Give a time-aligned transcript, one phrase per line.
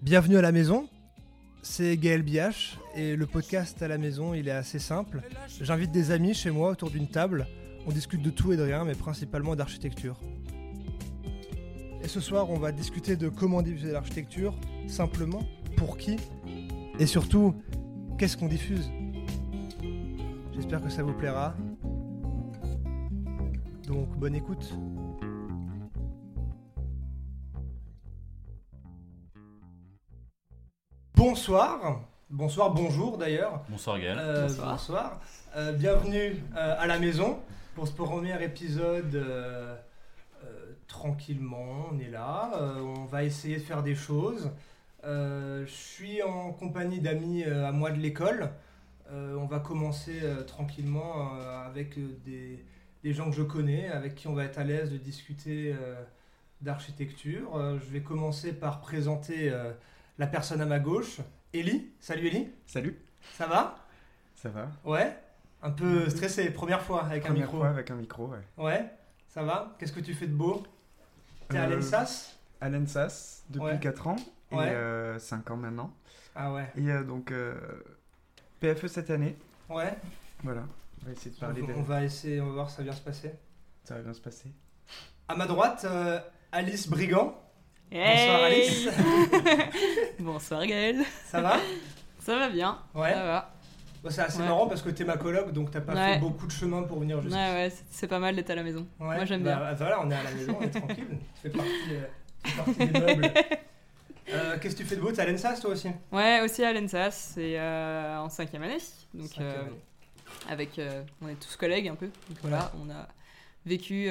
[0.00, 0.88] Bienvenue à la maison,
[1.60, 5.22] c'est Gaël Biache et le podcast à la maison il est assez simple.
[5.60, 7.48] J'invite des amis chez moi autour d'une table,
[7.84, 10.16] on discute de tout et de rien mais principalement d'architecture.
[12.00, 14.54] Et ce soir on va discuter de comment diffuser l'architecture,
[14.86, 15.42] simplement,
[15.76, 16.16] pour qui
[17.00, 17.56] et surtout
[18.18, 18.88] qu'est-ce qu'on diffuse.
[20.54, 21.56] J'espère que ça vous plaira.
[23.88, 24.74] Donc bonne écoute.
[31.32, 32.00] Bonsoir.
[32.30, 33.62] Bonsoir, bonjour d'ailleurs.
[33.68, 34.16] Bonsoir Gaël.
[34.18, 34.70] Euh, Bonsoir.
[34.70, 35.20] bonsoir.
[35.56, 37.38] Euh, bienvenue euh, à la maison
[37.74, 39.14] pour ce premier épisode.
[39.14, 39.76] euh,
[40.42, 40.46] euh,
[40.86, 42.50] tranquillement, on est là.
[42.54, 44.50] Euh, on va essayer de faire des choses.
[45.04, 48.48] Euh, je suis en compagnie d'amis euh, à moi de l'école.
[49.12, 52.64] Euh, on va commencer euh, tranquillement euh, avec des,
[53.04, 55.94] des gens que je connais, avec qui on va être à l'aise de discuter euh,
[56.62, 57.54] d'architecture.
[57.54, 59.72] Euh, je vais commencer par présenter euh,
[60.18, 61.18] la personne à ma gauche,
[61.52, 61.90] Ellie.
[62.00, 62.98] Salut Ellie, Salut,
[63.36, 63.76] ça va?
[64.34, 65.16] Ça va Ouais
[65.62, 67.58] Un peu stressé, première fois avec un Première micro.
[67.58, 68.38] fois avec un micro, ouais.
[68.56, 68.90] Ouais,
[69.28, 69.74] ça va?
[69.78, 70.62] Qu'est-ce que tu fais de beau?
[71.48, 72.36] T'es à Euh, l'ENSAS?
[72.60, 73.80] À l'ENSAS depuis Ouais.
[73.80, 74.16] 4 ans
[74.52, 75.16] et Ouais.
[75.18, 75.92] 5 ans maintenant.
[76.34, 76.70] Ah ouais.
[76.76, 77.54] Et euh, donc euh,
[78.60, 79.36] PFE cette année,
[79.68, 79.96] Ouais.
[80.42, 80.62] voilà.
[81.02, 82.88] On va essayer de parler on, on va essayer, on va voir si ça va
[82.90, 83.32] bien se passer.
[83.84, 84.50] Ça va bien se passer.
[85.28, 86.20] À ma droite, euh,
[86.52, 87.36] Alice Brigand.
[87.90, 88.88] Bonsoir Alice.
[90.18, 90.96] Bonsoir Gaël.
[91.26, 91.56] ça va?
[92.20, 92.78] Ça va bien.
[92.94, 93.12] Ouais.
[93.14, 93.54] Ça va.
[94.02, 94.44] Bon, C'est assez Ouais.
[94.46, 96.14] marrant parce que t'es ma coloc, donc t'as pas Ouais.
[96.14, 97.42] fait beaucoup de chemin pour venir Ouais, jusqu'ici.
[97.42, 98.86] ouais, c'est- c'est pas mal d'être à la maison.
[99.00, 99.64] Ouais, Moi j'aime bah, bien.
[99.64, 101.06] bah, Voilà, on est à la maison, on est tranquille.
[101.42, 102.04] Tu fais partie, euh,
[102.44, 103.32] tu fais partie des meubles.
[104.30, 105.10] Euh, Qu'est-ce que tu fais de beau?
[105.10, 105.88] T'es à l'ENSAS toi aussi?
[106.12, 108.76] Ouais, aussi à l'ENSAS, c'est euh, en cinquième année.
[109.14, 109.80] Donc Cinquième euh, année.
[110.50, 112.08] avec, euh, on est tous collègues un peu.
[112.28, 113.08] Donc voilà, on a
[113.64, 114.10] vécu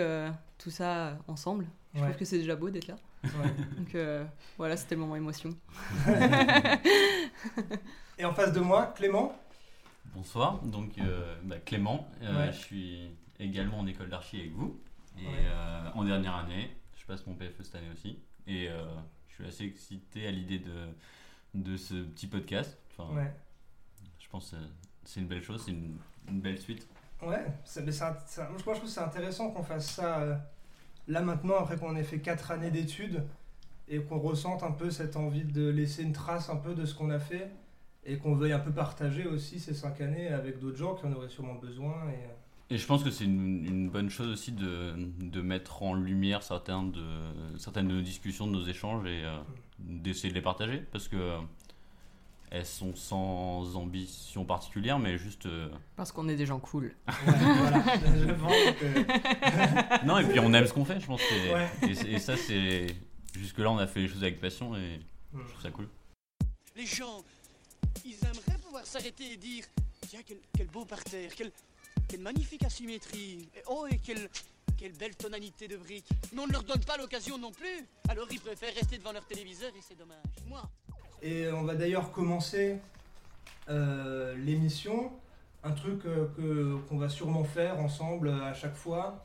[0.58, 1.68] tout ça ensemble.
[1.94, 2.08] Je Ouais.
[2.08, 2.96] trouve que c'est déjà beau d'être là.
[3.24, 3.30] Ouais.
[3.78, 4.24] Donc euh,
[4.58, 5.50] voilà, c'était le moment émotion.
[8.18, 9.34] Et en face de moi, Clément?
[10.16, 12.52] Bonsoir, donc euh, bah, Clément, euh, Ouais.
[12.54, 14.80] je suis également en école d'archi avec vous.
[15.20, 15.34] Et Ouais.
[15.46, 18.20] euh, en dernière année, je passe mon PFE cette année aussi.
[18.48, 18.86] Et euh,
[19.30, 20.88] je suis assez excité à l'idée de,
[21.54, 22.78] de ce petit podcast.
[22.98, 23.34] Enfin, Ouais.
[24.20, 24.58] Je pense que
[25.06, 26.88] c'est une belle chose, c'est une, une belle suite.
[27.22, 27.94] Ouais, c'est- moi
[28.58, 30.36] je trouve que c'est intéressant qu'on fasse ça euh,
[31.08, 33.24] là maintenant, après qu'on ait fait 4 années d'études
[33.88, 36.94] et qu'on ressente un peu cette envie de laisser une trace un peu de ce
[36.94, 37.50] qu'on a fait
[38.06, 41.14] et qu'on veuille un peu partager aussi ces 5 années avec d'autres gens qui en
[41.14, 41.94] auraient sûrement besoin.
[42.10, 45.84] Et, euh, Et je pense que c'est une, une bonne chose aussi de, de mettre
[45.84, 47.04] en lumière certains de,
[47.58, 49.38] certaines de nos discussions, de nos échanges et euh,
[49.80, 51.38] d'essayer de les partager parce que euh,
[52.52, 55.46] elles sont sans ambition particulière, mais juste.
[55.46, 56.86] euh, Parce qu'on est des gens cool.
[57.08, 57.84] ouais, voilà,
[58.18, 61.22] je pense que- Non, et puis on aime ce qu'on fait, je pense.
[61.22, 61.70] que- Ouais.
[62.14, 62.88] et, ça, c'est.
[63.36, 65.00] Jusque-là, on a fait les choses avec passion et
[65.34, 65.88] je trouve ça cool.
[66.76, 67.24] Les gens,
[68.06, 69.66] ils aimeraient pouvoir s'arrêter et dire
[70.08, 71.52] Tiens, quel, quel beau parterre, quelle,
[72.08, 74.30] quelle magnifique asymétrie, et oh, et quelle,
[74.78, 76.08] quelle belle tonalité de briques.
[76.34, 79.26] Mais on ne leur donne pas l'occasion non plus, alors ils préfèrent rester devant leur
[79.26, 80.18] téléviseur et c'est dommage.
[80.48, 80.62] Moi,
[81.22, 82.80] Et on va d'ailleurs commencer
[83.70, 85.12] euh, l'émission,
[85.64, 89.24] un truc euh, que, qu'on va sûrement faire ensemble euh, à chaque fois,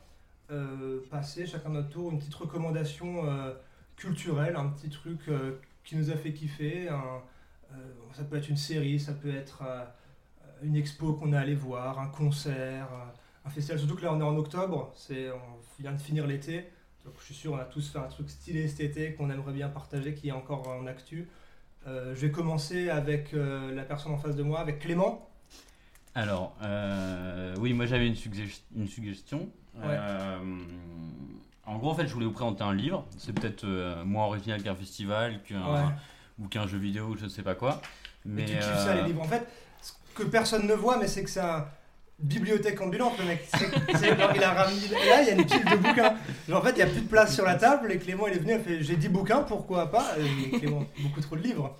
[1.09, 3.23] passer chacun notre tour une petite recommandation
[3.95, 5.21] culturelle, un petit truc
[5.83, 6.89] qui nous a fait kiffer.
[8.13, 9.63] ça peut être une série, ça peut être
[10.61, 12.87] une expo qu'on est allé voir, un concert,
[13.43, 13.79] un festival.
[13.79, 16.69] Surtout que là on est en octobre, c'est, on vient de finir l'été.
[17.03, 19.53] Donc je suis sûr on a tous fait un truc stylé cet été qu'on aimerait
[19.53, 21.29] bien partager, qui est encore en actu.
[21.87, 25.29] Euh, je vais commencer avec euh, la personne en face de moi, avec Clément.
[26.15, 29.49] Alors, euh, oui, moi j'avais une, sugge- une suggestion.
[31.65, 33.05] En gros, en fait, je voulais vous présenter un livre.
[33.17, 33.65] C'est peut-être
[34.03, 35.91] moins original qu'un festival qu'un, Ouais.
[36.39, 37.81] ou qu'un jeu vidéo je ne sais pas quoi.
[38.25, 39.21] Mais Mais, tu euh, ça les livres.
[39.21, 39.47] En fait,
[39.81, 41.65] ce que personne ne voit, mais c'est que c'est un
[42.23, 43.45] bibliothèque ambulante, le mec.
[43.55, 44.81] C'est, c'est genre, il a ramené.
[44.85, 46.15] Et là, il y a une pile de bouquins.
[46.49, 47.91] Genre, en fait, il n'y a plus de place sur la table.
[47.91, 50.11] Et Clément, il est venu, il a fait J'ai 10 bouquins, pourquoi pas?
[50.19, 51.77] Et Clément, beaucoup trop de livres.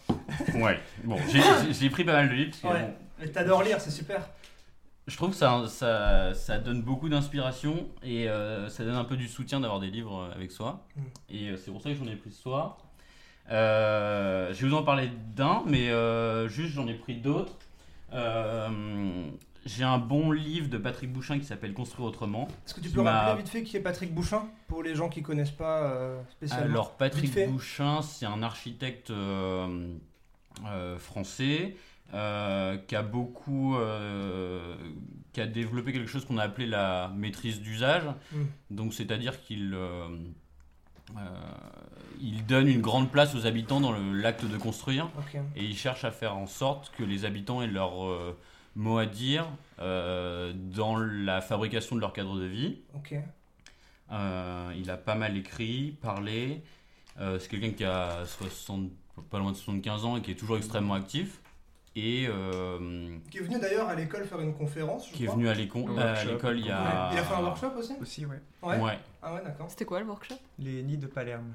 [0.56, 2.52] Ouais, bon, j'ai, j'ai- j'ai pris pas mal de livres.
[2.62, 2.94] parce que, Ouais.
[3.26, 4.30] bon, t'adores lire, c'est super.
[5.08, 9.18] Je trouve que ça, ça, ça donne beaucoup d'inspiration et euh, ça donne un peu
[9.18, 10.86] du soutien d'avoir des livres avec soi.
[10.96, 11.02] Mm.
[11.30, 12.78] Et euh, c'est pour ça que j'en ai pris ce soir.
[13.52, 17.52] Euh, je vais vous en parler d'un, mais euh, juste j'en ai pris d'autres.
[18.14, 19.26] Euh,
[19.66, 22.48] j'ai un bon livre de Patrick Bouchin qui s'appelle Construire autrement.
[22.66, 25.22] Est-ce que tu peux rappeler vite fait qui est Patrick Bouchin Pour les gens qui
[25.22, 26.66] connaissent pas euh, spécialement?
[26.66, 27.34] Alors Patrick.
[27.50, 29.96] Bouchin, c'est un architecte euh,
[30.66, 31.76] euh, français
[32.12, 33.76] qui a beaucoup,
[35.32, 38.04] qui a développé quelque chose qu'on a appelé la maîtrise d'usage.
[38.32, 38.44] Mm.
[38.70, 39.76] Donc c'est-à-dire qu'il
[42.22, 45.10] il donne une grande place aux habitants dans l'acte de construire
[45.56, 47.94] et il cherche à faire en sorte que les habitants aient leur
[48.76, 49.48] mot à dire
[49.80, 52.78] euh, dans la fabrication de leur cadre de vie.
[52.96, 53.16] Ok.
[54.12, 56.62] Euh, il a pas mal écrit, parlé.
[57.20, 58.90] Euh, c'est quelqu'un qui a 60,
[59.30, 61.40] pas loin de 75 ans et qui est toujours extrêmement actif.
[61.96, 65.08] Et euh, Qui est venu d'ailleurs à l'école faire une conférence.
[65.10, 65.38] je qui est crois.
[65.38, 67.10] venu à l'écon- Un à l'école il y a.
[67.14, 68.42] Il a fait un workshop aussi Aussi, ouais.
[68.64, 68.80] Ouais.
[68.80, 68.98] Ouais.
[69.22, 69.68] Ah ouais, d'accord.
[69.70, 70.36] C'était quoi le workshop?
[70.58, 71.54] Les nids de Palerme.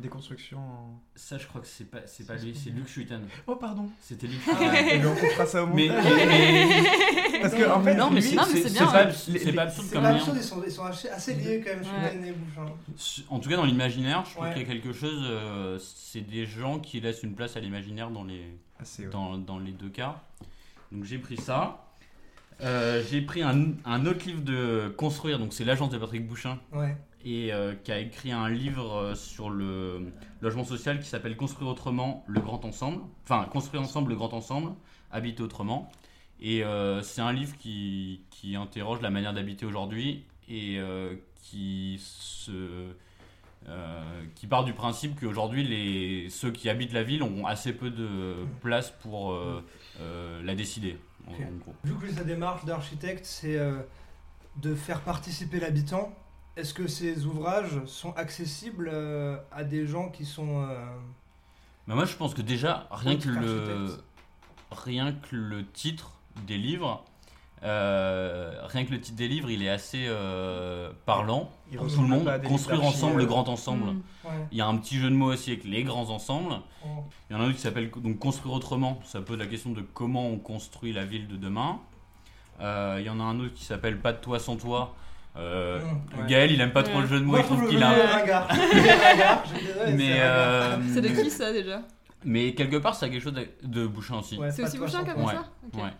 [0.00, 1.00] Des constructions en...
[1.14, 3.20] Ça, je crois que c'est pas, c'est pas lui, c'est Luc Schuiten.
[3.46, 3.88] Oh, pardon.
[4.00, 4.96] C'était Luc Ah ouais.
[4.96, 6.04] Et donc, on fera ça au Mais, montage.
[6.26, 8.86] mais- Parce que, en fait, non, mais lui- c'est Non, mais c'est- c'est c'est bien,
[8.90, 11.74] pas, c'est pas absurde C'est comme absurde, ils sont, ils sont assez, assez liés quand
[11.74, 11.84] même.
[11.84, 12.34] Schuiten et.
[13.28, 15.20] En tout cas, dans l'imaginaire, je trouve qu'il y a quelque chose.
[15.24, 18.44] euh, c'est des gens qui laissent une place à l'imaginaire dans les,
[18.80, 19.10] Assez, ouais.
[19.12, 20.20] dans, dans les deux cas.
[20.90, 21.84] Donc j'ai pris ça.
[22.62, 26.58] Euh, j'ai pris un, un autre livre de construire, donc c'est l'agence de Patrick Bouchin,
[26.72, 26.96] Ouais.
[27.24, 31.70] Et euh, qui a écrit un livre euh, sur le logement social qui s'appelle Construire
[31.70, 33.02] autrement, le grand ensemble.
[33.24, 34.72] Enfin, Construire ensemble, le grand ensemble,
[35.10, 35.90] habiter autrement.
[36.40, 41.98] Et euh, c'est un livre qui, qui interroge la manière d'habiter aujourd'hui et euh, qui
[42.00, 42.50] se
[44.34, 48.34] qui part du principe qu'aujourd'hui les ceux qui habitent la ville ont assez peu de
[48.60, 49.38] place pour
[50.44, 50.98] la décider.
[51.28, 51.38] en- Ok.
[51.40, 51.74] en gros.
[51.84, 53.56] Vu que sa démarche d'architecte, c'est
[54.56, 56.12] de faire participer l'habitant,
[56.56, 60.62] est-ce que ces ouvrages sont accessibles euh, à des gens qui sont...
[60.62, 60.84] euh,
[61.86, 63.98] Mais moi, je pense que déjà, rien que, le,
[64.70, 66.12] rien que le titre
[66.46, 67.04] des livres,
[67.64, 72.02] euh, rien que le titre des livres, il est assez euh, parlant Il pour tout
[72.02, 72.42] le monde.
[72.44, 73.92] Construire ensemble le grand ensemble.
[73.92, 74.02] Mm.
[74.24, 74.46] ouais.
[74.50, 76.56] Il y a un petit jeu de mots aussi avec les grands ensembles.
[76.84, 77.04] Oh.
[77.30, 79.00] Il y en a un autre qui s'appelle donc construire autrement.
[79.04, 81.80] Ça pose la question de comment on construit la ville de demain.
[82.60, 84.94] Euh, il y en a un autre qui s'appelle pas de toi sans toi.
[85.36, 86.26] Euh, Mmh, ouais.
[86.28, 87.02] Gaël, il aime pas trop Ouais.
[87.02, 87.32] le jeu de mots.
[87.32, 87.94] Moi, il trouve qu'il a.
[87.94, 91.80] désolé, Mais c'est euh, C'est de qui ça déjà?
[92.24, 94.36] Mais quelque part, a quelque chose de, de Bouchin aussi.
[94.38, 95.14] Ouais, C'est aussi toi Bouchin toi.
[95.24, 95.32] Ouais.
[95.32, 95.44] ça?
[95.72, 95.82] Ok.
[95.82, 95.90] Ouais.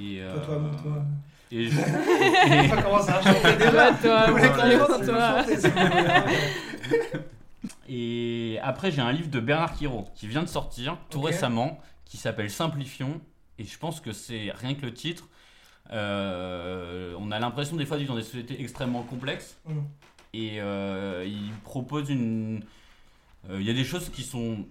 [0.00, 1.04] Et, Toi, toi, euh, moi, toi.
[1.52, 3.92] et Je ça a chanté déjà.
[3.92, 5.44] Toi, toi, toi, toi.
[7.88, 11.26] Et après, j'ai un livre de Bernard Quiraud qui vient de sortir tout Ok.
[11.26, 13.20] récemment, qui s'appelle Simplifions.
[13.58, 15.28] Et je pense que c'est rien que le titre.
[15.92, 19.58] Euh, on a l'impression des fois vivre dans des sociétés extrêmement complexes.
[19.66, 19.78] Mm.
[20.32, 22.64] Et euh, il propose une.
[23.50, 24.66] euh, Il y a des choses qui sont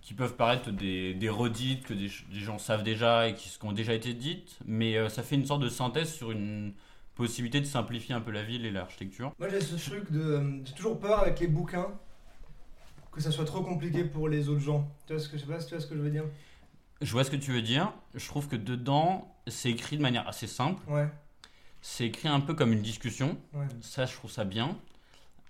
[0.00, 3.64] qui peuvent paraître des, des redites que des, des gens savent déjà et qui, qui
[3.66, 6.72] ont déjà été dites, mais euh, ça fait une sorte de synthèse sur une
[7.14, 9.32] possibilité de simplifier un peu la ville et l'architecture.
[9.38, 10.62] Moi j'ai ce truc de.
[10.64, 11.88] J'ai toujours peur avec les bouquins
[13.12, 14.88] que ça soit trop compliqué pour les autres gens.
[15.06, 16.24] Tu vois ce que je sais pas tu vois ce que je veux dire
[17.00, 17.92] Je vois ce que tu veux dire.
[18.14, 20.82] Je trouve que dedans, c'est écrit de manière assez simple.
[20.90, 21.08] Ouais,
[21.80, 23.38] C'est écrit un peu comme une discussion.
[23.54, 23.66] ouais.
[23.80, 24.76] Ça, je trouve ça bien.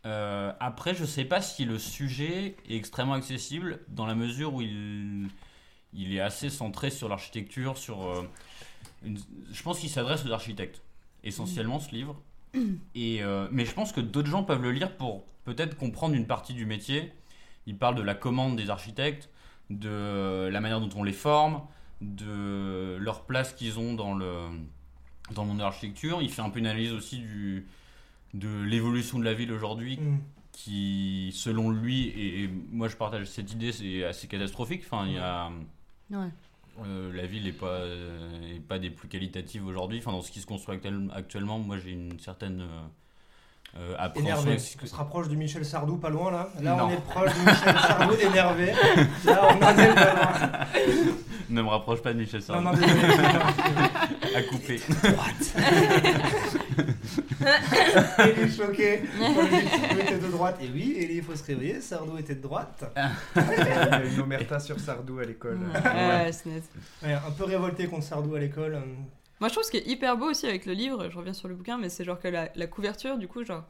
[0.07, 4.63] Euh, après, je sais pas si le sujet est extrêmement accessible dans la mesure où
[4.63, 5.29] il,
[5.93, 8.07] il est assez centré sur l'architecture, sur.
[8.07, 8.23] euh,
[9.05, 9.19] une-
[9.51, 10.83] je pense qu'il s'adresse aux architectes
[11.25, 12.21] essentiellement ce livre.
[12.95, 16.27] Et euh, mais je pense que d'autres gens peuvent le lire pour peut-être comprendre une
[16.27, 17.13] partie du métier.
[17.67, 19.29] Il parle de la commande des architectes,
[19.71, 21.63] de la manière dont on les forme,
[22.01, 24.33] de leur place qu'ils ont dans le
[25.35, 26.23] dans le monde de l'architecture.
[26.23, 27.67] Il fait un peu une analyse aussi du
[28.35, 30.19] de l'évolution de la ville aujourd'hui Mm.
[30.53, 34.83] qui, selon lui, et, et moi je partage cette idée, c'est assez catastrophique.
[34.85, 35.51] Enfin, il y a,
[36.11, 36.29] Ouais.
[36.85, 39.99] euh, la ville n'est pas, euh, est pas des plus qualitatives aujourd'hui.
[39.99, 42.81] Enfin, dans ce qui se construit actuel- actuellement, moi j'ai une certaine euh,
[43.79, 44.33] euh, appréhension.
[44.35, 44.49] Énervé.
[44.51, 46.49] avec ce que- On se rapproche du Michel Sardou pas loin là.
[46.61, 46.85] Là Non.
[46.87, 48.73] on est proche du Michel Sardou énervé.
[49.25, 50.67] Là on en est pas loin.
[51.51, 52.65] Ne me rapproche pas de Michel Non, Sardou.
[52.65, 53.03] non, désolé.
[54.37, 54.81] à couper.
[58.57, 59.01] Choqué.
[59.19, 60.59] Quand je dis que Sardou était de droite.
[60.63, 61.81] Et oui, Élie, il faut se réveiller.
[61.81, 62.85] Sardou était de droite.
[63.37, 63.45] Il y
[63.95, 65.59] a une omerta sur Sardou à l'école.
[65.75, 66.65] Ouais, c'est net.
[67.03, 68.81] Ouais, un peu révolté contre Sardou à l'école.
[69.41, 71.49] Moi, je trouve ce qui est hyper beau aussi avec le livre, je reviens sur
[71.49, 73.63] le bouquin, mais c'est genre que la, la couverture, du coup, genre,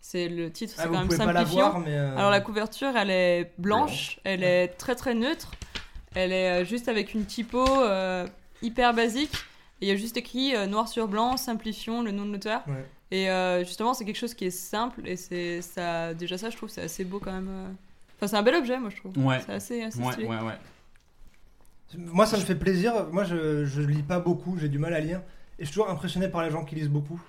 [0.00, 1.70] c'est le titre, Ah, c'est vous quand même pouvez pas la simplifiant.
[1.70, 1.94] voir, mais.
[1.96, 5.50] euh, Alors la couverture, elle est blanche, elle est très très neutre,
[6.14, 8.26] elle est euh, juste avec une typo euh,
[8.62, 9.34] hyper basique.
[9.82, 12.62] Et il y a juste écrit euh, noir sur blanc, simplifions le nom de l'auteur.
[12.66, 12.84] Ouais.
[13.10, 16.14] Et euh, justement, c'est quelque chose qui est simple et c'est ça.
[16.14, 17.50] Déjà ça, je trouve, c'est assez beau quand même.
[18.16, 19.12] Enfin, c'est un bel objet, moi je trouve.
[19.18, 19.38] Ouais.
[19.44, 20.26] C'est assez, assez Ouais, stylé.
[20.28, 20.54] ouais, ouais.
[21.96, 22.92] Moi, ça me fait plaisir.
[23.12, 25.20] Moi, je, je lis pas beaucoup, j'ai du mal à lire.
[25.58, 27.20] Et je suis toujours impressionné par les gens qui lisent beaucoup.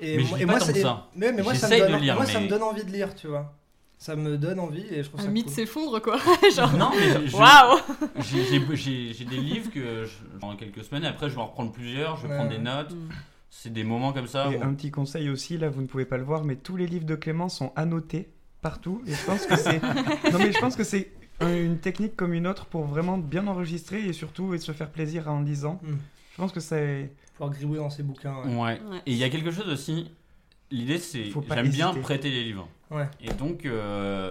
[0.00, 1.08] Et Mais je moi, lis et pas moi, tant c'est- que ça.
[1.16, 2.84] Mais, mais moi, ça me, J'essaye de donne, lire, moi ça mais- me donne envie
[2.84, 3.52] de lire, tu vois.
[3.98, 5.54] Ça me donne envie et je trouve Un ça mythe cool.
[5.54, 6.18] s'effondre quoi.
[6.54, 7.78] genre, Non, mais waouh!
[8.18, 11.40] j'ai- j'ai- j'ai j'ai des livres que je, dans quelques semaines, et après je vais
[11.40, 12.36] en reprendre plusieurs, je vais Ouais.
[12.36, 12.92] prendre des notes.
[12.92, 13.08] Mm.
[13.48, 14.50] C'est des moments comme ça.
[14.52, 16.76] Et où- un petit conseil aussi, là vous ne pouvez pas le voir, mais tous
[16.76, 18.28] les livres de Clément sont annotés
[18.60, 19.00] partout.
[19.06, 19.80] Et je pense que c'est.
[20.30, 24.04] non, mais je pense que c'est une technique comme une autre pour vraiment bien enregistrer
[24.06, 25.80] et surtout et se faire plaisir en lisant.
[25.82, 25.96] Hmm.
[26.32, 27.10] Je pense que c'est.
[27.36, 28.36] Pouvoir gribouiller dans ses bouquins.
[28.46, 28.80] ouais.
[29.04, 30.10] Et il y a quelque chose aussi.
[30.70, 31.30] L'idée, c'est.
[31.50, 32.68] J'aime bien prêter les livres.
[32.90, 33.08] Ouais.
[33.20, 34.30] Et donc, euh,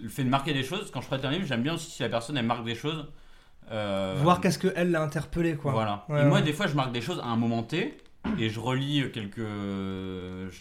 [0.00, 2.02] le fait de marquer des choses, quand je prête un livre, j'aime bien aussi si
[2.02, 3.06] la personne elle marque des choses.
[3.72, 5.72] euh, Voir qu'est-ce qu'elle l'a interpellé, quoi.
[5.72, 6.04] Voilà.
[6.08, 7.96] Ouais, et moi, des fois, je marque des choses à un moment T
[8.38, 9.40] et je relis quelques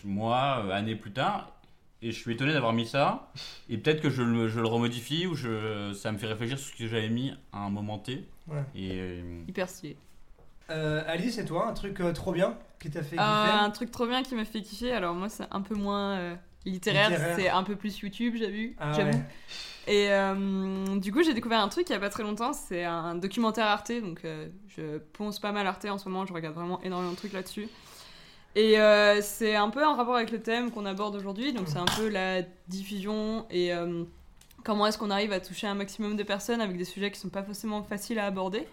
[0.04, 1.52] mois, euh, années plus tard.
[2.06, 3.32] Et je suis étonné d'avoir mis ça.
[3.70, 6.74] Et peut-être que je le, je le remodifie ou je, ça me fait réfléchir sur
[6.74, 8.26] ce que j'avais mis à un moment T.
[8.48, 8.64] Ouais.
[8.76, 9.96] Et euh, Hyper stylé.
[10.70, 13.70] Euh, Alice, et toi, un truc euh, trop bien qui t'a fait Euh, kiffer un
[13.70, 14.92] truc trop bien qui m'a fait kiffer.
[14.92, 17.36] Alors moi, c'est un peu moins euh, littéraire, Littéraire.
[17.38, 18.76] c'est un peu plus YouTube, j'ai vu.
[18.80, 19.12] Ah j'avoue.
[19.12, 19.24] ouais.
[19.88, 22.54] Et euh, du coup, j'ai découvert un truc il y a pas très longtemps.
[22.54, 23.92] C'est un documentaire Arte.
[24.02, 26.26] Donc, euh, je ponce pas mal Arte en ce moment.
[26.26, 27.68] Je regarde vraiment énormément de trucs là-dessus.
[28.56, 31.54] Et euh, c'est un peu en rapport avec le thème qu'on aborde aujourd'hui.
[31.54, 34.04] Donc, c'est un peu la diffusion et euh,
[34.64, 37.30] comment est-ce qu'on arrive à toucher un maximum de personnes avec des sujets qui sont
[37.30, 38.68] pas forcément faciles à aborder.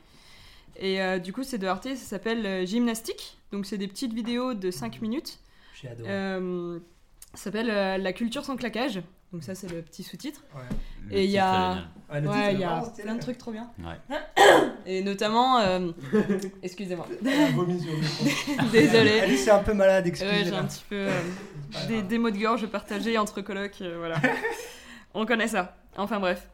[0.76, 1.88] Et euh, du coup, c'est de Arte.
[1.88, 3.38] Ça s'appelle Gymnastique.
[3.52, 5.38] Donc, c'est des petites vidéos de 5 minutes.
[5.74, 6.80] J'ai adoré.
[7.34, 9.00] Ça s'appelle euh, La culture sans claquage.
[9.32, 10.42] Donc, ça, c'est le petit sous-titre.
[10.54, 10.62] Ouais.
[11.16, 11.84] Et il y a-.
[12.12, 13.70] Ouais, titre, il y a plein de trucs trop bien.
[13.78, 14.16] Ouais.
[14.86, 15.92] Et notamment, euh,
[16.62, 17.06] excusez-moi,
[18.72, 19.20] désolée.
[19.20, 22.66] Alice est un peu malade, Ouais, j'ai un petit peu euh, des, mots de gorge
[22.66, 24.16] partagés entre colocs, euh, voilà.
[25.14, 25.76] On connaît ça.
[25.96, 26.48] Enfin bref.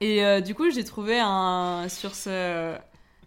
[0.00, 2.76] Et euh, du coup, j'ai trouvé un sur ce,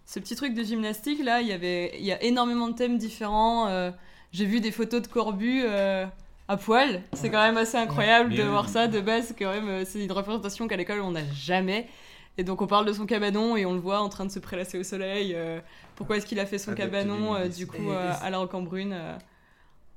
[0.05, 2.97] ce petit truc de gymnastique là, il y avait il y a énormément de thèmes
[2.97, 3.67] différents.
[3.67, 3.91] euh,
[4.31, 6.05] j'ai vu des photos de Corbu euh,
[6.51, 7.01] à poil.
[7.13, 8.87] C'est quand même assez incroyable de voir ça.
[8.87, 11.87] De base, quand même, euh, c'est une représentation qu'à l'école on n'a jamais.
[12.37, 14.39] Et donc on parle de son cabanon et on le voit en train de se
[14.39, 15.33] prélasser au soleil.
[15.35, 15.59] euh,
[15.95, 18.25] pourquoi est-ce qu'il a fait son cabanon du euh, du coup Et- et euh, c'est-
[18.25, 18.93] à la Rocambrune.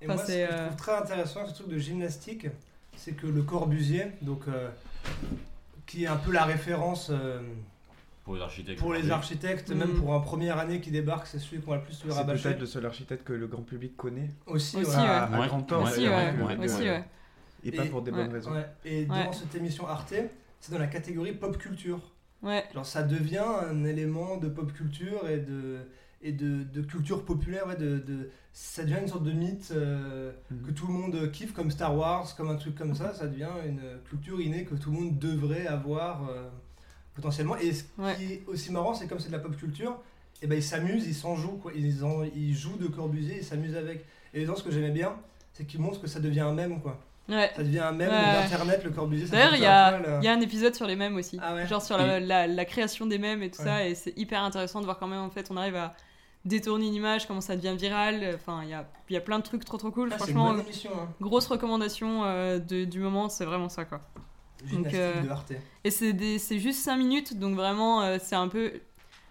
[0.01, 2.47] Et Enfin, moi, ce que je trouve très intéressant, ce truc de gymnastique,
[2.97, 4.69] c'est que le Corbusier, donc, euh,
[5.87, 7.41] qui est un peu la référence euh,
[8.25, 8.79] Pour les architectes.
[8.81, 9.79] pour les architectes, Mm.
[9.79, 12.17] même pour un première année qui débarque, c'est celui qu'on va le plus le C'est
[12.17, 12.43] rabâcher.
[12.45, 14.31] peut-être le seul architecte que le grand public connaît.
[14.47, 14.97] Aussi, Aussi, ouais.
[14.97, 15.03] ouais.
[15.03, 15.47] À, à Ouais.
[15.47, 16.35] grand tort, Aussi, ouais.
[16.65, 17.05] Aussi, ouais.
[17.65, 18.17] Et pas pour des ouais.
[18.25, 18.53] bonnes raisons.
[18.53, 18.67] Ouais.
[18.85, 19.25] Et Ouais.
[19.27, 20.15] dans cette émission Arte,
[20.61, 22.01] c'est dans la catégorie pop culture.
[22.43, 22.65] Ouais.
[22.75, 23.39] Genre ça devient
[23.71, 25.79] un élément de pop culture et de,
[26.23, 30.33] et de, de culture populaire, ouais, de, de- ça devient une sorte de mythe euh,
[30.51, 30.63] Mhm.
[30.67, 33.49] que tout le monde kiffe, comme Star Wars, comme un truc comme ça, ça devient
[33.67, 36.49] une culture innée que tout le monde devrait avoir euh,
[37.15, 37.57] potentiellement.
[37.57, 38.15] Et ce Ouais.
[38.17, 39.97] qui est aussi marrant, c'est comme c'est de la pop culture,
[40.43, 41.73] et ben ils s'amusent, ils s'en jouent, quoi.
[41.75, 44.05] Ils, en- ils jouent de Corbusier, ils s'amusent avec.
[44.35, 45.15] Et dans ce que j'aimais bien,
[45.53, 46.99] c'est qu'ils montrent que ça devient un mème, quoi.
[47.29, 47.51] Ouais.
[47.57, 48.43] Ça devient un mème Ouais.
[48.43, 49.29] d'internet, le Corbusier.
[49.29, 51.39] D'ailleurs, il y, a, euh, il y a un épisode sur les mèmes aussi.
[51.41, 53.87] Ah ouais Genre sur la, la- la création des mèmes et tout ça.
[53.87, 55.95] Et c'est hyper intéressant de voir quand même, en fait, on arrive à
[56.45, 58.33] détourner une image, comment ça devient viral.
[58.35, 60.11] Enfin, il y a, il y a plein de trucs trop trop cool.
[60.13, 61.09] ah, Franchement, émission, hein.
[61.21, 64.01] grosse recommandation euh, de- du moment, c'est vraiment ça quoi.
[64.67, 65.53] Gymnastique euh, de Arte.
[65.85, 68.73] Et c'est c'est juste 5 minutes, donc vraiment, euh, c'est un peu.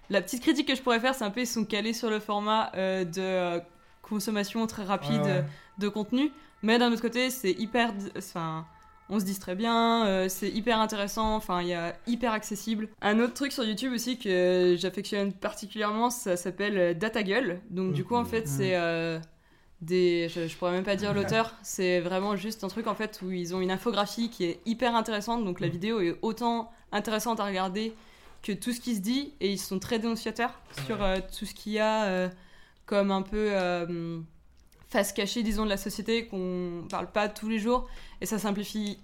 [0.09, 2.19] La petite critique que je pourrais faire, c'est un peu, ils sont calés sur le
[2.19, 3.61] format euh, de
[4.01, 5.45] consommation très rapide Ouais, ouais.
[5.79, 6.31] de contenu.
[6.61, 7.93] Mais d'un autre côté, c'est hyper.
[8.17, 8.65] Enfin,
[9.09, 12.87] on se distrait bien, euh, c'est hyper intéressant, enfin, il y a hyper accessible.
[13.01, 17.59] Un autre truc sur YouTube aussi que j'affectionne particulièrement, ça s'appelle euh, DataGull.
[17.69, 18.75] Donc, du coup, en fait, c'est.
[18.75, 19.19] euh,
[19.83, 23.19] des, je, je pourrais même pas dire l'auteur, c'est vraiment juste un truc en fait
[23.23, 25.71] où ils ont une infographie qui est hyper intéressante, donc la Mm.
[25.71, 27.93] vidéo est autant intéressante à regarder
[28.41, 30.53] que tout ce qui se dit, et ils sont très dénonciateurs
[30.85, 32.29] sur euh, tout ce qu'il y a euh,
[32.85, 34.19] comme un peu euh,
[34.89, 37.87] face cachée, disons, de la société qu'on parle pas tous les jours,
[38.21, 38.99] et ça simplifie.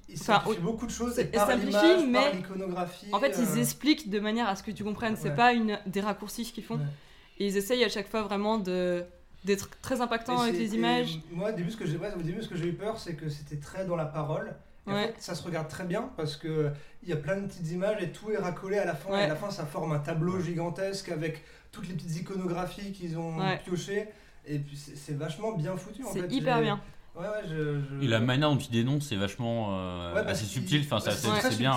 [0.62, 3.07] Beaucoup de choses, et par simplifie, par mais- l'iconographie.
[3.13, 5.36] En fait, ils expliquent de manière à ce que tu comprennes, c'est Ouais.
[5.36, 6.81] pas une, des raccourcis qu'ils font, Ouais.
[7.39, 9.03] et ils essayent à chaque fois vraiment de
[9.46, 11.19] d'être très impactants et avec les images.
[11.31, 12.10] Moi, au début, ce que j'ai ouais,
[12.69, 14.53] eu peur, c'est que c'était très dans la parole.
[14.88, 15.08] Et en Ouais.
[15.08, 16.72] fait, ça se regarde très bien parce que
[17.03, 19.12] il y a plein de petites images et tout est racolé à la fin.
[19.12, 19.19] Ouais.
[19.22, 23.17] Et à la fin, ça forme un tableau gigantesque avec toutes les petites iconographies qu'ils
[23.17, 23.60] ont Ouais.
[23.63, 24.08] piochées.
[24.46, 26.03] Et puis, c'est vachement bien foutu.
[26.12, 26.81] C'est hyper bien.
[27.15, 27.81] Ouais, ouais, je.
[27.81, 30.81] je- Et la manière dont il dénonce, c'est vachement euh, Ouais, assez subtil.
[30.86, 31.74] Enfin, c'est assez- bien.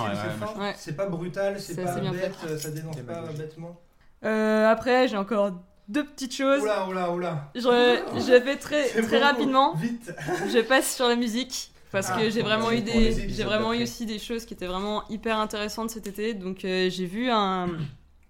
[0.75, 3.79] c'est pas brutal, c'est pas bête, ça dénonce C'est pas bêtement.
[4.23, 5.51] Euh, après, j'ai encore
[5.93, 6.61] deux petites choses.
[6.61, 7.51] Oula, oula, oula.
[7.55, 9.75] Je, je vais très, très bon, rapidement.
[9.75, 10.13] Vite.
[10.51, 11.71] Je passe sur la musique.
[11.91, 14.65] Parce Ah, que j'ai vraiment eu des, j'ai vraiment eu aussi des choses qui étaient
[14.65, 16.33] vraiment hyper intéressantes cet été.
[16.33, 17.67] Donc euh, j'ai vu un,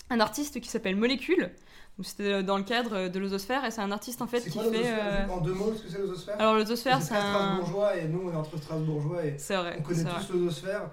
[0.10, 1.50] un artiste qui s'appelle Molécule.
[2.02, 4.82] C'était dans le cadre de l'Ososphère et c'est un artiste en fait qui quoi fait.
[4.84, 7.20] euh, En deux mots, ce que c'est l'ososphère Alors l'Ososphère C'est un.
[7.22, 9.78] strasbourgeois et nous on est entre strasbourgeois et C'est vrai.
[9.80, 10.90] on connaît tous l'ososphère.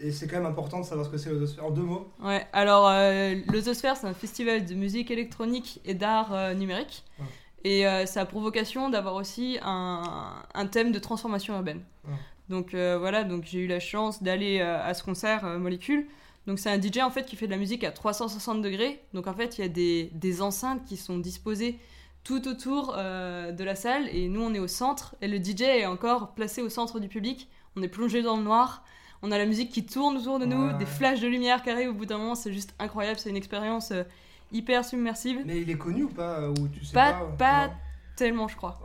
[0.00, 1.66] Et c'est quand même important de savoir ce que c'est l'ososphère.
[1.66, 6.54] En deux mots Ouais, alors euh, c'est un festival de musique électronique et d'art euh,
[6.54, 7.04] numérique.
[7.18, 7.26] Ouais.
[7.64, 11.82] Et euh, ça a pour vocation d'avoir aussi un, un thème de transformation urbaine.
[12.06, 12.14] Ouais.
[12.48, 16.06] Donc euh, voilà, donc j'ai eu la chance d'aller euh, à ce concert Molécule.
[16.46, 19.02] Donc c'est un DJ en fait qui fait de la musique à 360 degrés.
[19.12, 21.78] Donc en fait il y a des, des enceintes qui sont disposées
[22.24, 25.86] tout autour de la salle et nous on est au centre et le DJ est
[25.86, 27.48] encore placé au centre du public.
[27.76, 28.82] On est plongé dans le noir.
[29.22, 30.74] On a la musique qui tourne autour de nous, Ouais.
[30.78, 33.36] des flashs de lumière qui arrivent au bout d'un moment, c'est juste incroyable, c'est une
[33.36, 34.04] expérience euh,
[34.52, 35.40] hyper submersive.
[35.44, 37.70] Mais il est connu ou pas Ou tu sais Pas- pas pas-
[38.16, 38.80] Tellement je crois.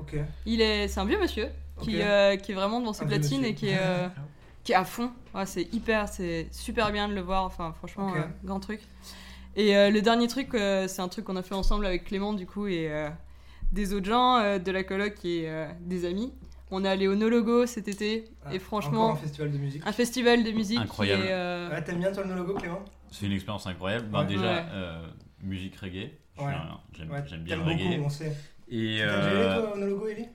[0.45, 1.47] Il est, c'est un vieux monsieur
[1.81, 4.07] qui, euh, qui est vraiment devant ses Un platines et qui est, euh,
[4.63, 5.11] qui est à fond.
[5.33, 7.43] Ouais, c'est hyper, c'est super bien de le voir.
[7.43, 8.13] Enfin, franchement,
[8.43, 8.81] grand truc.
[9.55, 12.67] Et le dernier truc, c'est un truc qu'on a fait ensemble avec Clément, du coup,
[12.67, 12.91] et
[13.71, 15.49] des autres gens de la coloc et
[15.81, 16.31] des amis.
[16.75, 19.57] On est allé au No Logo cet été, Ah, et Encore franchement, un festival de
[19.59, 19.83] musique.
[19.85, 21.21] un festival de musique Incroyable.
[21.21, 22.83] qui est, euh, Ouais, T'aimes bien toi le no logo, Clément?
[23.11, 24.07] C'est une expérience incroyable.
[24.07, 24.25] Ben, Ouais.
[24.25, 24.65] déjà, Ouais.
[24.71, 25.05] euh,
[25.43, 26.09] musique reggae.
[26.39, 26.45] Ouais.
[26.45, 28.01] un- J'aime Ouais, j'aime bien t'aimes le beaucoup, reggae.
[28.03, 28.35] on sait.
[28.69, 30.27] Et T'as déjà allé euh, toi au no logo, Ellie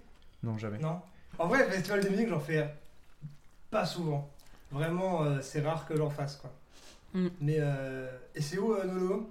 [0.44, 0.78] Non, jamais.
[0.78, 1.00] Non?
[1.40, 2.72] En vrai, festival de musique, j'en fais
[3.68, 4.30] pas souvent.
[4.70, 6.52] Vraiment, euh, c'est rare que j'en fasse quoi.
[7.14, 7.28] Mm.
[7.40, 9.30] Mais euh, et c'est où euh, no logo?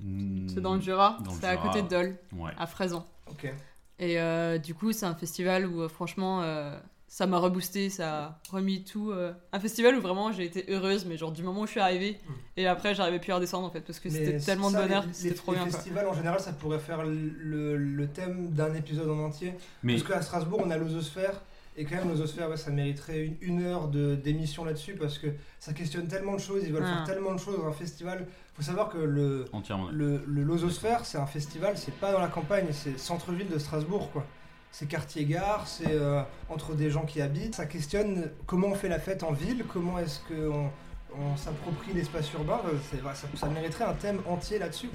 [0.00, 2.52] Mm, c'est dans le Jura, Dans le c'est à côté de Dole, Ouais.
[2.58, 3.06] à Fraisan.
[3.30, 3.52] Ok.
[3.98, 6.78] Et euh, du coup, c'est un festival où euh, franchement, euh,
[7.08, 9.10] ça m'a reboosté, ça a remis tout.
[9.10, 11.80] euh, Un festival où vraiment j'ai été heureuse, mais genre du moment où je suis
[11.80, 12.32] arrivée, Mm.
[12.58, 15.08] et après j'arrivais plus à redescendre en fait, parce que c'était tellement de bonheur, les-
[15.10, 15.66] que c'était les- trop les bien.
[15.68, 15.78] quoi.
[15.78, 19.54] festivals en général, ça pourrait faire le, le thème d'un épisode en entier.
[19.82, 21.40] Mais Parce qu'à Strasbourg, on a l'ososphère.
[21.80, 25.28] Et quand même, l'ososphère, ouais, ça mériterait une, une heure de- d'émission là-dessus parce que
[25.60, 27.04] ça questionne tellement de choses, ils veulent Ah.
[27.06, 28.26] faire tellement de choses dans un festival.
[28.54, 29.88] faut savoir que le, entièrement.
[29.92, 34.10] le, le Lososphère, c'est un festival, c'est pas dans la campagne, c'est centre-ville de Strasbourg,
[34.12, 34.26] quoi.
[34.72, 36.20] C'est quartier-gare, c'est euh,
[36.50, 37.54] entre des gens qui habitent.
[37.54, 40.70] Ça questionne comment on fait la fête en ville, comment est-ce qu'on
[41.16, 42.60] on, s'approprie l'espace urbain.
[42.66, 44.90] Euh, c'est- ouais, ça, ça mériterait un thème entier là-dessus.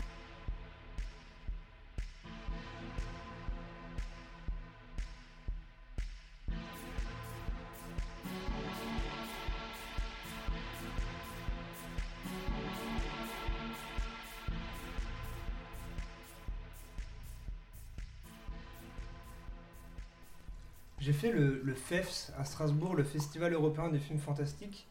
[21.73, 24.87] Le, FEFS à Strasbourg, le Festival européen des films fantastiques.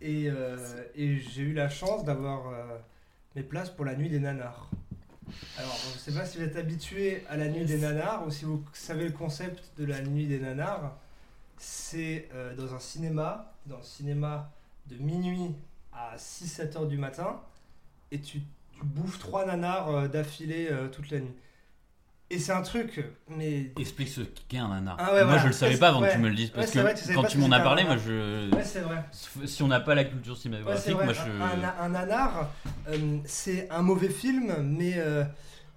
[0.00, 0.56] Et, euh,
[0.94, 2.78] et j'ai eu la chance d'avoir euh,
[3.36, 4.68] mes places pour la nuit des nanars.
[5.56, 8.44] Alors, je sais pas si vous êtes habitué à la nuit des nanars ou si
[8.44, 10.96] vous savez le concept de la nuit des nanars.
[11.56, 14.50] C'est euh, dans un cinéma, dans le cinéma
[14.86, 15.54] de minuit
[15.92, 17.40] à 6-7 heures du matin,
[18.10, 18.40] et tu,
[18.72, 21.34] tu bouffes trois nanars d'affilée toute la nuit.
[22.30, 24.96] Et c'est un truc, mais Explique ce qu'est un nanar.
[24.98, 25.42] Ah ouais, moi, voilà.
[25.42, 26.08] je le savais pas avant ouais.
[26.08, 26.50] que tu me le dises.
[26.50, 28.50] Parce Ouais, que vrai, tu savais quand tu m'en as parlé, moi, je.
[28.54, 29.04] ouais, c'est vrai.
[29.44, 31.20] Si on n'a pas la culture cinématographique, moi, je.
[31.20, 32.50] Un, un nanar,
[32.88, 35.22] euh, c'est un mauvais film, mais, euh,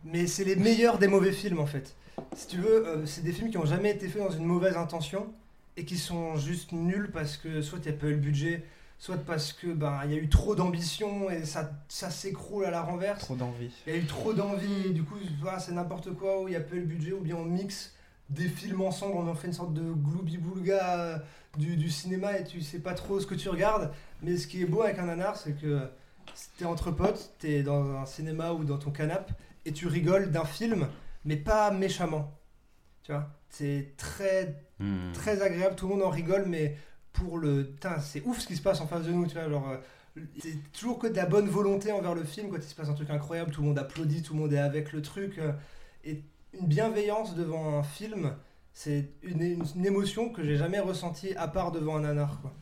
[0.05, 1.95] mais c'est les meilleurs des mauvais films en fait.
[2.35, 4.77] Si tu veux, euh, c'est des films qui ont jamais été faits dans une mauvaise
[4.77, 5.27] intention
[5.75, 8.63] et qui sont juste nuls parce que soit il n'y a pas eu le budget,
[8.99, 12.71] soit parce que ben il y a eu trop d'ambition et ça, ça s'écroule à
[12.71, 13.19] la renverse.
[13.19, 13.71] Trop d'envie.
[13.85, 16.51] Il y a eu trop d'envie et du coup voilà, c'est n'importe quoi où il
[16.51, 17.93] n'y a pas eu le budget ou bien on mixe
[18.29, 21.17] des films ensemble, on en fait une sorte de gloubi-boulga euh,
[21.57, 23.91] du, du cinéma et tu sais pas trop ce que tu regardes.
[24.21, 25.87] Mais ce qui est beau avec un nanar, c'est que
[26.57, 29.33] t'es entre potes, t'es dans un cinéma ou dans ton canapé
[29.65, 30.87] et tu rigoles d'un film,
[31.23, 32.33] mais pas méchamment.
[33.03, 35.11] Tu vois C'est très Hmm.
[35.11, 36.77] très agréable, tout le monde en rigole, mais
[37.17, 37.73] pour le.
[38.01, 39.49] C'est ouf ce qui se passe en face de nous, tu vois.
[39.49, 42.75] Genre, euh, c'est toujours que de la bonne volonté envers le film, quand il se
[42.75, 45.37] passe un truc incroyable, tout le monde applaudit, tout le monde est avec le truc.
[45.39, 45.51] euh,
[46.03, 46.23] et
[46.59, 48.33] une bienveillance devant un film,
[48.73, 52.53] c'est une, une- une émotion que j'ai jamais ressentie à part devant un nanar, quoi.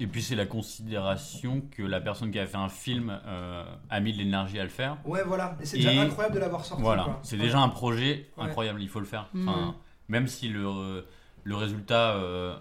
[0.00, 4.00] Et puis, c'est la considération que la personne qui a fait un film euh, a
[4.00, 4.96] mis de l'énergie à le faire.
[5.04, 5.56] Ouais, voilà.
[5.60, 6.82] Et c'est Et- déjà incroyable de l'avoir sorti.
[6.82, 7.20] Voilà, quoi.
[7.22, 8.44] c'est déjà un projet Ouais.
[8.44, 9.28] incroyable, il faut le faire.
[9.36, 9.74] Enfin,
[10.08, 11.04] même si le,
[11.44, 12.56] le résultat euh,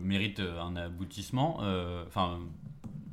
[0.00, 2.38] mérite un aboutissement, euh, enfin,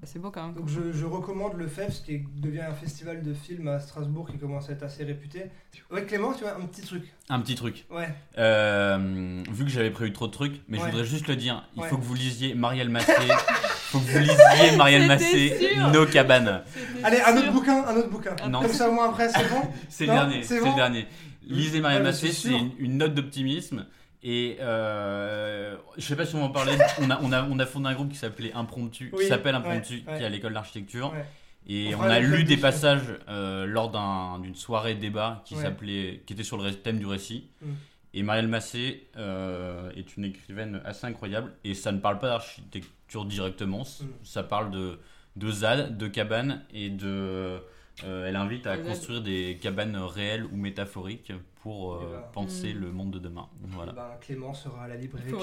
[0.03, 0.55] C'est beau quand même.
[0.55, 4.37] Donc je, je recommande le FEFS qui devient un festival de films à Strasbourg qui
[4.37, 5.43] commence à être assez réputé.
[5.91, 7.03] Ouais Clément, tu vois, un petit truc.
[7.29, 7.85] un petit truc.
[7.91, 8.09] Ouais.
[8.37, 10.85] Euh, vu que j'avais prévu trop de trucs, mais Ouais.
[10.85, 11.87] je voudrais juste le dire, il Ouais.
[11.89, 13.27] faut que vous lisiez Marielle Massé, il
[13.91, 15.89] faut que vous lisiez Marielle Massé, sûr.
[15.91, 16.61] Nos cabanes.
[17.03, 17.37] Allez, un sûr.
[17.43, 18.35] autre bouquin, un autre bouquin.
[18.47, 18.61] Non.
[18.61, 19.61] Comme ça au moins après c'est bon.
[19.89, 21.05] C'est le dernier, c'est bon le dernier.
[21.43, 23.85] Lisez Marielle Massé, c'est une note d'optimisme.
[24.21, 26.73] Et euh, je sais pas si on va en parler.
[27.01, 29.55] On a, on a, on a fondé un groupe qui s'appelait Impromptu, Oui, qui s'appelle
[29.55, 30.17] Impromptu, ouais.
[30.17, 31.13] qui est à l'école d'architecture.
[31.13, 31.25] Ouais.
[31.67, 36.33] Et On a lu des passages euh, lors d'un- d'une soirée débat qui s'appelait, qui
[36.33, 37.49] était sur le thème du récit.
[37.61, 37.67] Mm.
[38.15, 41.53] Et Marielle Massé euh, est une écrivaine assez incroyable.
[41.63, 43.81] Et ça ne parle pas d'architecture directement.
[43.83, 44.05] Mm.
[44.23, 44.99] Ça parle de,
[45.35, 47.59] de ZAD, de cabane et de,
[48.05, 52.19] Euh, elle invite à construire des cabanes réelles ou métaphoriques pour euh, Et voilà.
[52.33, 52.79] penser Mm.
[52.79, 53.47] le monde de demain.
[53.63, 53.91] Voilà.
[53.93, 55.39] Eh ben, Clément sera à la librairie te euh,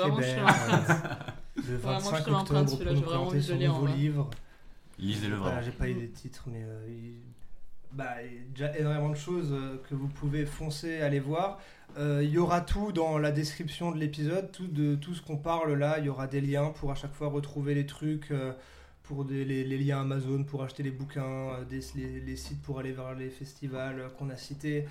[1.57, 3.97] le Vraiment, je 25 te l'emprunte, octobre pour nous présenter son nouveau vrai.
[3.97, 4.31] livre.
[4.99, 5.67] Lisez-le Voilà, vraiment.
[5.67, 7.17] j'ai pas eu les titres, mais euh, il...
[7.93, 9.55] bah, il y a déjà énormément de choses
[9.89, 11.59] que vous pouvez foncer, aller voir.
[11.99, 15.37] Euh, Il y aura tout dans la description de l'épisode, tout de tout ce qu'on
[15.37, 15.99] parle là.
[15.99, 18.53] Il y aura des liens pour à chaque fois retrouver les trucs, euh,
[19.07, 23.15] pour les, liens Amazon pour acheter les bouquins, euh, des, les, sites pour aller vers
[23.15, 24.87] les festivals euh, qu'on a cités.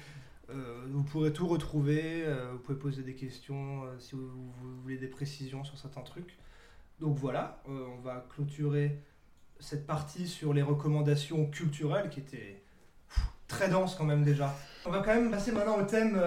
[0.49, 2.23] Euh, vous pourrez tout retrouver.
[2.51, 4.29] vous pouvez poser des questions si vous,
[4.83, 6.37] voulez des précisions sur certains trucs.
[6.99, 9.01] Donc voilà, on va clôturer
[9.59, 12.61] cette partie sur les recommandations culturelles qui était
[13.09, 14.53] pff, très dense quand même déjà.
[14.85, 16.21] On va quand même passer maintenant au thème,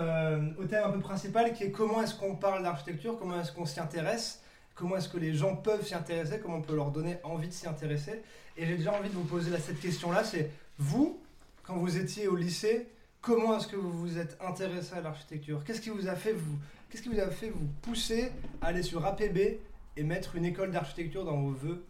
[0.58, 3.66] au thème un peu principal qui est comment est-ce qu'on parle d'architecture, comment est-ce qu'on
[3.66, 4.42] s'y intéresse,
[4.78, 7.52] comment est-ce que les gens peuvent s'y intéresser, comment on peut leur donner envie de
[7.52, 8.22] s'y intéresser.
[8.56, 11.20] Et j'ai déjà envie de vous poser là, cette question-là, c'est vous,
[11.64, 12.86] quand vous étiez au lycée,
[13.20, 15.62] comment est-ce que vous vous êtes intéressé à l'architecture?
[15.64, 16.56] Qu'est-ce qui vous a fait vous,
[16.88, 18.30] qu'est-ce qui vous a fait vous pousser
[18.62, 19.58] à aller sur APB
[19.96, 21.84] et mettre une école d'architecture dans vos vœux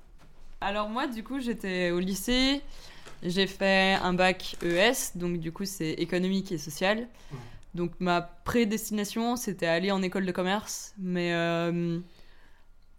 [0.63, 2.63] Alors moi, du coup, j'étais au lycée.
[3.23, 7.01] J'ai fait un bac ES, donc du coup, c'est économique et social.
[7.01, 7.39] Mhm.
[7.75, 10.95] Donc ma prédestination, c'était aller en école de commerce.
[10.99, 12.01] Mais euh,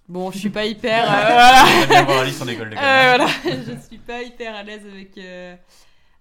[0.09, 1.03] bon, je suis pas hyper...
[1.11, 1.63] euh, voilà.
[1.63, 5.55] Euh, voilà, je suis pas hyper à l'aise avec, euh,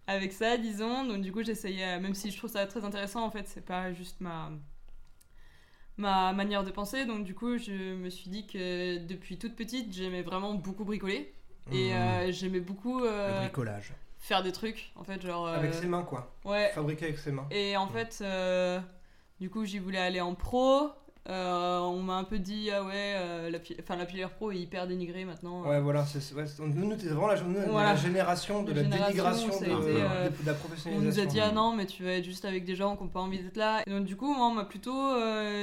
[0.06, 1.04] avec ça, disons.
[1.04, 3.92] Donc, du coup, j'essayais, même si je trouve ça très intéressant, en fait, c'est pas
[3.92, 4.50] juste ma,
[5.96, 7.04] ma manière de penser.
[7.06, 11.34] Donc, du coup, je me suis dit que depuis toute petite, j'aimais vraiment beaucoup bricoler.
[11.72, 11.96] Et Mmh.
[11.96, 13.92] euh, j'aimais beaucoup euh, Le bricolage.
[14.18, 15.48] faire des trucs, en fait, genre.
[15.48, 16.32] Avec ses mains, quoi.
[16.44, 16.70] Ouais.
[16.74, 17.46] Fabriqué avec ses mains.
[17.50, 18.80] Et en fait, euh,
[19.38, 20.90] du coup, j'y voulais aller en pro.
[21.28, 24.86] Euh, on m'a un peu dit, ah ouais, euh, la, enfin, la pro est hyper
[24.86, 25.62] dénigrée maintenant.
[25.68, 26.06] Ouais, voilà.
[26.06, 27.90] c'est ouais, nous, nous, vraiment la, nous, Voilà.
[27.90, 29.54] la génération de La la, génération, dénigration de,
[29.90, 31.00] été, euh, de- la On professionnalisation.
[31.00, 33.08] nous a dit ah non mais tu vas être juste avec des gens qui n'ont
[33.10, 33.82] pas envie d'être là.
[33.86, 35.14] Et donc du coup moi on m'a plutôt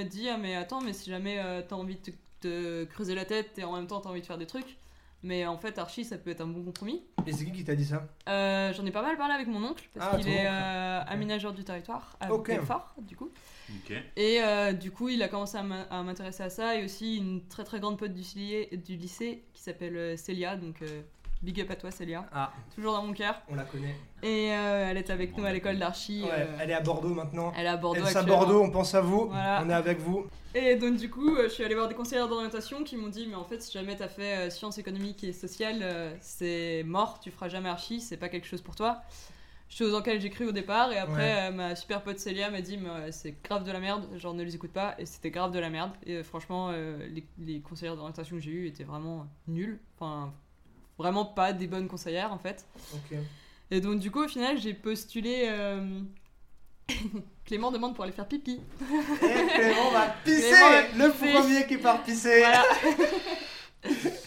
[0.09, 3.57] dit ah mais attends mais si jamais t'as envie de te, te creuser la tête
[3.57, 4.77] et en même temps t'as envie de faire des trucs.
[5.23, 7.01] Mais en fait Archie ça peut être un bon compromis.
[7.25, 8.03] Et c'est qui qui t'a dit ça?
[8.29, 11.53] Euh, J'en ai pas mal parlé avec mon oncle parce Ah, qu'il est euh, aménageur
[11.53, 12.49] du territoire à Ok.
[12.49, 13.31] Belfort du coup.
[14.15, 17.45] Et euh, du coup il a commencé à à m'intéresser à ça et aussi une
[17.47, 21.01] très très grande pote du, lycée- du lycée qui s'appelle euh, Célia donc euh,
[21.41, 22.25] big up à toi Célia.
[22.33, 23.41] Ah, Toujours dans mon cœur.
[23.49, 23.95] on la connaît.
[24.23, 25.75] Et euh, elle est avec nous à l'école.
[25.77, 25.83] Ouais,
[26.31, 27.53] euh, elle est à Bordeaux maintenant.
[27.55, 28.37] elle est à Bordeaux Elsa actuellement.
[28.45, 29.27] Bordeaux, on pense à vous.
[29.27, 29.61] Voilà.
[29.63, 30.25] On est avec vous.
[30.55, 33.27] Et donc du coup, euh, je suis allée voir des conseillères d'orientation qui m'ont dit
[33.27, 37.19] mais en fait si jamais t'as fait euh, sciences économiques et sociales, euh, c'est mort,
[37.19, 39.01] tu feras jamais archi, c'est pas quelque chose pour toi.
[39.67, 41.47] Chose en laquelle j'ai cru au départ et après Ouais.
[41.47, 42.79] euh, ma super pote Célia m'a dit
[43.11, 45.69] c'est grave de la merde, genre ne les écoute pas et c'était grave de la
[45.69, 49.79] merde et euh, franchement euh, les, les conseillères d'orientation que j'ai eues étaient vraiment nulles,
[49.97, 50.31] enfin
[50.99, 52.65] vraiment pas des bonnes conseillères en fait.
[53.71, 55.49] Et donc du coup au final j'ai postulé
[57.45, 58.59] Clément demande pour aller faire pipi.
[58.81, 61.33] Et Clément va pisser Clément Le pisser.
[61.33, 62.63] premier qui part pisser Voilà.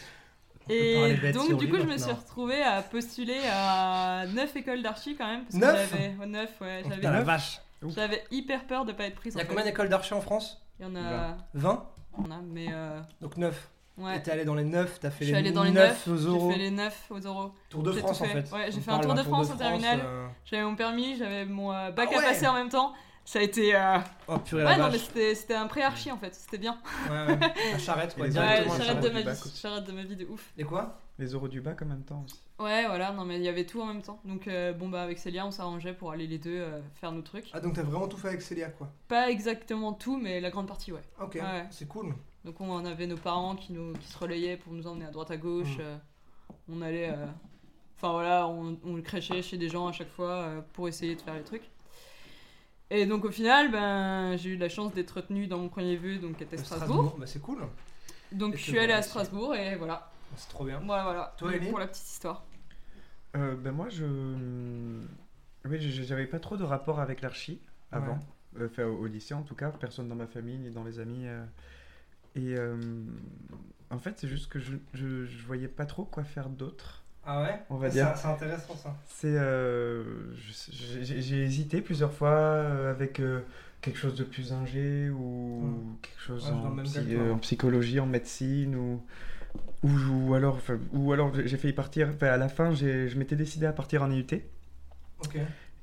[0.68, 5.26] Et donc, du coup, je me suis retrouvée à postuler à 9 écoles d'archi quand
[5.26, 5.42] même.
[5.44, 6.82] Parce que Neuf j'avais- ouais, 9, ouais.
[6.84, 7.60] Oh, J'avais la vache
[7.94, 9.34] j'avais hyper peur de pas être prise.
[9.34, 10.60] Il y a en combien d'écoles d'archi en France?
[10.80, 11.36] Il y en a.
[11.54, 11.86] 20
[12.18, 12.66] il y en a, mais.
[12.72, 13.68] euh, Donc 9.
[13.98, 14.16] ouais.
[14.16, 16.06] Et t'es allé dans les 9, t'as fait Je suis les allée dans les 9
[16.06, 16.08] 9.
[16.08, 16.48] aux euros.
[16.50, 17.52] J'ai fait les 9 aux euros.
[17.70, 18.50] Tour de France en fait.
[18.52, 20.00] Ouais, j'ai On fait un Tour de France en terminale.
[20.04, 22.92] euh, J'avais mon permis, j'avais mon euh, bac Ah ouais à passer en même temps.
[23.30, 23.76] Ça a été.
[23.76, 25.00] euh, Oh purée Ouais, la non, mais vache.
[25.06, 26.34] c'était c'était un pré-archi en fait.
[26.34, 26.78] C'était bien.
[27.10, 27.38] Ouais, ouais.
[27.72, 29.40] La charrette quoi, directement Ouais, la j'arrête charrette de ma vie.
[29.60, 30.50] J'arrête de ma vie de ouf.
[30.56, 30.98] Et quoi?
[31.18, 32.40] Les euros du bac en même temps aussi.
[32.58, 34.18] Ouais, voilà, non, mais il y avait tout en même temps.
[34.24, 37.20] Donc, euh, bon, bah, avec Célia, on s'arrangeait pour aller les deux euh, faire nos
[37.22, 37.50] trucs.
[37.52, 38.88] Ah donc t'as vraiment tout fait avec Célia quoi.
[39.08, 41.02] Pas exactement tout, mais la grande partie, ouais.
[41.20, 41.66] Ok, Ouais.
[41.70, 42.14] c'est cool.
[42.44, 45.30] Donc, on avait nos parents qui, nous, qui se relayaient pour nous emmener à droite
[45.32, 45.76] à gauche.
[45.76, 45.80] Mm.
[45.82, 45.96] euh,
[46.72, 47.10] on allait.
[47.10, 47.26] euh,
[47.96, 51.20] Enfin, voilà, on, on crachait chez des gens à chaque fois euh, pour essayer de
[51.20, 51.68] faire les trucs.
[52.90, 56.16] Et donc, au final, ben, j'ai eu la chance d'être retenue dans mon premier vœu,
[56.18, 57.16] donc qui était Strasbourg.
[57.18, 57.58] Bah c'est cool.
[58.32, 60.10] Donc, Et je suis allée à voilà, Strasbourg et voilà.
[60.36, 60.80] C'est trop bien.
[60.84, 61.34] Voilà, voilà.
[61.38, 62.44] Toi, Donc, Pour la petite histoire.
[63.36, 64.04] Euh, ben moi, je.
[65.64, 67.60] Oui, je- j'avais pas trop de rapport avec l'archi
[67.92, 68.18] avant.
[68.58, 70.98] Euh, Enfin, au, au lycée en tout cas, personne dans ma famille ni dans les
[70.98, 71.26] amis.
[71.26, 71.44] euh.
[72.34, 72.76] Et euh,
[73.90, 77.02] en fait, c'est juste que je, je, je voyais pas trop quoi faire d'autre.
[77.30, 78.16] Ah ouais On va C'est- dire.
[78.16, 78.96] C'est intéressant ça.
[79.06, 80.02] C'est, euh,
[81.02, 83.40] j'ai hésité plusieurs fois euh, avec euh,
[83.82, 85.96] quelque chose de plus ingé ou Hmm.
[86.00, 89.02] quelque chose Ouais, en, psy- euh, psychologie, en médecine ou
[89.82, 89.90] ou,
[90.28, 92.08] ou alors, enfin, ou alors j'ai failli partir.
[92.14, 94.42] enfin, à la fin, j'ai- je m'étais décidé à partir en IUT.
[95.24, 95.36] Ok.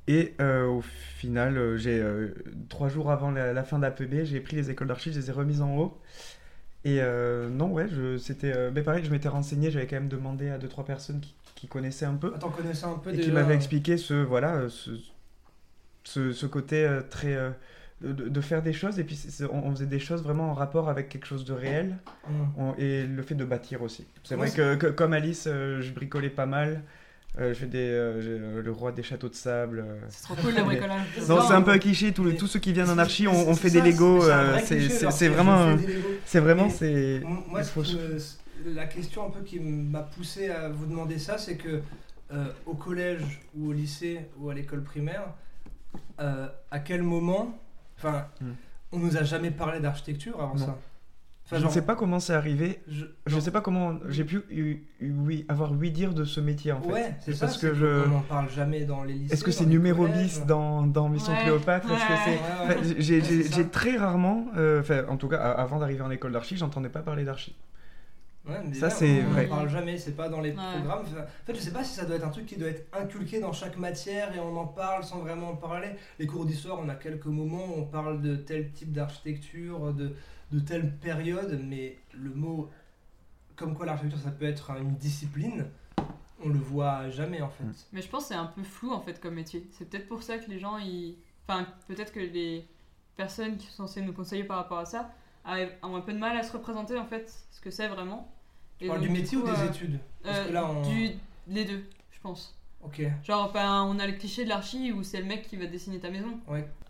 [0.07, 2.33] Et euh, au final, euh, j'ai euh,
[2.69, 5.33] trois jours avant la, la fin d'APB, j'ai pris les écoles d'archi, je les ai
[5.33, 5.99] remises en haut.
[6.85, 7.87] Et euh, non, ouais,
[8.19, 8.53] c'était.
[8.55, 11.33] euh, mais pareil, je m'étais renseigné, j'avais quand même demandé à deux trois personnes qui,
[11.55, 14.55] qui connaissait un peu Attends, connaissais un peu et déjà qui m'avait expliqué ce voilà
[14.55, 14.91] euh, ce,
[16.03, 17.35] ce, ce côté euh, très
[18.01, 19.19] de, de faire des choses et puis
[19.51, 21.97] on, on faisait des choses vraiment en rapport avec quelque chose de réel
[22.57, 24.05] on- et le fait de bâtir aussi.
[24.23, 26.83] C'est vrai que, que- comme Alice, je bricolais pas mal.
[27.37, 29.79] Euh, je fais des, euh, j'ai, euh, le roi des châteaux de sable.
[29.79, 29.95] euh.
[30.09, 31.01] C'est trop cool le bricolage.
[31.27, 32.13] Non, c'est un peu cliché.
[32.13, 34.21] Tous, les- mais- tous ceux qui viennent en archi, on, fait ça, des Lego.
[34.65, 35.77] c'est vraiment,
[36.25, 37.21] c'est vraiment, c'est.
[37.25, 37.61] Moi,
[38.67, 41.81] la question un peu qui m'a poussé à vous demander ça, c'est que
[42.33, 45.25] euh, au collège ou au lycée ou à l'école primaire,
[46.19, 47.59] euh, à quel moment,
[47.97, 48.53] enfin, Hmm.
[48.91, 50.65] on nous a jamais parlé d'architecture avant Non.
[50.65, 50.77] ça?
[51.47, 52.81] Enfin, Je ne genre, sais pas comment c'est arrivé.
[52.87, 56.25] je- Je genre, sais pas comment j'ai pu eu- eu- oui, avoir oui dire de
[56.25, 56.91] ce métier en fait.
[56.91, 57.39] Ouais, c'est.
[57.39, 57.85] Parce que je.
[58.05, 59.33] On n'en parle jamais dans les lycées.
[59.33, 60.23] Est-ce que c'est numéro collèges.
[60.39, 61.87] 10 dans, dans Mission Ouais, Cléopâtre?
[61.91, 63.01] Est-ce que c'est.
[63.51, 67.25] J'ai- très rarement, euh, en tout cas, avant d'arriver en école d'archi, j'entendais pas parler
[67.25, 67.55] d'archi.
[68.47, 69.47] Ouais, Ça, c'est on vrai.
[69.47, 70.55] n'en parle jamais, c'est pas dans les Ouais.
[70.55, 71.05] programmes.
[71.05, 73.39] En fait, je sais pas si ça doit être un truc qui doit être inculqué
[73.39, 75.89] dans chaque matière et on en parle sans vraiment en parler.
[76.19, 80.15] Les cours d'histoire, on a quelques moments où on parle de tel type d'architecture, de,
[80.51, 82.69] de telle période, mais le mot
[83.55, 85.65] comme quoi l'architecture ça peut être une discipline,
[86.43, 87.63] on le voit jamais en fait.
[87.93, 89.65] Mais je pense que c'est un peu flou en fait comme métier.
[89.71, 91.15] C'est peut-être pour ça que les gens, ils...
[91.47, 92.67] enfin peut-être que les
[93.15, 95.09] personnes qui sont censées nous conseiller par rapport à ça
[95.83, 98.31] ont un peu de mal à se représenter en fait ce que c'est vraiment.
[98.81, 100.89] Et parles donc, du métier coup, ou des euh, études Parce euh, que là, on...
[100.89, 101.11] du...
[101.47, 102.55] Les deux, je pense.
[102.83, 103.01] Ok.
[103.23, 105.99] Genre, ben, on a le cliché de l'archi où c'est le mec qui va dessiner
[105.99, 106.39] ta maison.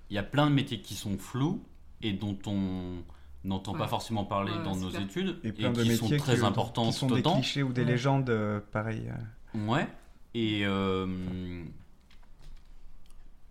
[0.09, 1.61] Il y a plein de métiers qui sont flous
[2.01, 2.97] et dont on
[3.43, 3.87] n'entend pas Ouais.
[3.87, 5.01] forcément parler Ouais, dans nos clair.
[5.03, 7.19] études Et et, plein de qui métiers sont très qui, importants qui sont tout des
[7.21, 7.35] autant.
[7.35, 7.87] clichés ou des Ouais.
[7.91, 9.11] légendes euh, pareilles.
[9.55, 9.65] euh.
[9.67, 9.87] Ouais.
[10.33, 11.05] Et euh,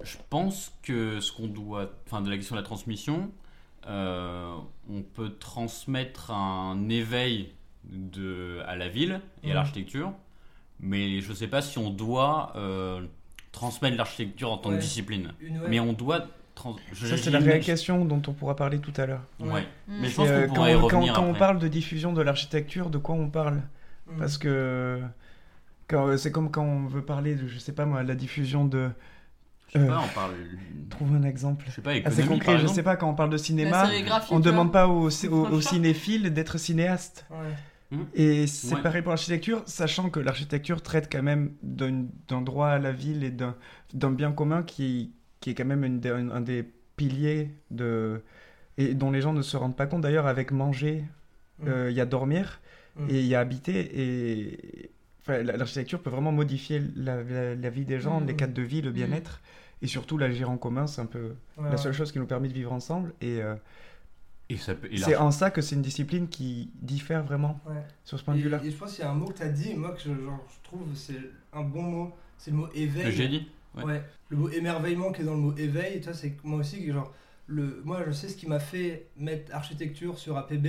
[0.02, 3.30] je pense que ce qu'on doit, enfin, de la question de la transmission,
[3.86, 4.54] euh,
[4.90, 7.52] on peut transmettre un éveil
[7.90, 9.54] de, à la ville et à Mhm.
[9.54, 10.12] l'architecture,
[10.80, 13.02] mais je sais pas si on doit euh,
[13.52, 14.76] transmettre l'architecture en tant Ouais.
[14.76, 15.32] que discipline.
[15.68, 16.26] Mais on doit.
[16.56, 19.22] trans- je- Ça, c'est la réquestion dont on pourra parler tout à l'heure.
[19.40, 19.50] Ouais.
[19.54, 19.60] Ouais.
[19.88, 19.92] Mm.
[20.00, 22.22] Mais je pense euh, qu'on quand, y quand- revenir quand on parle de diffusion de
[22.22, 23.56] l'architecture, de quoi on parle?
[24.06, 24.18] Mm.
[24.20, 25.00] Parce que
[25.88, 28.64] quand- euh, c'est comme quand on veut parler de, je sais pas moi, la diffusion
[28.64, 28.88] de.
[29.66, 30.34] Je sais euh, pas, on parle.
[30.90, 31.64] Trouve un exemple.
[31.66, 33.88] Je sais pas, Assez économie, concret, par je sais pas, quand on parle de cinéma,
[34.30, 37.26] on tu demande pas aux, aux, aux cinéphiles d'être cinéastes.
[37.30, 37.36] Ouais.
[38.14, 38.82] Et c'est Ouais.
[38.82, 43.30] pareil pour l'architecture, sachant que l'architecture traite quand même d'un droit à la ville et
[43.30, 46.64] d'un bien commun qui, qui est quand même une un, un des
[46.96, 48.22] piliers de,
[48.78, 50.02] et dont les gens ne se rendent pas compte.
[50.02, 51.04] D'ailleurs, avec manger,
[51.60, 51.68] Mm.
[51.68, 52.60] euh, il y a dormir
[52.96, 53.06] Mm.
[53.10, 53.90] et il y a habiter.
[54.02, 58.54] Et enfin, la- l'architecture peut vraiment modifier la, la- la vie des gens, les cadres
[58.54, 59.40] de vie, le bien-être.
[59.82, 61.76] Et surtout, l'agir en commun, c'est un peu Ouais, la ouais.
[61.76, 63.12] seule chose qui nous permet de vivre ensemble.
[63.20, 67.22] Et euh, Et ça peut- et c'est en ça que c'est une discipline qui diffère
[67.24, 67.82] vraiment Ouais.
[68.04, 68.60] sur ce point de vue-là.
[68.62, 70.00] Et, et je pense qu'il y a un mot que tu as dit, moi que
[70.00, 71.20] je, genre, je trouve c'est
[71.52, 73.04] un bon mot, c'est le mot éveil.
[73.04, 73.48] que j'ai dit.
[73.76, 73.84] Ouais.
[73.84, 74.02] Ouais.
[74.28, 76.92] Le mot émerveillement qui est dans le mot éveil, tu vois, c'est moi aussi que
[76.92, 77.12] genre
[77.46, 80.66] le moi je sais ce qui m'a fait mettre architecture sur APB,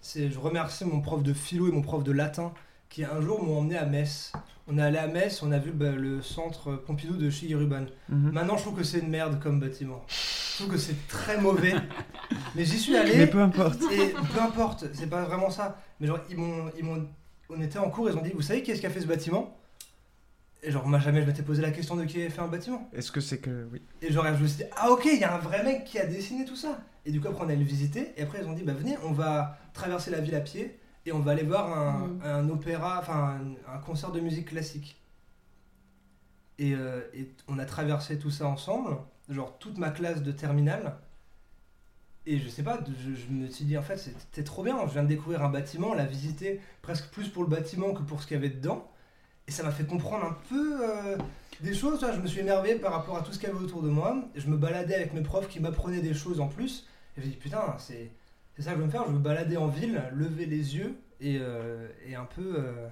[0.00, 2.52] c'est je remercie mon prof de philo et mon prof de latin
[2.92, 4.32] qui un jour m'ont emmené à Metz.
[4.68, 7.86] On est allé à Metz, on a vu bah, le centre Pompidou de Chigiruban.
[8.10, 8.32] Mhm.
[8.32, 10.04] Maintenant, je trouve que c'est une merde comme bâtiment.
[10.08, 11.74] Je trouve que c'est très mauvais.
[12.54, 13.16] Mais j'y suis allé.
[13.16, 13.80] Mais peu importe.
[13.90, 15.80] Et peu importe, c'est pas vraiment ça.
[15.98, 17.08] Mais genre, ils m'ont, ils m'ont,
[17.48, 19.06] on était en cours, ils ont dit, vous savez qui est-ce qui a fait ce
[19.06, 19.56] bâtiment?
[20.62, 22.88] Et genre, moi jamais je m'étais posé la question de qui a fait un bâtiment.
[22.92, 23.68] Est-ce que c'est que.
[23.72, 23.80] Oui.
[24.02, 25.98] Et genre, je me suis dit, ah ok, il y a un vrai mec qui
[25.98, 26.78] a dessiné tout ça.
[27.06, 28.12] Et du coup, après, on allait le visiter.
[28.18, 31.12] Et après, ils ont dit, bah venez, on va traverser la ville à pied et
[31.12, 32.20] on va aller voir un, Mm.
[32.24, 34.96] un opéra, enfin un, un concert de musique classique.
[36.58, 38.96] Et, euh, et on a traversé tout ça ensemble,
[39.28, 40.96] genre toute ma classe de terminale.
[42.24, 44.92] Et je sais pas, je, je me suis dit en fait c'était trop bien, je
[44.92, 48.28] viens de découvrir un bâtiment, l'a visité presque plus pour le bâtiment que pour ce
[48.28, 48.88] qu'il y avait dedans.
[49.48, 51.18] Et ça m'a fait comprendre un peu euh,
[51.62, 53.82] des choses, je me suis émerveillé par rapport à tout ce qu'il y avait autour
[53.82, 54.16] de moi.
[54.36, 56.86] Je me baladais avec mes profs qui m'apprenaient des choses en plus.
[57.16, 58.12] Et je me dis putain, c'est
[58.56, 60.76] c'est ça que je veux me faire, je veux me balader en ville, lever les
[60.76, 62.88] yeux et, euh, et un peu euh,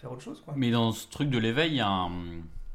[0.00, 0.54] faire autre chose quoi.
[0.56, 2.10] Mais dans ce truc de l'éveil, il y a un.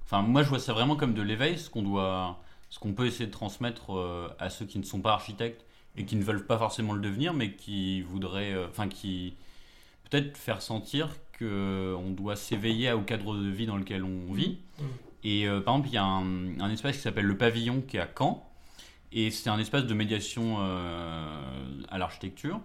[0.05, 3.05] Enfin, moi, je vois ça vraiment comme de l'éveil, ce qu'on doit, ce qu'on peut
[3.05, 6.45] essayer de transmettre euh, à ceux qui ne sont pas architectes et qui ne veulent
[6.45, 9.35] pas forcément le devenir, mais qui voudraient, enfin, qui
[10.09, 14.59] peut-être faire sentir que on doit s'éveiller au cadre de vie dans lequel on vit.
[14.79, 14.87] Mhm.
[15.25, 17.99] Et par exemple, il y a un, un espace qui s'appelle le Pavillon qui est
[17.99, 18.48] à Caen,
[19.11, 21.41] et c'est un espace de médiation euh,
[21.89, 22.59] à l'architecture.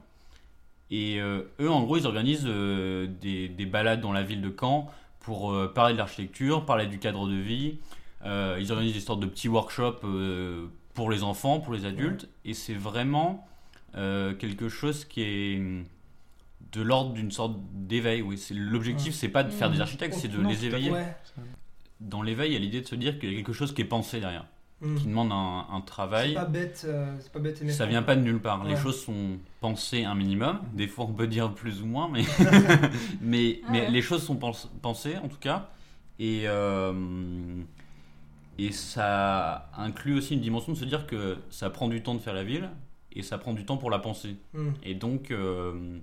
[0.91, 4.55] Et euh, eux, en gros, ils organisent euh, des, des balades dans la ville de
[4.59, 7.79] Caen pour parler de l'architecture, parler du cadre de vie.
[8.27, 10.05] Ils organisent des sortes de petits workshops
[10.93, 12.29] pour les enfants, pour les adultes.
[12.45, 13.49] Et c'est vraiment
[13.95, 15.63] quelque chose qui est
[16.73, 18.21] de l'ordre d'une sorte d'éveil.
[18.21, 20.91] Oui, c'est l'objectif, c'est pas de faire des architectes, c'est de Non, les éveiller.
[20.91, 21.17] Ouais.
[22.01, 23.81] Dans l'éveil, il y a l'idée de se dire qu'il y a quelque chose qui
[23.81, 24.45] est pensé derrière,
[24.81, 24.95] Mm.
[24.97, 26.35] qui demande un, un C'est travail.
[26.35, 27.71] pas bête, euh, c'est pas bête et.
[27.71, 28.65] Ça vient pas de nulle part.
[28.65, 30.59] Les choses sont pensées un minimum.
[30.75, 32.23] Des fois, on peut dire plus ou moins, mais,
[33.21, 35.69] mais, Ah mais les choses sont pens- pensées en tout cas.
[36.19, 36.93] Et, euh,
[38.59, 42.21] et ça inclut aussi une dimension de se dire que ça prend du temps de
[42.21, 42.71] faire la ville
[43.13, 44.37] et ça prend du temps pour la penser.
[44.55, 44.69] Mm.
[44.85, 45.99] Et donc, euh,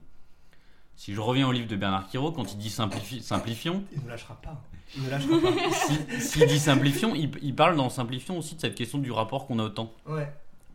[0.96, 4.10] si je reviens au livre de Bernard Quiraud, quand il dit simplifi- simplifions, Il ne
[4.10, 4.62] lâchera pas.
[4.96, 5.76] Il ne lâchera pas.
[6.20, 9.48] si- s'il dit simplifions, il, il parle dans simplifions aussi de cette question du rapport
[9.48, 9.92] qu'on a au temps.
[10.08, 10.32] Ouais.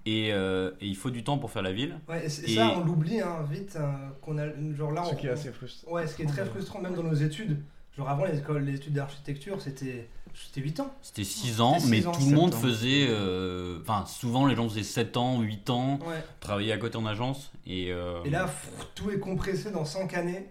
[0.09, 1.99] Et, euh, et il faut du temps pour faire la ville.
[2.09, 3.77] Ouais, et, ça, on l'oublie hein, vite.
[3.81, 5.93] hein, qu'on a, genre là, Ce on- qui est assez frustrant.
[5.93, 7.61] Ouais, ce qui est très frustrant, même dans nos études.
[7.97, 10.09] Genre avant, les, écoles, les études d'architecture, c'était
[10.47, 10.95] c'était 8 ans.
[11.03, 12.59] C'était 6 ans, mais six ans, tout le monde ans.
[12.59, 13.07] faisait.
[13.09, 16.23] euh, Enfin, souvent les gens faisaient 7 ans, 8 ans, Ouais.
[16.41, 17.53] travaillaient à côté en agence.
[17.67, 20.49] Et, euh, Et là, pff, tout est compressé dans 5 années.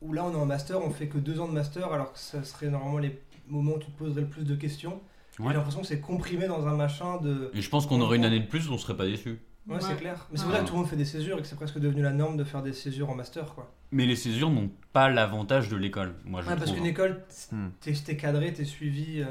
[0.00, 2.18] Où là, on est en master, on fait que 2 ans de master, alors que
[2.18, 5.00] ça serait normalement les moments où tu te poserais le plus de questions.
[5.40, 5.48] Ouais.
[5.48, 7.50] J'ai l'impression que c'est comprimé dans un machin de.
[7.54, 9.40] et je pense qu'on aurait une année de plus, on serait pas déçu.
[9.68, 9.80] Ouais, Ouais.
[9.82, 10.26] c'est clair.
[10.32, 12.02] Mais c'est ça que tout le monde fait des césures et que c'est presque devenu
[12.02, 13.70] la norme de faire des césures en master, quoi.
[13.92, 17.68] Mais les césures n'ont pas l'avantage de l'école, moi je Ouais, parce qu'une école, Hmm.
[17.80, 19.20] t'es t'es cadré, t'es suivi.
[19.20, 19.26] euh.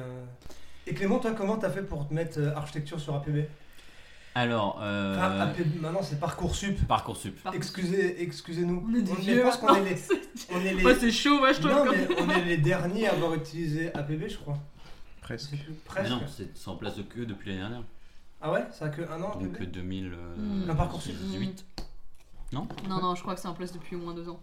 [0.86, 3.46] Et Clément, toi, comment t'as fait pour te mettre euh, architecture sur APB
[4.36, 6.88] Alors, euh, Enfin, APB, maintenant c'est Parcoursup.
[6.88, 7.42] Parcoursup.
[7.44, 8.86] Par- Excusez, excusez-nous.
[8.88, 9.42] On est des je vieux.
[9.42, 9.96] pense qu'on est les,
[10.54, 11.72] on est les, Ouais, c'est chaud, moi je trouve.
[11.72, 14.58] non, quand- mais on est les derniers à avoir utilisé APB, je crois.
[15.22, 15.56] Presque.
[15.86, 16.10] Presque.
[16.12, 17.84] Non, c'est c'est en place de que depuis l'année dernière.
[18.42, 19.66] Ah ouais, ça a que un an Donc euh,
[20.38, 20.70] Hmm.
[20.70, 21.14] Un Parcoursup.
[21.16, 21.66] 2018.
[22.54, 24.40] Non, non, je crois que c'est en place depuis au moins deux ans.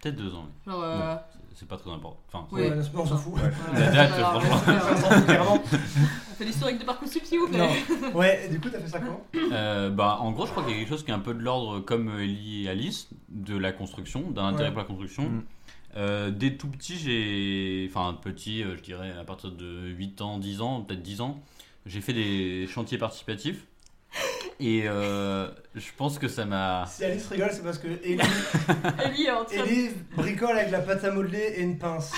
[0.00, 0.72] Peut-être 2 ans, oui.
[0.72, 0.82] Genre.
[0.82, 1.16] Euh...
[1.54, 2.18] C'est- pas très important.
[2.28, 2.62] Enfin, Oui.
[2.62, 3.34] Ouais, on s'en fout.
[3.74, 4.72] La date, Alors, franchement.
[4.72, 5.16] ouais, On c'est s'en ça.
[5.16, 5.62] fout clairement.
[5.64, 7.58] On fait l'historique de Parcoursup s'il vous plaît.
[7.58, 8.12] Non.
[8.18, 10.72] Ouais, et du coup, t'as fait ça comment Euh, bah, en gros, je crois qu'il
[10.72, 13.56] y a quelque chose qui est un peu de l'ordre, comme Ellie et Alice, de
[13.56, 14.72] la construction, d'un intérêt Ouais.
[14.72, 15.24] pour la construction.
[15.28, 15.42] Mm.
[15.96, 17.86] Euh, dès tout petit, j'ai.
[17.88, 21.40] Enfin, petit, euh, je dirais à partir de 8 ans, 10 ans, peut-être 10 ans,
[21.86, 23.64] j'ai fait des chantiers participatifs.
[24.60, 26.86] Et euh, je pense que ça m'a.
[26.86, 28.20] Si Alice rigole, c'est parce que Ellie,
[29.04, 32.12] Ellie est en train de- Ellie bricole avec la pâte à modeler et une pince.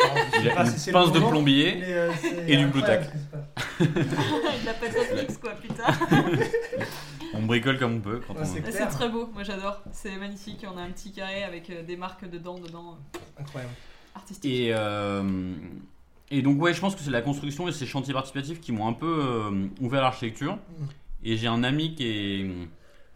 [0.00, 1.76] Alors, je sais Il y a pas une si c'est le pince de moment, plombier
[1.80, 3.04] mais, euh, c'est et du incroyable Blu-Tack.
[3.04, 3.46] ce qui se passe.
[4.48, 5.84] Avec la patate mix quoi, putain.
[7.34, 8.44] On bricole comme on peut quand Ouais, on.
[8.44, 8.88] c'est C'est clair.
[8.90, 9.82] très beau, moi j'adore.
[9.92, 10.64] C'est magnifique.
[10.72, 13.72] On a un petit carré avec euh, des marques dedans, dedans, euh, Incroyable.
[14.14, 14.50] artistiques.
[14.50, 15.22] Et, euh,
[16.30, 18.86] et donc, ouais, je pense que c'est la construction et ces chantiers participatifs qui m'ont
[18.88, 20.54] un peu euh, ouvert l'architecture.
[20.56, 20.84] Mm.
[21.24, 22.50] Et j'ai un ami qui, est,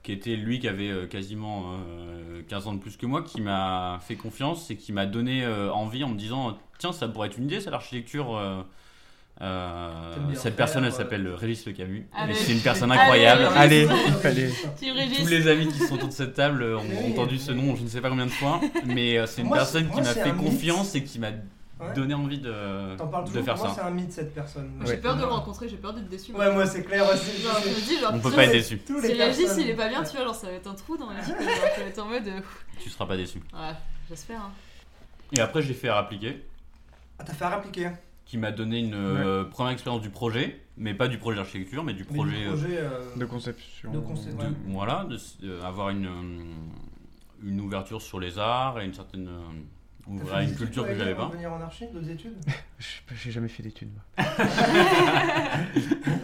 [0.03, 3.41] qui était lui qui avait euh, quasiment euh, 15 ans de plus que moi, qui
[3.41, 7.29] m'a fait confiance et qui m'a donné euh, envie en me disant Tiens, ça pourrait
[7.29, 8.37] être une idée, ça, l'architecture.
[8.37, 8.63] euh,
[9.41, 12.07] euh, cette personne, faire, elle euh, s'appelle Régis Le Camus.
[12.15, 12.33] Allez.
[12.33, 13.01] Et C'est une personne Allez.
[13.01, 13.49] incroyable.
[13.57, 13.99] Allez, Allez.
[14.07, 14.51] il fallait.
[14.77, 17.83] Team Tous les amis qui sont autour de cette table ont entendu ce nom, je
[17.83, 20.15] ne sais pas combien de fois, mais c'est une Moi, personne c'est- qui moi, m'a
[20.15, 20.37] fait un mythe.
[20.45, 21.31] confiance et qui m'a
[21.81, 21.93] Ouais.
[21.93, 23.45] donné envie de, T'en parles de toujours.
[23.45, 23.81] faire Pour moi, ça.
[23.83, 24.71] c'est un mythe cette personne.
[24.85, 24.97] J'ai Ouais.
[24.99, 26.33] peur de le rencontrer, j'ai peur d'être déçu.
[26.33, 27.03] Ouais, moi c'est clair.
[27.09, 28.79] ouais, c'est- Genre, je me c'est- dis, genre, On peut pas être déçu.
[28.79, 30.67] tous les Si Régis personnes- il est pas bien, tu vois, genre ça va être
[30.69, 31.27] un trou dans l'équipe.
[31.29, 31.37] genre,
[31.75, 32.29] tu vas être en mode.
[32.29, 32.41] euh,
[32.81, 33.39] Tu seras pas déçu.
[33.53, 33.73] Ouais,
[34.09, 34.41] j'espère.
[34.41, 34.53] Hein.
[35.37, 36.45] Et après, j'ai fait à appliquer,
[37.19, 37.91] Ah, t'as fait à répliquer.
[38.25, 41.95] qui m'a donné une euh, première expérience du projet, mais pas du projet d'architecture, mais
[41.95, 42.37] du Mais projet.
[42.39, 42.79] du euh, projet.
[42.79, 43.91] euh, De conception.
[43.93, 44.49] De concept, de- ouais.
[44.69, 49.27] voilà, de, euh, avoir une, euh, une ouverture sur les arts et une certaine.
[49.27, 49.41] euh,
[50.07, 51.27] ouvrir à une culture que j'avais pas.
[51.29, 52.35] de venir en archi, d'autres études
[52.79, 53.91] Je- J'ai jamais fait d'études.
[53.93, 54.25] moi.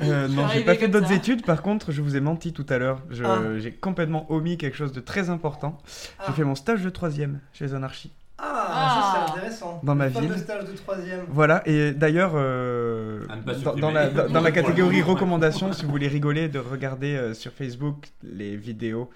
[0.02, 1.44] Euh, non, j'ai pas fait d'autres études.
[1.44, 3.00] Par contre, je vous ai menti tout à l'heure.
[3.10, 3.38] Je- Ah.
[3.58, 5.78] J'ai complètement omis quelque chose de très important.
[6.18, 6.24] Ah.
[6.26, 8.12] J'ai fait mon stage de troisième chez Anarchie.
[8.38, 8.88] Ah, Ah.
[8.88, 9.80] ça c'est intéressant.
[9.82, 10.38] Dans ma Le fameux ville.
[10.42, 11.20] stage de troisième.
[11.28, 13.80] Voilà, et d'ailleurs, euh, À ne pas dans, supprimer.
[13.82, 17.14] dans la, dans- dans la Pour le catégorie recommandations, si vous voulez rigoler, de regarder
[17.16, 19.10] euh, sur Facebook les vidéos.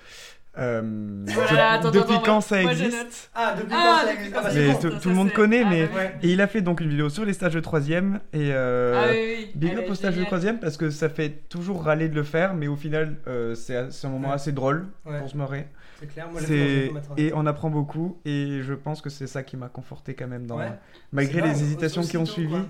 [0.56, 0.82] Euh,
[1.26, 4.12] Voilà, je- attends, depuis attends, quand moi- ça moi, existe Ah, depuis Ah, quand ça
[4.14, 4.78] existe quand Ah, bah, Mais bon.
[4.78, 5.96] tout, ça, tout le monde connaît, ah, mais bah.
[5.96, 6.14] Ouais.
[6.22, 9.08] et il a fait donc une vidéo sur les stages de troisième et euh, Ah
[9.10, 9.50] oui, oui.
[9.56, 12.22] Big up est au stage de troisième parce que ça fait toujours râler de le
[12.22, 14.34] faire, mais au final, euh, c'est un moment Ouais.
[14.34, 15.18] assez drôle Ouais.
[15.18, 15.66] pour se marrer.
[16.04, 16.92] C'est clair, moi C'est-.
[17.16, 20.46] Et on apprend beaucoup, et je pense que c'est ça qui m'a conforté quand même
[20.46, 20.58] dans.
[20.58, 20.72] Ouais.
[21.12, 22.54] Malgré les hésitations qui ont suivi.
[22.54, 22.60] Ouais.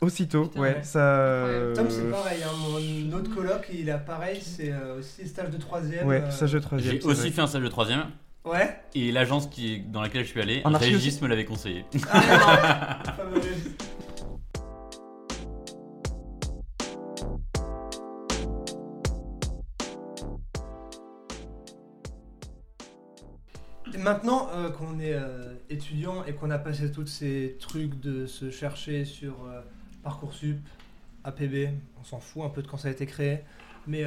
[0.00, 0.82] aussitôt, Putain, ouais, ouais.
[0.82, 1.48] ça.
[1.74, 2.50] Tom, c'est pareil, hein,
[3.10, 6.06] mon autre coloc, il a pareil, c'est euh, aussi stage de troisième.
[6.06, 6.94] Ouais, euh, stage de troisième.
[6.94, 7.30] J'ai c'est aussi vrai.
[7.30, 8.04] fait un stage de troisième,
[8.44, 8.76] Ouais.
[8.94, 11.84] et l'agence qui, dans laquelle je suis allé, En Régis me l'avait conseillé.
[11.94, 11.98] Et
[23.98, 28.50] maintenant euh, qu'on est euh, étudiant et qu'on a passé tous ces trucs de se
[28.50, 29.60] chercher sur euh,
[30.02, 30.58] Parcoursup,
[31.24, 31.68] APB,
[32.00, 33.40] on s'en fout un peu de quand ça a été créé.
[33.86, 34.04] Mais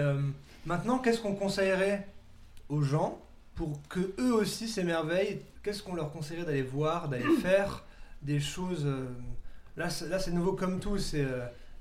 [0.65, 2.07] maintenant, qu'est-ce qu'on conseillerait
[2.69, 3.21] aux gens
[3.55, 7.83] pour que eux aussi s'émerveillent, qu'est-ce qu'on leur conseillerait d'aller voir, d'aller faire
[8.21, 8.87] des choses
[9.77, 10.97] Là, c'est- là c'est nouveau comme tout.
[10.97, 11.25] C'est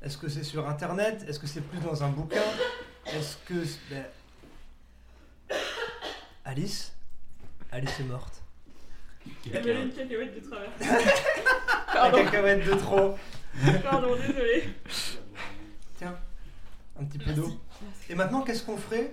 [0.03, 1.25] est-ce que c'est sur Internet?
[1.29, 2.43] Est-ce que c'est plus dans un bouquin?
[3.07, 4.05] Est-ce que ben,
[6.45, 6.94] Alice?
[7.75, 8.41] Alice est morte.
[9.47, 10.71] une cacahuète de travers.
[10.81, 13.17] La Pardon, cacahuète de trop.
[13.83, 14.63] pardon, désolé.
[15.97, 16.17] Tiens,
[16.97, 17.51] un petit peu d'eau.
[18.09, 19.13] Et maintenant, qu'est-ce qu'on ferait?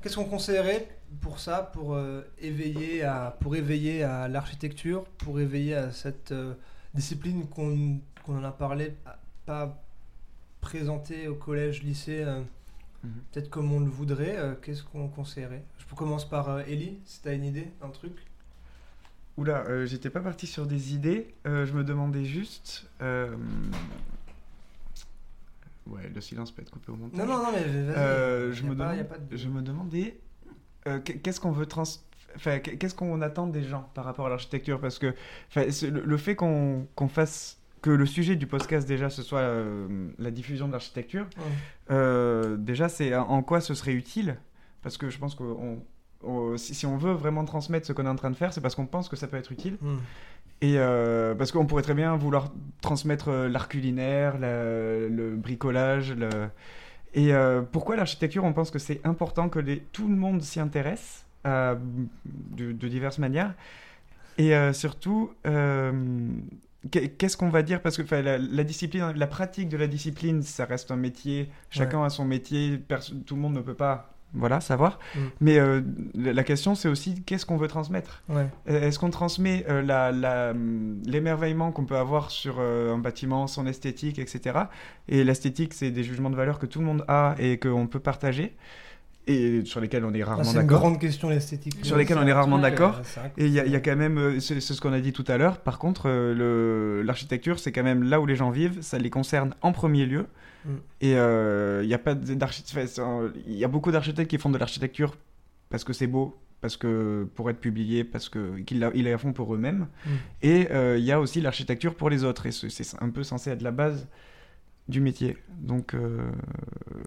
[0.00, 0.88] Qu'est-ce qu'on conseillerait
[1.20, 6.54] pour ça, pour euh, éveiller à, pour éveiller à l'architecture, pour éveiller à cette euh,
[6.94, 8.94] discipline qu'on qu'on en a parlé,
[9.44, 9.82] pas
[10.62, 12.40] présentée au collège, lycée, euh,
[13.04, 13.12] Mhm.
[13.32, 14.36] peut-être comme on le voudrait.
[14.38, 15.62] euh, Qu'est-ce qu'on conseillerait?
[15.78, 18.12] Je commence par euh, Ellie, si t'as une idée, un truc.
[19.36, 21.32] Oula, euh, j'étais pas parti sur des idées.
[21.46, 22.88] euh, je me demandais juste.
[23.02, 23.36] euh,
[25.86, 27.18] Ouais, le silence peut être coupé au montage.
[27.18, 27.62] Non, non, non, mais.
[27.64, 30.18] Euh, je, me pas- demande- de- je me demandais
[30.86, 31.84] euh, qu- qu'est-ce qu'on veut trans...
[32.36, 34.80] Enfin, qu- qu'est-ce qu'on attend des gens par rapport à l'architecture?
[34.80, 35.14] Parce que
[35.56, 40.08] le, le fait qu'on qu'on fasse que le sujet du podcast déjà ce soit euh,
[40.18, 41.42] la diffusion de l'architecture, Ouais.
[41.90, 44.36] euh, déjà c'est en- quoi ce serait utile?
[44.82, 45.82] Parce que je pense que on-
[46.24, 48.60] on- si, si on veut vraiment transmettre ce qu'on est en train de faire, c'est
[48.60, 49.76] parce qu'on pense que ça peut être utile.
[49.80, 49.96] Hmm.
[50.60, 56.12] Et euh, parce qu'on pourrait très bien vouloir transmettre l'art culinaire, la- le bricolage.
[56.14, 56.48] le-
[57.14, 57.32] Et
[57.72, 62.72] pourquoi l'architecture On pense que c'est important que les- tout le monde s'y intéresse de,
[62.72, 63.54] de diverses manières.
[64.36, 65.92] Et euh, surtout, euh,
[66.90, 67.82] qu'est-ce qu'on va dire?
[67.82, 71.48] Parce que la, la discipline, la pratique de la discipline, ça reste un métier.
[71.70, 72.80] Chacun a son métier.
[73.26, 74.14] tout le monde ne peut pas.
[74.34, 74.98] Voilà, savoir.
[75.14, 75.18] Mm.
[75.40, 75.80] Mais euh,
[76.14, 78.22] la question, c'est aussi qu'est-ce qu'on veut transmettre?
[78.28, 78.46] Ouais.
[78.68, 82.98] euh, Est-ce qu'on transmet euh, la- la, hum, l'émerveillement qu'on peut avoir sur euh, un
[82.98, 84.58] bâtiment, son esthétique, etc.
[85.08, 88.00] Et l'esthétique, c'est des jugements de valeur que tout le monde a et qu'on peut
[88.00, 88.54] partager
[89.28, 90.80] et sur lesquels on est Ah, rarement c'est une d'accord.
[90.80, 91.84] grande question l'esthétique.
[91.84, 93.00] Sur lesquels on est rarement d'accord.
[93.36, 95.24] que Et il y, a- y quand même, euh, c'est ce qu'on a dit tout
[95.28, 98.98] à l'heure, par contre, euh, l'architecture, c'est quand même là où les gens vivent, ça
[98.98, 100.26] les concerne en premier lieu.
[100.64, 100.70] Mm.
[101.02, 103.00] Et euh, il y a pas d'architecte,
[103.46, 105.16] il y a beaucoup d'architectes qui font de l'architecture
[105.70, 109.18] parce que c'est beau, parce que pour être publié, parce que qu'ils la, ils la
[109.18, 109.86] font pour eux-mêmes.
[110.06, 110.10] Mm.
[110.42, 113.22] Et euh, il y a aussi l'architecture pour les autres, et ce- c'est un peu
[113.22, 114.08] censé être la base
[114.88, 115.36] du métier.
[115.48, 116.30] Donc, euh,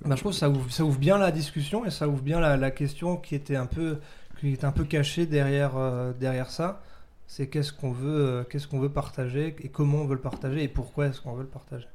[0.03, 2.39] Bah, je trouve que ça ouvre, ça ouvre bien la discussion et ça ouvre bien
[2.39, 3.99] la, la question qui était un peu,
[4.39, 6.83] qui était un peu cachée derrière, euh, derrière ça.
[7.27, 10.63] C'est qu'est-ce qu'on veut, euh, qu'est-ce qu'on veut partager et comment on veut le partager
[10.63, 11.87] et pourquoi est-ce qu'on veut le partager.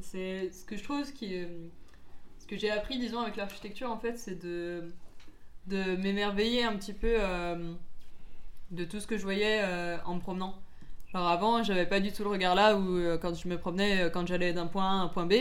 [0.00, 1.34] C'est ce que je trouve, ce, qui,
[2.38, 4.92] ce que j'ai appris, disons, avec l'architecture, en fait, c'est de,
[5.66, 7.74] de m'émerveiller un petit peu euh,
[8.70, 10.63] de tout ce que je voyais euh, en me promenant.
[11.14, 14.02] Genre avant, j'avais pas du tout le regard là où euh, quand je me promenais,
[14.02, 15.34] euh, quand j'allais d'un point A à un point B,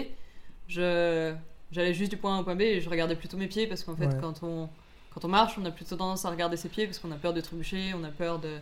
[0.67, 1.33] je
[1.71, 3.83] j'allais juste du point A au point B et je regardais plutôt mes pieds parce
[3.83, 4.17] qu'en fait, Ouais.
[4.21, 4.69] quand on
[5.13, 7.33] quand on marche, on a plutôt tendance à regarder ses pieds parce qu'on a peur
[7.33, 8.57] de trébucher, on a peur de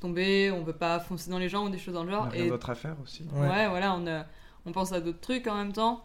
[0.00, 2.26] tomber, on veut pas foncer dans les gens ou des choses dans le on genre.
[2.26, 3.24] a rien Et d'autre à faire aussi.
[3.32, 3.48] Ouais.
[3.48, 4.24] Ouais, voilà, on, a-
[4.66, 6.04] on pense à d'autres trucs en même temps.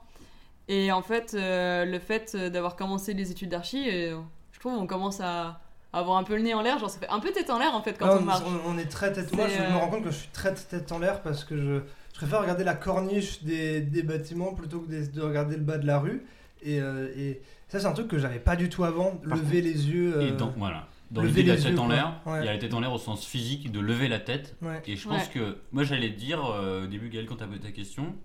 [0.67, 4.19] Et en fait, euh, le fait euh, d'avoir commencé les études d'archi, euh,
[4.51, 5.59] je trouve on commence à
[5.93, 6.79] avoir un peu le nez en l'air.
[6.79, 8.43] Genre, ça fait un peu tête en l'air en fait quand Ah, on marche.
[8.65, 9.33] on, on est très tête.
[9.35, 11.57] Moi, je me euh, rends compte que je suis très tête en l'air parce que
[11.57, 11.79] je,
[12.13, 15.77] je préfère regarder la corniche des, des bâtiments plutôt que des- de regarder le bas
[15.77, 16.25] de la rue.
[16.63, 19.15] Et, euh, et ça, c'est un truc que j'avais pas du tout avant.
[19.17, 20.15] Par lever les yeux.
[20.17, 20.87] euh, Et dans, voilà.
[21.09, 22.39] Dans lever l'idée de la tête yeux, en l'air, Ouais.
[22.41, 24.55] il y a la tête en l'air au sens physique de lever la tête.
[24.61, 24.81] ouais.
[24.87, 25.33] Et je pense Ouais.
[25.33, 28.15] que, moi j'allais te dire euh, au début, Gaël, quand tu as posé ta question,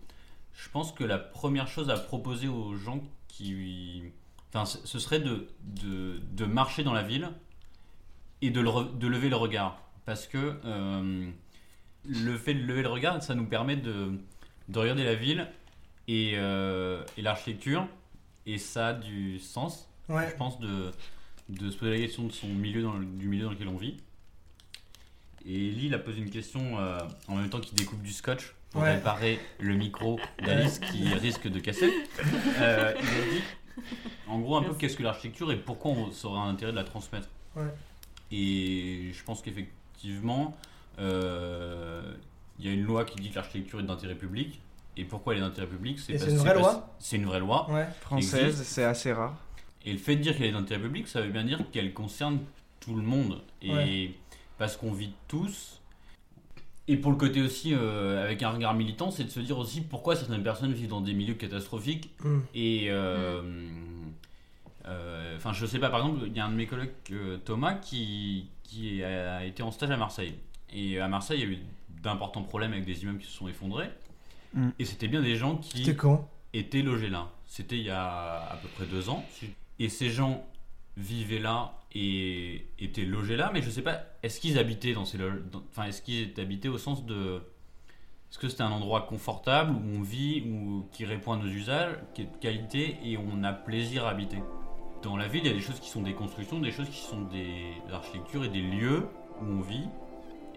[0.55, 4.05] je pense que la première chose à proposer aux gens qui.
[4.55, 7.29] Enfin, ce ce serait de, de, de marcher dans la ville
[8.43, 9.81] et de, le re- de lever le regard.
[10.05, 11.27] Parce que euh,
[12.09, 14.13] le fait de lever le regard, ça nous permet de,
[14.69, 15.49] de regarder la ville
[16.09, 17.87] et, euh, et l'architecture,
[18.47, 20.29] et ça a du sens Ouais.
[20.31, 20.93] je pense, de,
[21.49, 23.77] de se poser la question de son milieu dans le- du milieu dans lequel on
[23.77, 23.97] vit.
[25.45, 28.83] Et Lille a posé une question euh, en même temps qu'il découpe du scotch pour
[28.83, 28.95] Ouais.
[28.95, 31.91] réparer le micro d'Alice qui risque de casser.
[32.19, 33.43] Il a dit,
[34.29, 36.85] en gros, un peu qu'est-ce que l'architecture et pourquoi on aurait un intérêt de la
[36.85, 37.29] transmettre?
[37.57, 37.63] Ouais.
[38.31, 40.57] Et je pense qu'effectivement,
[40.99, 42.03] euh,
[42.59, 44.61] il y a une loi qui dit que l'architecture est d'intérêt public.
[44.97, 46.95] Et pourquoi elle est d'intérêt public c'est parce- une vraie loi?
[46.99, 47.69] C'est une vraie loi.
[48.01, 49.37] Française, c'est assez rare.
[49.85, 52.39] Et le fait de dire qu'elle est d'intérêt public, ça veut bien dire qu'elle concerne
[52.81, 53.41] tout le monde.
[53.63, 54.15] Et Ouais.
[54.59, 55.81] parce qu'on vit tous.
[56.89, 59.81] Et pour le côté aussi, euh, avec un regard militant, c'est de se dire aussi
[59.83, 62.11] pourquoi certaines personnes vivent dans des milieux catastrophiques.
[62.25, 62.39] Hmm.
[62.55, 62.87] Et.
[62.91, 63.43] euh, euh,
[65.37, 67.75] Enfin, je sais pas, par exemple, il y a un de mes collègues, euh, Thomas,
[67.75, 70.35] qui, qui a été en stage à Marseille.
[70.73, 71.59] Et à Marseille, il y a eu
[72.03, 73.91] d'importants problèmes avec des immeubles qui se sont effondrés.
[74.55, 74.69] Mm.
[74.79, 76.29] Et c'était bien des gens qui quand?
[76.53, 77.29] étaient logés là.
[77.47, 79.25] C'était il y a à peu près deux ans.
[79.79, 80.45] Et ces gens
[80.97, 85.19] vivaient là et étaient logés là, mais je sais pas, est-ce qu'ils habitaient dans ces
[85.19, 87.43] loges Enfin, est-ce qu'ils habitaient au sens de.
[88.31, 91.95] Est-ce que c'était un endroit confortable où on vit, ou qui répond à nos usages,
[92.15, 94.39] qui est de qualité et on a plaisir à habiter?
[95.07, 97.01] Dans la ville, il y a des choses qui sont des constructions, des choses qui
[97.01, 99.07] sont des architectures et des lieux
[99.41, 99.87] où on vit.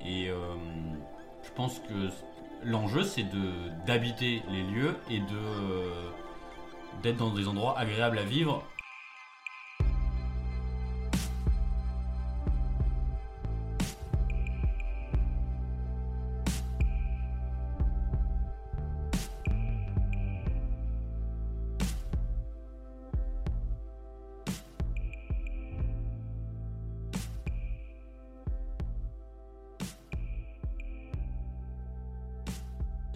[0.04, 0.56] Et euh,
[1.44, 2.10] je pense que
[2.64, 3.28] l'enjeu, c'est
[3.86, 5.22] d'habiter les lieux et
[7.04, 8.64] d'être dans des endroits agréables à vivre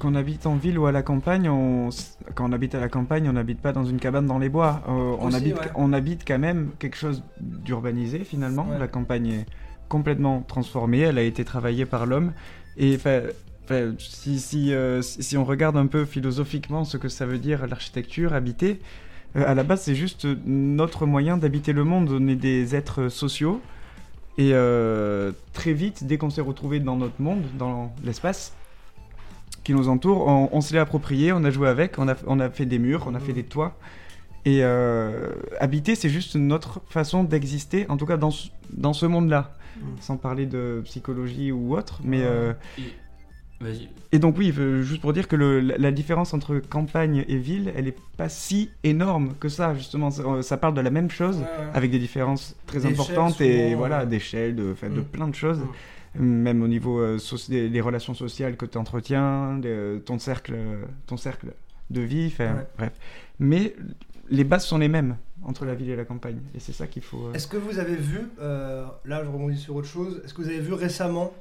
[0.04, 1.88] Qu'on habite en ville ou à la campagne, on...
[2.36, 4.84] quand on habite à la campagne, on n'habite pas dans une cabane dans les bois.
[4.90, 5.72] Euh, on, Aussi, habite, ouais.
[5.76, 8.68] on habite quand même quelque chose d'urbanisé finalement.
[8.70, 8.78] Ouais.
[8.78, 9.46] La campagne est
[9.88, 12.34] complètement transformée, elle a été travaillée par l'homme.
[12.76, 13.00] Et
[13.98, 17.66] si, si, euh, si si on regarde un peu philosophiquement ce que ça veut dire
[17.66, 18.82] l'architecture, habiter,
[19.38, 22.10] euh, à la base c'est juste notre moyen d'habiter le monde.
[22.12, 23.62] On est des êtres sociaux.
[24.38, 28.54] Et euh, très vite, dès qu'on s'est retrouvé dans notre monde, dans l'espace,
[29.64, 32.40] qui nous entoure, on, on se l'est approprié, on a joué avec, on a, on
[32.40, 33.76] a fait des murs, on a fait des toits.
[34.46, 35.30] Et euh,
[35.62, 39.86] habiter, c'est juste notre façon d'exister, en tout cas dans ce, dans ce monde-là, Mhm.
[40.02, 42.00] sans parler de psychologie ou autre.
[42.04, 42.26] Mais, Ouais.
[42.28, 42.54] euh,
[44.12, 47.38] et donc oui, euh, juste pour dire que le- la, la différence entre campagne et
[47.38, 50.12] ville, elle n'est pas si énorme que ça, justement.
[50.12, 53.78] Ça, ça parle de la même chose, Ouais, avec des différences très importantes et souvent,
[53.78, 55.04] voilà, d'échelle, de Mm.
[55.06, 55.60] plein de choses.
[55.60, 55.68] Mm.
[56.16, 57.18] Même au niveau euh,
[57.50, 60.56] des, des relations sociales que tu entretiens, de- ton, cercle,
[61.08, 61.54] ton cercle
[61.90, 62.52] de vie, Ouais.
[62.78, 62.92] bref.
[63.40, 63.76] Mais
[64.30, 66.40] les bases sont les mêmes entre la ville et la campagne.
[66.56, 67.28] Et c'est ça qu'il faut.
[67.28, 70.42] euh, Est-ce que vous avez vu, euh, là je rebondis sur autre chose, est-ce que
[70.42, 71.34] vous avez vu récemment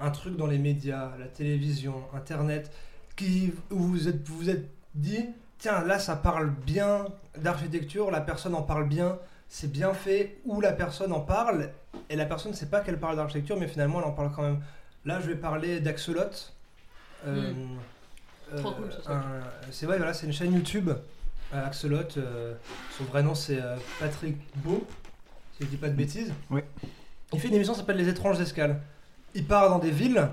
[0.00, 2.70] un truc dans les médias, la télévision, internet,
[3.16, 5.26] qui où vous êtes, vous vous êtes dit,
[5.58, 7.06] tiens là ça parle bien
[7.38, 9.16] d'architecture, la personne en parle bien,
[9.48, 11.70] c'est bien fait, ou la personne en parle,
[12.10, 14.42] et la personne ne sait pas qu'elle parle d'architecture, mais finalement elle en parle quand
[14.42, 14.60] même.
[15.04, 16.20] Là je vais parler d'Axolot.
[17.26, 18.58] Euh, Mm.
[18.58, 19.08] Trop cool, ce truc.
[19.16, 19.22] un-
[19.70, 21.98] C'est vrai, voilà, c'est une chaîne YouTube, euh, Axolot.
[22.18, 22.54] euh,
[22.98, 24.86] son vrai nom c'est euh, Patrick Beau,
[25.56, 26.32] si je dis pas de bêtises.
[26.50, 26.64] Ouais.
[27.32, 28.82] Il fait une émission qui s'appelle Les étranges escales.
[29.34, 30.28] Il part dans des villes,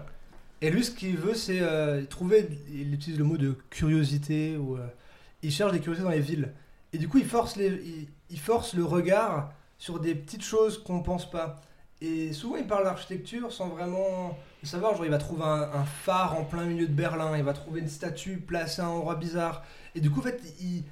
[0.62, 4.76] et lui ce qu'il veut c'est euh, trouver, il utilise le mot de curiosité, ou
[4.76, 4.86] euh,
[5.44, 6.52] il cherche des curiosités dans les villes.
[6.92, 10.78] Et du coup il force, les, il, il force le regard sur des petites choses
[10.78, 11.56] qu'on pense pas.
[12.02, 14.96] Et souvent il parle d'architecture sans vraiment savoir.
[14.96, 17.90] Genre il va trouver un, phare en plein milieu de Berlin, il va trouver une
[17.90, 19.64] statue placée à un endroit bizarre.
[19.96, 20.84] Et du coup en fait il,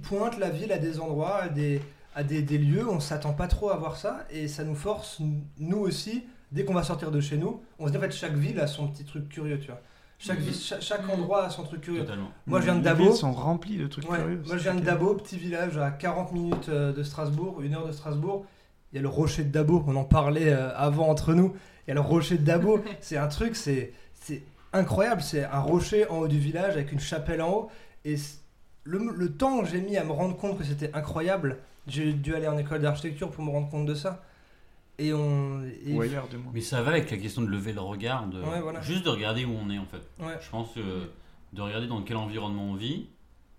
[0.00, 1.80] pointe la ville à des endroits, à des,
[2.14, 4.26] à des lieux, on s'attend pas trop à voir ça.
[4.30, 5.20] Et ça nous force,
[5.58, 8.34] nous aussi, dès qu'on va sortir de chez nous, on se dit en fait chaque
[8.34, 9.80] ville a son petit truc curieux, tu vois.
[10.24, 12.00] Chaque, ville, cha- chaque, endroit a son truc curieux.
[12.02, 12.30] Totalement.
[12.46, 13.04] Moi je viens de les Dabo.
[13.04, 14.42] villes sont remplies de trucs Ouais, curieux.
[14.46, 17.86] moi je viens de Dabo, petit village à 40 minutes euh, de Strasbourg, une heure
[17.86, 18.44] de Strasbourg.
[18.92, 21.54] Il y a le rocher de Dabo, on en parlait euh, avant entre nous.
[21.86, 24.42] Il y a le rocher de Dabo, c'est un truc, c'est c'est
[24.72, 25.22] incroyable.
[25.22, 27.70] C'est un rocher en haut du village avec une chapelle en haut.
[28.04, 28.16] Et
[28.84, 31.58] le, le temps que j'ai mis à me rendre compte que c'était incroyable,
[31.88, 34.22] j'ai dû aller en école d'architecture pour me rendre compte de ça.
[35.02, 35.62] Et on.
[35.86, 36.52] et- Ou ailleurs, du moins.
[36.54, 38.80] Mais ça va avec la question de lever le regard, de, Ouais, voilà.
[38.82, 40.02] juste de regarder où on est en fait.
[40.22, 40.38] Ouais.
[40.40, 40.80] Je pense que
[41.52, 43.06] de regarder dans quel environnement on vit,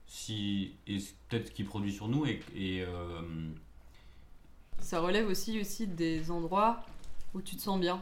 [0.07, 0.97] si, et
[1.29, 3.21] peut-être ce qui produit sur nous, et, et, euh,
[4.79, 6.81] Ça relève aussi, aussi des endroits
[7.33, 8.01] où tu te sens bien.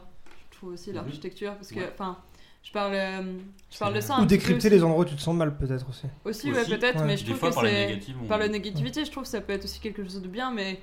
[0.52, 1.90] Je trouve aussi l'architecture, parce que, Ouais.
[1.94, 2.18] enfin,
[2.64, 3.38] je parle, euh,
[3.72, 4.16] je parle de ça.
[4.18, 6.08] un Ou décrypter les endroits où tu te sens mal, peut-être aussi.
[6.26, 7.06] Aussi, ouais, peut-être, ouais.
[7.06, 7.88] mais je des trouve fois que par la c'est.
[7.88, 10.28] négative, on- Par la négativité, je trouve que ça peut être aussi quelque chose de
[10.28, 10.80] bien, mais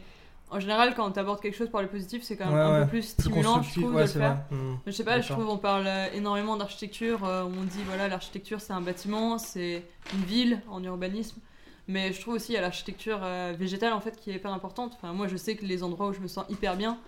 [0.50, 2.72] en général, quand tu abordes quelque chose par le positif, c'est quand même Ouais, un
[2.80, 2.84] ouais.
[2.84, 4.38] peu plus Plus stimulant, je trouve, ouais, de le faire.
[4.50, 8.08] Mais Je sais pas, je trouve on parle euh, énormément d'architecture, euh, on dit voilà
[8.08, 9.84] l'architecture c'est un bâtiment, c'est
[10.14, 11.40] une ville en urbanisme,
[11.86, 14.52] mais je trouve aussi il y a l'architecture euh, végétale en fait qui est hyper
[14.52, 14.92] importante.
[14.96, 16.98] Enfin moi je sais que les endroits où je me sens hyper bien,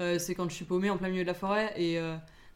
[0.00, 1.98] euh, c'est quand je suis paumée en plein milieu de la forêt et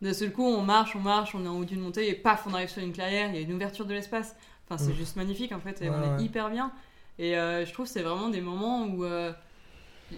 [0.02, 2.46] d'un seul coup on marche, on marche, on est en haut d'une montée et paf
[2.46, 4.36] on arrive sur une clairière, il y a une ouverture de l'espace.
[4.68, 4.96] Enfin c'est Mm.
[4.96, 6.70] juste magnifique en fait et on est hyper bien.
[7.18, 9.04] Et je trouve que c'est vraiment des moments où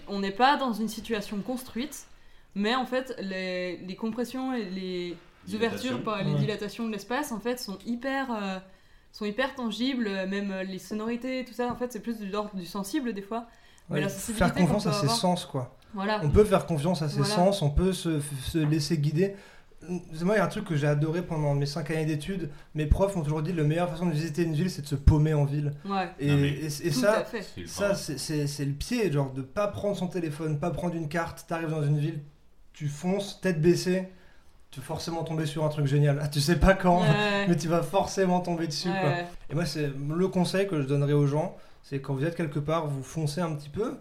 [0.07, 2.07] on n'est pas dans une situation construite,
[2.55, 5.17] mais en fait les, les compressions et les
[5.53, 6.39] ouvertures par les Ouais.
[6.39, 8.59] dilatations de l'espace en fait sont hyper euh,
[9.13, 12.53] sont hyper tangibles même euh, les sonorités tout ça en fait c'est plus de l'ordre
[12.55, 13.45] du sensible des fois
[13.89, 15.73] mais Ouais, la sensibilité faire confiance à ses avoir- sens, quoi.
[15.93, 17.33] voilà On peut faire confiance à ses Voilà.
[17.35, 19.35] sens, on peut se, se laisser guider.
[19.89, 22.49] Moi, il y a un truc que j'ai adoré pendant mes 5 années d'études.
[22.73, 24.95] Mes profs m'ont toujours dit la meilleure façon de visiter une ville, c'est de se
[24.95, 25.71] paumer en ville.
[25.85, 27.23] Ouais, Et, Non, et- ça,
[27.67, 31.45] ça c'est- le pied, genre de pas prendre son téléphone, pas prendre une carte.
[31.47, 32.19] T'arrives dans une ville,
[32.73, 34.09] tu fonces, tête baissée,
[34.71, 36.19] tu vas forcément tomber sur un truc génial.
[36.21, 37.07] Ah, tu sais pas quand, Ouais,
[37.47, 38.89] mais tu vas forcément tomber dessus.
[38.89, 39.09] ouais, quoi.
[39.09, 39.25] ouais.
[39.51, 42.59] Et moi, c'est le conseil que je donnerais aux gens, c'est quand vous êtes quelque
[42.59, 43.97] part, vous foncez un petit peu,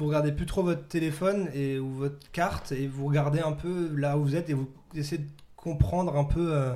[0.00, 3.90] vous regardez plus trop votre téléphone et ou votre carte et vous regardez un peu
[3.96, 6.72] là où vous êtes et vous essayez de comprendre un peu euh,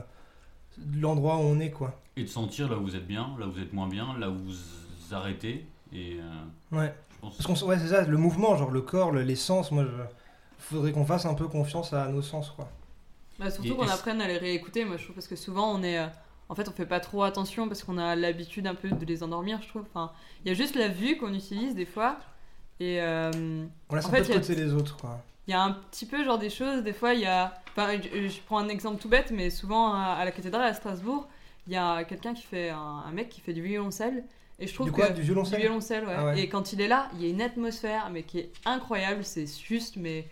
[0.95, 2.01] l'endroit où on est quoi.
[2.17, 4.31] Et de sentir là où vous êtes bien, là où vous êtes moins bien, là
[4.31, 5.67] où vous arrêtez.
[5.93, 6.95] Et euh, Ouais.
[7.15, 9.71] je pense Parce qu'on ouais, c'est ça, le mouvement, genre le corps, le- les sens,
[9.73, 9.91] moi je
[10.59, 12.69] faudrait qu'on fasse un peu confiance à nos sens quoi.
[13.39, 15.99] Bah, surtout qu'on apprenne à les réécouter, moi je trouve, parce que souvent on est.
[15.99, 16.07] euh,
[16.51, 19.23] En fait, on fait pas trop attention parce qu'on a l'habitude un peu de les
[19.23, 19.83] endormir, je trouve.
[19.95, 20.13] Enfin,
[20.45, 22.19] il y a juste la vue qu'on utilise des fois.
[22.81, 23.31] Et euh,
[23.89, 25.21] On laisse En fait, de côté les autres quoi.
[25.47, 27.55] il y a un petit peu genre des choses, des fois il y a.
[27.77, 30.75] Enfin, je, je prends un exemple tout bête, mais souvent à, à la cathédrale à
[30.75, 31.29] Strasbourg,
[31.67, 32.71] il y a quelqu'un qui fait.
[32.71, 34.25] Un, un mec qui fait du violoncelle.
[34.61, 35.09] Et je trouve Du quoi?
[35.09, 35.15] Que.
[35.15, 35.57] Du violoncelle?
[35.59, 36.15] Du violoncelle, ouais.
[36.17, 36.41] Ah ouais.
[36.41, 39.25] Et quand il est là, il y a une atmosphère, mais qui est incroyable.
[39.25, 40.27] C'est juste, mais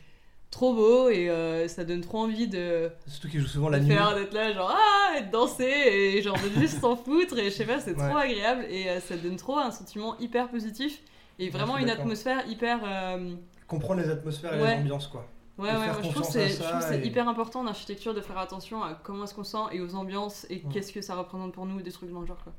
[0.52, 3.84] trop beau et euh, ça donne trop envie de, Surtout qu'il joue souvent la de
[3.84, 3.94] nuit.
[3.94, 7.38] faire d'être là, genre ah, et de danser et genre de juste s'en foutre.
[7.38, 10.48] Et je sais pas, c'est trop agréable et euh, ça donne trop un sentiment hyper
[10.48, 11.00] positif
[11.46, 12.80] et vraiment une atmosphère hyper.
[12.84, 13.34] euh,
[13.66, 14.74] Comprendre les atmosphères et Ouais.
[14.76, 15.26] les ambiances quoi.
[15.58, 18.82] Ouais, ouais, moi je trouve que c'est et- hyper important en architecture de faire attention
[18.82, 20.62] à comment est-ce qu'on sent et aux ambiances et Ouais.
[20.72, 22.52] qu'est-ce que ça représente pour nous, des trucs dans le genre quoi.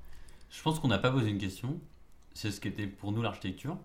[0.49, 1.79] Je pense qu'on n'a pas posé une question.
[2.33, 3.77] C'est ce qu'était pour nous l'architecture.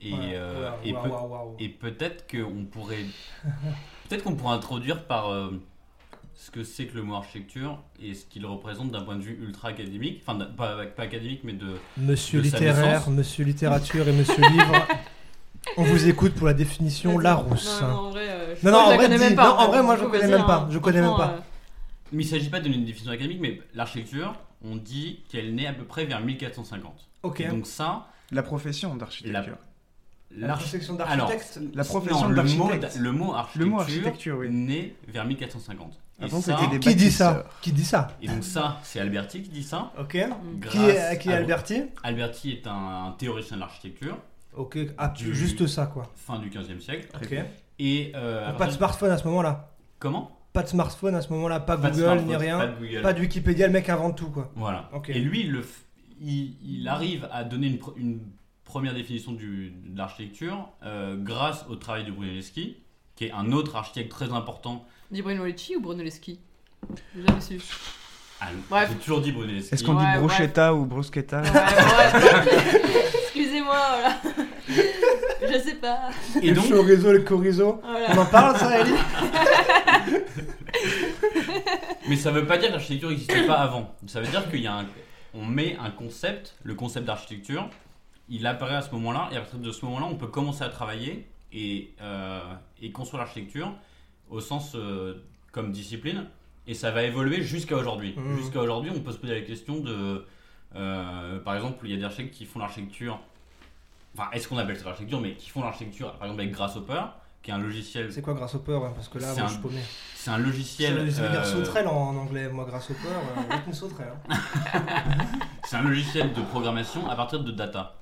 [0.00, 3.04] Et, Ouais, euh, ouais, et peut-être qu'on pourrait.
[4.08, 5.50] peut-être qu'on pourrait introduire par euh,
[6.40, 9.36] ce que c'est que le mot architecture et ce qu'il représente d'un point de vue
[9.42, 10.22] ultra académique.
[10.24, 11.76] Enfin, pas, pas académique, mais de.
[11.96, 14.86] Monsieur de littéraire, monsieur littérature et monsieur livre.
[15.76, 17.18] On vous écoute pour la définition.
[17.18, 17.80] Larousse.
[17.82, 19.18] Non, non, en vrai, euh, je Non, crois non, que en je la vrai, connais
[19.18, 19.48] dis- même pas.
[19.48, 21.30] non, en vrai, moi, je connais même pas, je connais même pas.
[21.30, 21.40] euh,
[22.12, 24.34] Mais il ne s'agit pas de donner une définition académique, mais l'architecture,
[24.64, 26.94] on dit qu'elle naît à peu près vers 1450.
[27.24, 27.40] Ok.
[27.40, 29.56] Et donc, ça, La profession d'architecture.
[30.30, 31.60] La Alors, d'architecte.
[31.74, 32.96] La profession non, le mot, d'architecte.
[33.00, 34.50] le mot architecture, Le mot architecture, oui.
[34.50, 35.98] naît vers 1450.
[36.20, 37.44] Avant, ça, c'était des Qui dit ça?
[37.60, 38.08] Qui dit ça?
[38.20, 39.92] Et donc ça, c'est Alberti qui dit ça.
[39.98, 40.16] Ok.
[40.58, 41.82] Grâce Qui est, qui est à- Alberti?
[42.02, 44.16] Alberti est un, un théoricien de l'architecture,
[44.56, 44.78] Ok.
[44.98, 46.10] Ah, Du- juste ça quoi.
[46.16, 47.08] fin du 15e siècle.
[47.14, 47.36] Ok.
[47.78, 49.70] Et euh, à Pas de smartphone à ce moment-là.
[50.00, 50.36] Comment?
[50.52, 51.60] Pas de smartphone à ce moment-là.
[51.60, 52.58] Pas Google ni rien.
[52.58, 53.02] Pas de Google.
[53.02, 53.66] Pas de Wikipédia.
[53.68, 54.50] Le mec invente tout quoi.
[54.56, 54.88] Voilà.
[54.92, 55.10] Ok.
[55.10, 55.84] Et lui, il, le f-
[56.20, 58.18] il, il arrive à donner une, pr- une
[58.64, 62.78] première définition du, de l'architecture euh, grâce au travail de Brunelleschi,
[63.14, 64.84] qui est un autre architecte très important.
[65.10, 66.38] Dit Brunelleschi ou Brunelleschi
[67.14, 67.60] J'ai jamais su.
[68.40, 68.86] Ah.
[68.88, 69.74] J'ai toujours dit Brunelleschi.
[69.74, 71.40] Est-ce qu'on Ouais, dit bruschetta ou bruschetta?
[71.42, 72.80] Ouais, ouais.
[73.22, 74.16] Excusez-moi, voilà.
[75.50, 76.10] Je sais pas.
[76.42, 77.80] Et le donc, chorizo, le chorizo.
[77.82, 78.06] Voilà.
[78.10, 78.92] On en parle ça, Ellie?
[82.08, 83.94] Mais ça veut pas dire que l'architecture n'existait pas avant.
[84.06, 84.86] Ça veut dire qu'il y a un,
[85.34, 87.68] on met un concept, le concept d'architecture,
[88.28, 90.68] il apparaît à ce moment-là, et à partir de ce moment-là, on peut commencer à
[90.68, 92.40] travailler et, euh,
[92.82, 93.72] et construire l'architecture
[94.30, 95.14] au sens euh,
[95.52, 96.26] comme discipline,
[96.66, 98.14] et ça va évoluer jusqu'à aujourd'hui.
[98.16, 98.36] Mhm.
[98.38, 100.24] Jusqu'à aujourd'hui, on peut se poser la question de,
[100.76, 103.18] euh, par exemple, il y a des architectes qui font l'architecture,
[104.16, 107.02] enfin, est-ce qu'on appelle ça l'architecture, mais qui font l'architecture, par exemple, avec Grasshopper,
[107.42, 109.52] qui est un logiciel, C'est quoi Grasshopper hein, Parce que là, C'est moi, un- je
[109.54, 109.80] suis paumé.
[110.14, 110.94] c'est un logiciel.
[110.98, 112.48] veut dire euh, sauterelle en, en anglais.
[112.50, 114.12] Moi, Grasshopper, euh, une sauterelle.
[114.28, 114.36] hein.
[115.64, 117.94] C'est un logiciel de programmation à partir de data.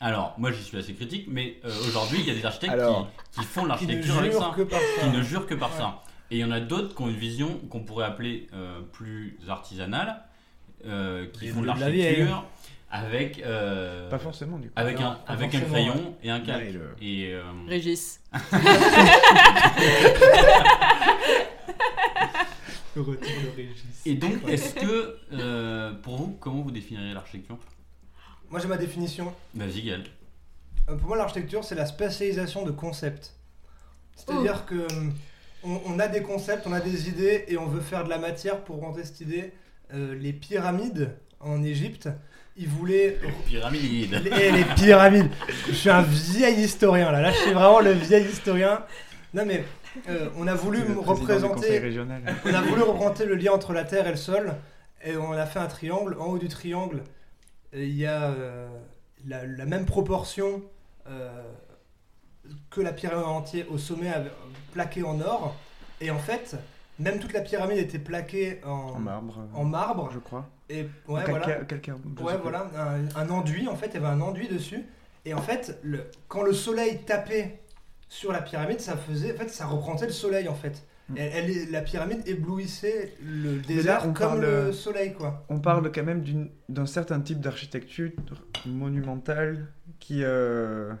[0.00, 3.08] Alors, moi j'y suis assez critique, mais euh, aujourd'hui il y a des architectes Alors.
[3.32, 4.54] qui, qui font l'architecture avec ça,
[5.00, 5.76] qui ne jurent que par Ouais.
[5.78, 6.02] ça.
[6.30, 9.36] Et il y en a d'autres qui ont une vision qu'on pourrait appeler euh, plus
[9.48, 10.22] artisanale,
[10.86, 11.78] euh, qui Les font de vieille.
[12.20, 12.44] l'architecture
[12.92, 14.72] avec, euh, Pas forcément, du coup.
[14.76, 16.72] avec, Non, un, avec crayon et un calque.
[16.72, 18.20] le- Et, euh, Régis.
[22.96, 24.02] Le retour de Régis.
[24.06, 27.56] et donc, est-ce que, euh, pour vous, comment vous définiriez l'architecture?
[28.50, 29.32] Moi, j'ai ma définition.
[29.54, 30.04] Vas-y, Gaël.
[30.88, 33.34] Euh, Pour moi, l'architecture, c'est la spécialisation de concepts.
[34.16, 34.68] C'est-à-dire Oh.
[34.68, 35.10] que euh,
[35.64, 38.18] on, on a des concepts, on a des idées et on veut faire de la
[38.18, 39.52] matière pour rentrer cette idée.
[39.94, 42.08] Euh, les pyramides en Égypte,
[42.56, 43.18] ils voulaient.
[43.46, 44.20] Pyramide.
[44.24, 45.30] les, les pyramides.
[45.68, 47.20] Je suis un vieil historien là.
[47.22, 48.84] Là, je suis vraiment le vieil historien.
[49.32, 49.64] Non, mais
[50.08, 51.78] euh, on a voulu représenter.
[51.78, 52.22] régional.
[52.44, 54.54] On a voulu représenter le lien entre la Terre et le sol,
[55.04, 56.16] et on a fait un triangle.
[56.18, 57.02] En haut du triangle,
[57.72, 58.68] il y a euh,
[59.26, 60.62] la, la même proportion
[61.08, 61.42] euh,
[62.70, 64.12] que la pyramide entière au sommet,
[64.72, 65.54] plaquée en or.
[66.00, 66.56] Et en fait,
[66.98, 69.38] même toute la pyramide était plaquée en, En marbre.
[69.54, 70.10] en marbre.
[70.12, 70.48] Je crois.
[70.68, 71.64] Et ouais, calca- voilà.
[71.64, 74.86] calcaire, je Ouais, voilà, un, un enduit, en fait, il y avait un enduit dessus.
[75.24, 77.60] Et en fait, le, quand le soleil tapait
[78.08, 80.84] sur la pyramide, ça faisait, en fait, ça représentait le soleil, en fait.
[81.16, 85.44] Elle, elle est- la pyramide éblouissait le là, désert on comme parle- le soleil, quoi.
[85.48, 86.22] On parle quand même
[86.68, 88.10] d'un certain type d'architecture
[88.66, 89.66] monumentale
[89.98, 90.22] qui.
[90.22, 90.92] euh,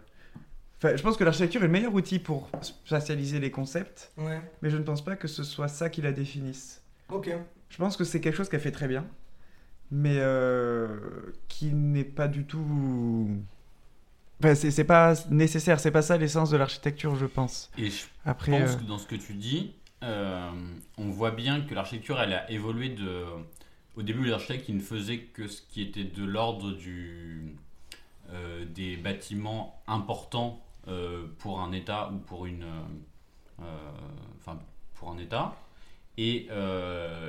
[0.82, 4.40] Enfin, je pense que l'architecture est le meilleur outil pour spatialiser les concepts, Ouais.
[4.62, 6.82] mais je ne pense pas que ce soit ça qui la définisse.
[7.10, 7.28] Ok.
[7.68, 9.04] Je pense que c'est quelque chose qu'elle fait très bien,
[9.90, 10.88] mais euh,
[11.48, 13.28] qui n'est pas du tout.
[14.42, 17.70] Enfin, c'est c'est pas nécessaire, c'est pas ça l'essence de l'architecture, je pense.
[17.76, 20.50] Et je Après, pense euh, que dans ce que tu dis, euh,
[20.98, 23.24] on voit bien que l'architecture, elle a évolué de.
[23.96, 27.54] Au début, les architectes, ils ne faisaient que ce qui était de l'ordre du
[28.32, 32.64] euh, des bâtiments importants euh, pour un État ou pour une.
[34.38, 34.58] Enfin,
[34.94, 35.54] pour un État.
[36.16, 36.48] Et,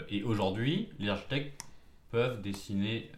[0.10, 1.62] et aujourd'hui, les architectes
[2.10, 3.10] peuvent dessiner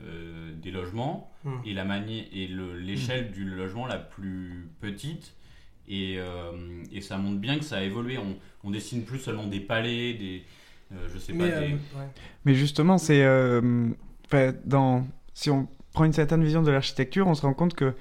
[0.55, 1.59] des logements Hmm.
[1.65, 5.35] et la mani- et le- l'échelle du logement la plus petite
[5.87, 6.51] et, euh,
[6.91, 10.13] et ça montre bien que ça a évolué on, on dessine plus seulement des palais
[10.13, 10.43] des
[10.93, 11.73] euh, je sais Mais, pas euh, des...
[11.73, 11.79] ouais.
[12.45, 13.23] Mais justement, c'est.
[13.23, 13.89] euh,
[14.25, 17.93] enfin, dans, si on prend une certaine vision de l'architecture, on se rend compte que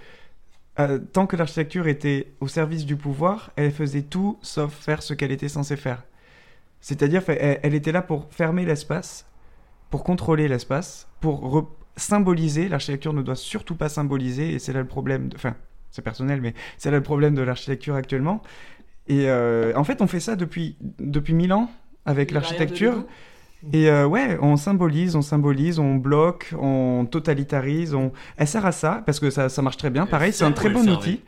[0.79, 5.15] euh, tant que l'architecture était au service du pouvoir, elle faisait tout sauf faire ce
[5.15, 6.03] qu'elle était censée faire.
[6.81, 9.27] C'est-à-dire, elle, elle était là pour fermer l'espace,
[9.91, 12.69] pour contrôler l'espace, pour symboliser.
[12.69, 15.29] L'architecture ne doit surtout pas symboliser, et c'est là le problème.
[15.29, 15.57] de- Enfin,
[15.93, 18.43] c'est personnel, mais c'est là le problème de l'architecture actuellement.
[19.07, 21.71] Et euh, en fait, on fait ça depuis, depuis mille ans
[22.05, 23.05] avec l'architecture.
[23.73, 28.11] Et euh, ouais, on symbolise, on symbolise, on bloque, on totalitarise, on...
[28.37, 30.07] elle sert à ça, parce que ça, ça marche très bien.
[30.07, 31.21] Pareil, c'est un très bon outil.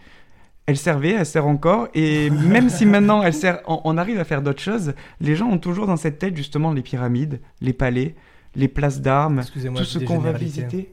[0.66, 4.24] Elle servait, elle sert encore, et même si maintenant elle sert, on, on arrive à
[4.24, 8.14] faire d'autres choses, les gens ont toujours dans cette tête justement les pyramides, les palais,
[8.56, 9.42] les places d'armes,
[9.76, 10.44] tout ce qu'on va généralités.
[10.44, 10.92] visiter.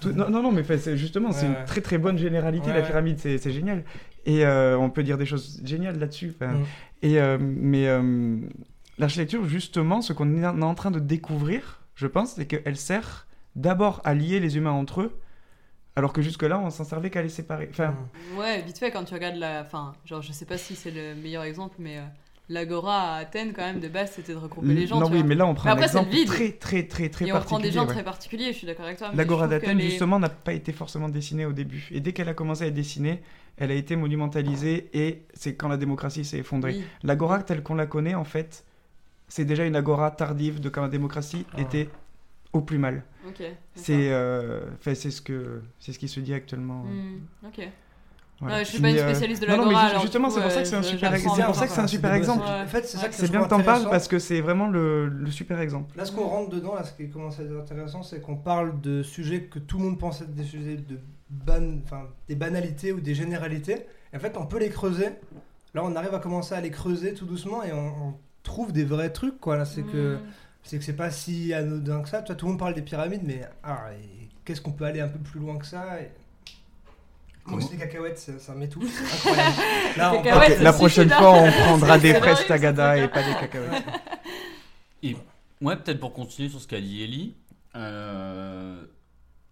[0.00, 0.64] Tout- Non, non, non, mais
[0.96, 3.84] justement, c'est Ouais, une très très bonne généralité, Ouais, la pyramide, c'est c'est génial.
[4.26, 6.32] Et euh, on peut dire des choses géniales là-dessus.
[6.40, 6.62] Mm.
[7.02, 8.36] Et, euh, mais euh,
[8.98, 13.26] l'architecture, justement, ce qu'on est en train de découvrir, je pense, c'est qu'elle sert
[13.56, 15.20] d'abord à lier les humains entre eux,
[15.96, 17.68] alors que jusque-là, on s'en servait qu'à les séparer.
[17.70, 17.94] Enfin,
[18.34, 18.38] Mm.
[18.38, 19.60] Ouais, vite fait, quand tu regardes la.
[19.62, 22.02] Enfin, genre, je sais pas si c'est le meilleur exemple, mais euh,
[22.48, 25.00] l'Agora à Athènes, quand même, de base, c'était de regrouper les gens.
[25.00, 25.28] non, tu oui, vois.
[25.28, 26.26] mais là, on prend Mais un après, c'est exemple le vide.
[26.28, 27.92] très, très, très, très Et on prend des gens ouais.
[27.92, 29.10] très particuliers, je suis d'accord avec toi.
[29.14, 31.88] L'Agora d'Athènes, les- justement, n'a pas été forcément dessinée au début.
[31.90, 33.22] Et dès qu'elle a commencé à être dessinée,
[33.56, 36.72] elle a été monumentalisée, et c'est quand la démocratie s'est effondrée.
[36.78, 36.84] Oui.
[37.02, 38.64] L'agora telle qu'on la connaît, en fait,
[39.28, 41.60] c'est déjà une agora tardive de quand la démocratie Ah.
[41.62, 41.88] était
[42.52, 43.04] au plus mal.
[43.26, 43.38] Ok.
[43.38, 43.54] d'accord.
[43.74, 46.84] C'est euh, c'est ce que c'est ce qui se dit actuellement.
[47.44, 47.66] Ok.
[48.40, 48.56] Voilà.
[48.58, 49.84] Ouais, je suis pas une euh, spécialiste de non, non, l'Agora.
[49.88, 51.36] mais ju- justement, c'est pour ça que c'est un super exemple.
[51.40, 51.88] C'est pour ça que c'est un encore.
[51.90, 52.40] super des exemple.
[52.40, 52.62] besoins.
[52.62, 55.08] En fait, c'est ça que C'est bien que t'en parles parce que c'est vraiment le,
[55.08, 55.96] le super exemple.
[55.96, 58.80] Là, ce qu'on rentre dedans, là, ce qui commence à être intéressant, c'est qu'on parle
[58.80, 60.98] de sujets que tout le monde pense être des sujets de
[61.30, 61.78] ban...
[61.84, 63.86] enfin, des banalités ou des généralités.
[64.12, 65.08] Et en fait, on peut les creuser.
[65.74, 68.84] Là, on arrive à commencer à les creuser tout doucement et on, on trouve des
[68.84, 69.56] vrais trucs, quoi.
[69.56, 70.20] Là, c'est que Hmm.
[70.64, 72.20] c'est que c'est pas si anodin que ça.
[72.22, 73.80] Toi, tout le monde parle des pyramides, mais ah,
[74.44, 76.10] qu'est-ce qu'on peut aller un peu plus loin que ça et...
[77.52, 78.82] Aussi, les cacahuètes, ça, ça met tout.
[79.14, 79.54] Incroyable.
[79.96, 83.84] Là, on la prochaine fois, on prendra des horrible, tagada et pas des cacahuètes.
[85.02, 85.16] Et
[85.60, 87.34] moi, peut-être pour continuer sur ce qu'a dit Ellie,
[87.76, 88.82] euh,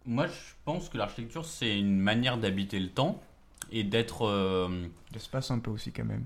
[0.06, 0.32] moi je
[0.64, 3.20] pense que l'architecture c'est une manière d'habiter le temps
[3.70, 4.26] et d'être.
[4.26, 6.24] euh, L'espace un peu aussi quand même.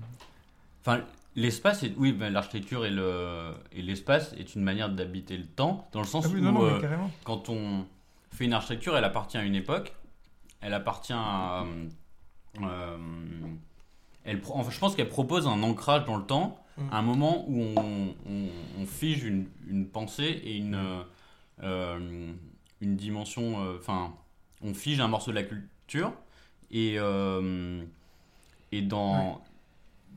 [0.85, 1.01] Enfin,
[1.35, 5.85] l'espace, est, oui, ben, l'architecture et, le, et l'espace est une manière d'habiter le temps,
[5.91, 6.79] dans le sens Ah oui, où non, non, euh,
[7.25, 7.85] quand on
[8.31, 9.93] fait une architecture, elle appartient à une époque,
[10.67, 11.63] elle appartient à.
[12.61, 13.07] euh,
[14.25, 16.81] elle, enfin, je pense qu'elle propose un ancrage dans le temps, Mm.
[16.91, 18.49] un moment où on, on-
[18.81, 20.77] on fige une, une pensée et une,
[21.63, 22.33] euh,
[22.81, 23.63] une dimension.
[23.63, 24.13] euh, Enfin,
[24.61, 26.11] on fige un morceau de la culture
[26.69, 27.81] et, euh,
[28.71, 29.41] et dans.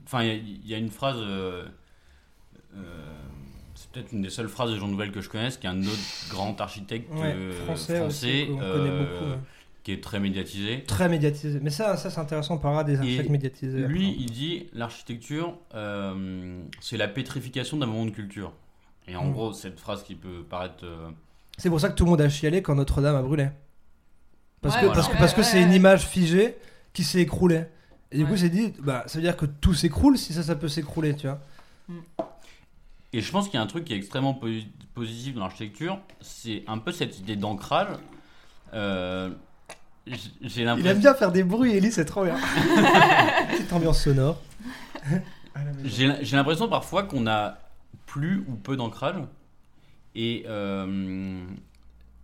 [0.05, 1.16] Enfin, il y a- il y, a une phrase.
[1.20, 1.66] euh,
[2.74, 3.14] euh,
[3.74, 5.80] c'est peut-être une des seules phrases de Jean Nouvel que je connaisse, qui est un
[5.82, 9.30] autre grand architecte Ouais, euh, français, aussi, euh, connaît beaucoup.
[9.30, 9.38] ouais.
[9.82, 10.84] Qui est très médiatisé.
[10.86, 11.58] Très médiatisé.
[11.62, 13.78] Mais ça, ça c'est intéressant, on parlera des architectes médiatisés.
[13.86, 14.22] Lui, après.
[14.22, 18.52] il dit l'architecture, euh, c'est la pétrification d'un moment de culture.
[19.08, 19.32] Et en Mm.
[19.32, 20.84] gros, cette phrase qui peut paraître.
[20.84, 21.08] euh,
[21.58, 23.48] C'est pour ça que tout le monde a chialé quand Notre-Dame a brûlé.
[24.60, 25.00] Parce Ouais, que voilà.
[25.02, 26.56] parce que parce que c'est une image figée
[26.92, 27.64] qui s'est écroulée.
[28.12, 28.30] Et du Ouais.
[28.30, 31.14] coup, c'est dit, bah, ça veut dire que tout s'écroule si ça, ça peut s'écrouler,
[31.16, 31.40] tu vois.
[33.12, 34.46] Et je pense qu'il y a un truc qui est extrêmement po-
[34.94, 37.88] positif dans l'architecture, c'est un peu cette idée d'ancrage.
[38.74, 39.30] Euh,
[40.07, 40.90] J'ai Il l'impression.
[40.90, 42.36] aime bien faire des bruits, Ellie, c'est trop bien.
[43.53, 44.40] Petite ambiance sonore.
[45.84, 47.59] J'ai j'ai l'impression parfois qu'on a
[48.07, 49.16] plus ou peu d'ancrage.
[50.14, 50.44] Et.
[50.48, 51.44] euh,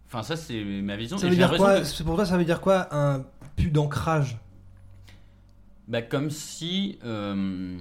[0.08, 1.18] Enfin, ça, c'est ma vision.
[1.18, 3.24] Ça veut dire quoi que- Pour toi, ça veut dire quoi un
[3.56, 4.38] pu d'ancrage?
[5.88, 6.98] Bah, Comme si.
[7.04, 7.76] euh,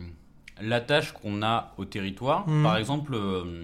[0.61, 2.47] l'attache qu'on a au territoire.
[2.49, 2.63] Mhm.
[2.63, 3.63] Par exemple, euh,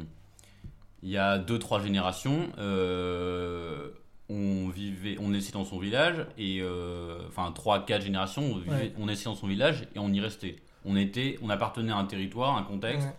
[1.01, 3.89] il y a deux trois générations, euh,
[4.31, 8.71] on vivait, on naissait dans son village et euh, enfin trois quatre générations, on, vivait-
[8.71, 8.93] Ouais.
[8.99, 10.55] on naissait dans son village et on y restait.
[10.85, 13.13] On était, on appartenait à un territoire, un contexte, Ouais.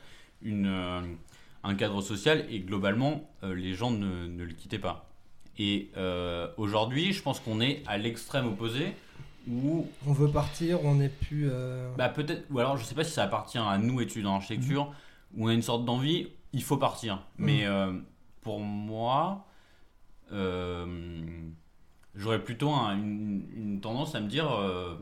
[0.51, 1.01] une, euh,
[1.65, 5.09] un cadre social et globalement euh, les gens ne, ne le quittaient pas.
[5.59, 5.91] Et
[6.57, 8.95] aujourd'hui, je pense qu'on est à l'extrême opposé
[9.49, 11.49] où On veut partir, on n'est plus.
[11.51, 14.37] euh, bah peut-être, ou alors je sais pas si ça appartient à nous étudiants en
[14.37, 14.93] architecture,
[15.37, 17.23] où on a une sorte d'envie, il faut partir.
[17.39, 17.93] Mais euh,
[18.41, 19.45] pour moi,
[22.14, 24.95] j'aurais plutôt un- une, une tendance à me dire, euh,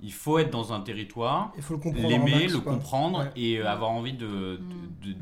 [0.00, 1.52] il faut être dans un territoire,
[1.94, 2.72] l'aimer, max, le quoi.
[2.74, 3.30] comprendre Ouais.
[3.36, 4.58] et euh, avoir envie de, de-
[5.12, 5.16] de-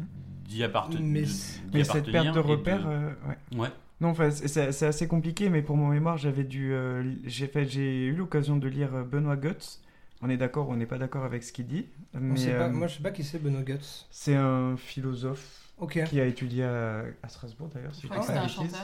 [0.44, 1.26] d'y appartenir.
[1.72, 3.10] Mais cette perte de repères, euh,
[3.52, 3.58] ouais.
[3.58, 3.68] Ouais.
[4.00, 8.04] Non, enfin, c'est- assez compliqué, mais pour mon mémoire, j'avais dû, euh, j'ai fait, j'ai
[8.06, 9.80] eu l'occasion de lire euh, Benoît Guts.
[10.22, 11.86] On est d'accord, ou on n'est pas d'accord avec ce qu'il dit.
[12.14, 14.06] On Mais sait pas- euh, moi, je sais pas qui c'est Benoît Guts.
[14.10, 16.02] c'est un philosophe Ok.
[16.04, 17.94] qui a étudié à, à Strasbourg d'ailleurs.
[17.94, 18.76] Si Je je crois que dis c'était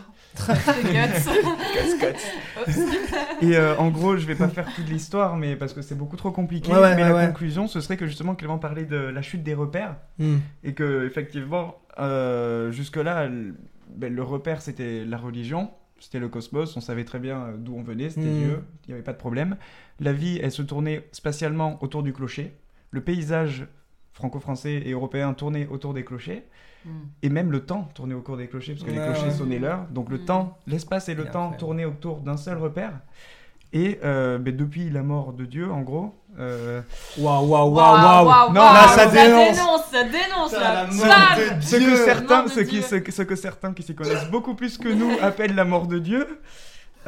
[0.44, 1.12] un chanteur.
[3.42, 6.16] Et euh, en gros, je vais pas faire toute l'histoire, mais parce que c'est beaucoup
[6.16, 6.70] trop compliqué.
[6.72, 7.26] Ouais, ouais, mais ouais, la ouais.
[7.26, 10.38] conclusion, ce serait que justement Clément parlait de la chute des repères Hmm.
[10.62, 13.54] et que effectivement, euh, jusque-là, le,
[13.88, 17.74] ben, le repère c'était la religion, c'était le cosmos, on savait très bien euh, d'où
[17.74, 18.38] on venait, c'était Mhm.
[18.38, 19.56] Dieu, il n'y avait pas de problème.
[20.00, 22.54] La vie, elle se tournait spatialement autour du clocher.
[22.90, 23.66] Le paysage
[24.12, 26.44] franco-français et européen tournait autour des clochers.
[27.22, 29.30] Et même le temps tournait au cours des clochers, parce que les clochers ouais.
[29.30, 29.86] sonnaient l'heure.
[29.90, 30.24] Donc le Mm.
[30.24, 32.92] temps, l'espace et le temps après, tournaient autour d'un seul repère.
[33.74, 36.82] Et euh, ben, depuis la mort de Dieu, en gros, euh,
[37.18, 39.56] Waouh, waouh, waouh, Waouh, Non, waouh, là, ça dénonce.
[39.56, 40.74] dénonce, ça dénonce, là.
[40.74, 41.90] la mort Bam de ce Dieu.
[41.90, 42.82] que certains, ce qui, Dieu.
[42.82, 45.86] ce, que- ce que certains qui s'y connaissent beaucoup plus que nous appellent la mort
[45.86, 46.26] de Dieu,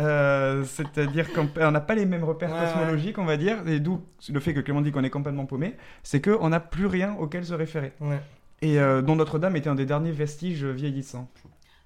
[0.00, 2.72] euh, c'est-à-dire qu'on on n'a pas les mêmes repères Ouais, ouais.
[2.72, 4.00] cosmologiques, on va dire, et d'où
[4.32, 7.44] le fait que Clément dit qu'on est complètement paumé, c'est qu'on n'a plus rien auquel
[7.44, 7.92] se référer.
[8.00, 8.20] Ouais.
[8.64, 11.28] Et euh, dont Notre-Dame était un des derniers vestiges vieillissants.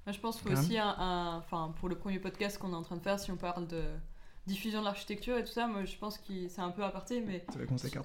[0.07, 2.83] Je pense qu'il faut aussi un, un- enfin, pour le premier podcast qu'on est en
[2.83, 3.83] train de faire, si on parle de
[4.47, 7.45] diffusion de l'architecture et tout ça, moi, je pense que c'est un peu aparté, mais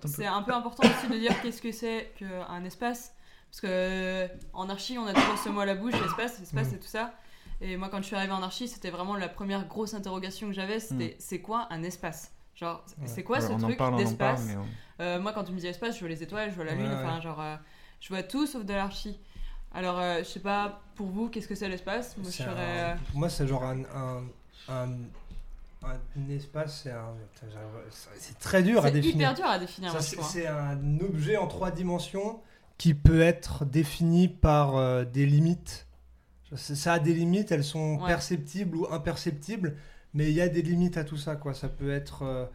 [0.07, 3.13] C'est un un peu important aussi de dire qu'est-ce que c'est qu'un espace.
[3.49, 6.71] Parce que euh, en archi, on a toujours ce mot à la bouche, l'espace, l'espace
[6.71, 6.75] Mm.
[6.75, 7.13] et tout ça.
[7.61, 10.53] Et moi, quand je suis arrivée en archi, c'était vraiment la première grosse interrogation que
[10.53, 12.33] j'avais, c'était c'est quoi un espace?
[12.55, 13.07] Genre, Ouais.
[13.07, 14.47] c'est quoi Ouais, ce truc d'espace?
[14.57, 14.65] on-
[15.01, 16.85] Euh, Moi, quand tu me dis espace, je vois les étoiles, je vois la lune,
[16.87, 16.93] ouais.
[16.95, 17.55] enfin, genre, euh,
[18.03, 19.17] je vois tout sauf de l'archi.
[19.73, 23.29] Alors, euh, je sais pas, pour vous, qu'est-ce que c'est l'espace Moi, C'est un- moi,
[23.29, 24.23] c'est genre un, un,
[24.69, 24.89] un,
[25.83, 26.93] un espace, c'est
[28.19, 29.15] C'est très dur à C'est définir.
[29.31, 30.23] hyper dur à définir, c'est hein.
[30.23, 32.39] c'est un objet en trois dimensions
[32.77, 35.87] qui peut être défini par euh, des limites.
[36.55, 38.07] Ça ça a des limites, elles sont Ouais.
[38.07, 39.75] perceptibles ou imperceptibles,
[40.13, 41.35] mais il y a des limites à tout ça.
[41.35, 41.53] Quoi.
[41.55, 42.45] Ça peut être euh,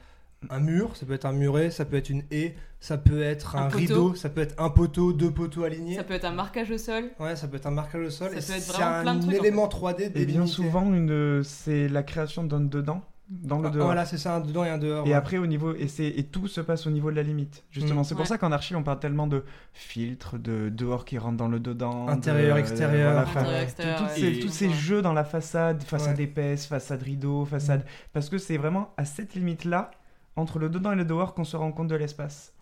[0.51, 3.57] un mur, ça peut être un muret, ça peut être une haie, ça peut être
[3.57, 5.97] Un rideau, ça peut être un poteau, deux poteaux alignés.
[5.97, 7.05] Ça peut être un marquage au sol.
[7.19, 8.29] Ouais, ça peut être un marquage au sol.
[8.31, 10.25] Ça et peut être c'est vraiment un plein de trucs, en élément 3D Et bien
[10.27, 10.47] délimité.
[10.53, 13.85] souvent, une, c'est la création d'un dedans dans le Ah, dehors.
[13.87, 15.05] Voilà, c'est ça, un dedans et un dehors.
[15.07, 15.15] Et ouais.
[15.15, 17.63] après, au niveau, et, c'est- et tout se passe au niveau de la limite.
[17.71, 18.05] Justement, Mm.
[18.05, 18.27] c'est pour Ouais.
[18.29, 22.09] ça qu'en archi, on parle tellement de filtres, de dehors qui rentrent dans le dedans,
[22.09, 23.13] Intérieur, de- extérieur.
[23.13, 23.65] voilà, enfin, Intérieur, ouais.
[23.65, 26.25] extérieur, tout- ouais, toutes ces- tous ces jeux dans la façade, façade Ouais.
[26.25, 27.85] épaisse, façade rideau, façade,
[28.15, 29.91] parce que c'est vraiment à cette limite-là,
[30.39, 32.55] entre le dedans et le dehors, qu'on se rend compte de l'espace.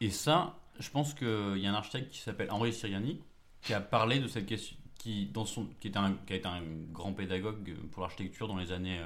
[0.00, 3.20] Et ça, je pense qu'il y a un architecte qui s'appelle Henri Siriani
[3.62, 6.46] qui a parlé de cette question, qui, dans son, qui, était un, qui a été
[6.48, 6.60] un
[6.92, 9.00] grand pédagogue pour l'architecture dans les années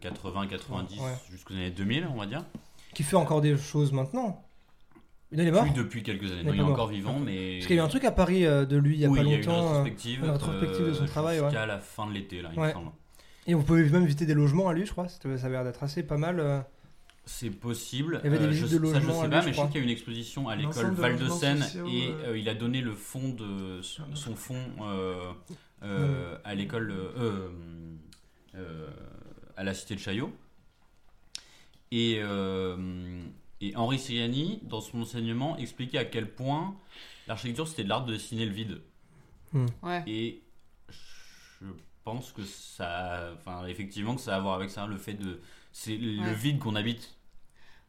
[0.00, 1.06] 80, 90, Ouais.
[1.30, 2.44] jusqu'aux années 2000, on va dire.
[2.94, 4.40] Qui fait encore des choses maintenant.
[5.32, 6.42] Il est mort Plus depuis quelques années.
[6.42, 7.54] Il est Non, il est encore vivant, mais.
[7.56, 9.08] Parce qu'il y a eu un truc à Paris euh, de lui il y a
[9.08, 9.58] Oui, pas il y a eu une longtemps.
[9.58, 11.46] euh, rétrospective, une rétrospective de son euh, travail, ouais.
[11.50, 12.68] Jusqu'à la fin de l'été, là, il Ouais.
[12.68, 12.90] me semble.
[13.46, 15.08] Et vous pouvez même visiter des logements à lui, je crois.
[15.08, 16.40] Ça avait l'air d'être assez pas mal.
[16.40, 16.60] euh.
[17.26, 18.20] C'est possible.
[18.22, 19.46] Il y avait des Euh, visites je, de ça, je logements sais à pas, lui,
[19.46, 19.66] mais je sais crois.
[19.68, 22.08] qu'il y a eu une exposition à l'école de Val de logements Seine sociaux, et
[22.08, 25.32] euh, euh, il a donné le fond de son, son fond euh,
[25.82, 27.48] euh, à l'école euh,
[28.56, 28.88] euh,
[29.56, 30.34] à la cité de Chaillot.
[31.90, 33.22] Et, euh,
[33.60, 36.74] et Henri Siriani, dans son enseignement, expliquait à quel point
[37.26, 38.80] l'architecture c'était de l'art de dessiner le vide.
[39.82, 40.02] Ouais.
[40.06, 40.42] Et
[40.90, 41.66] je
[42.04, 45.40] pense que ça, enfin effectivement que ça a à voir avec ça, le fait de,
[45.72, 46.34] c'est le Ouais.
[46.34, 47.16] vide qu'on habite.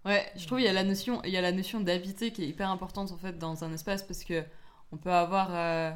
[0.05, 2.43] Ouais, je trouve il y a la notion, il y a la notion d'habiter qui
[2.43, 4.43] est hyper importante en fait dans un espace parce que
[4.91, 5.91] on peut avoir, euh,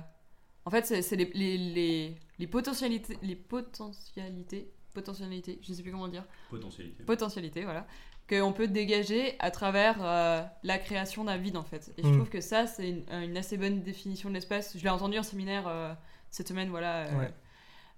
[0.66, 6.08] en fait c'est les, les, les, les potentialités, les potentialités, potentialités, je sais plus comment
[6.08, 7.04] dire, Potentialité.
[7.04, 7.86] potentialités voilà,
[8.28, 11.94] qu'on peut dégager à travers euh, la création d'un vide en fait.
[11.98, 12.16] Et je Mm.
[12.18, 14.76] trouve que ça c'est une, une assez bonne définition de l'espace.
[14.76, 15.94] Je l'ai entendu en séminaire euh,
[16.32, 17.06] cette semaine voilà.
[17.08, 17.34] euh, Ouais.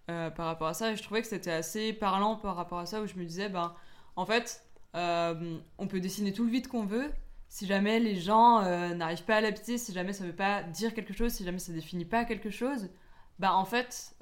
[0.10, 2.86] Euh, par rapport à ça et je trouvais que c'était assez parlant par rapport à
[2.86, 3.74] ça où je me disais ben
[4.16, 7.12] en fait euh, on peut dessiner tout le vide qu'on veut
[7.49, 10.93] si jamais les gens euh, n'arrivent pas à l'habiter, si jamais ça veut pas dire
[10.93, 12.89] quelque chose, si jamais ça définit pas quelque chose,
[13.39, 14.16] bah en fait,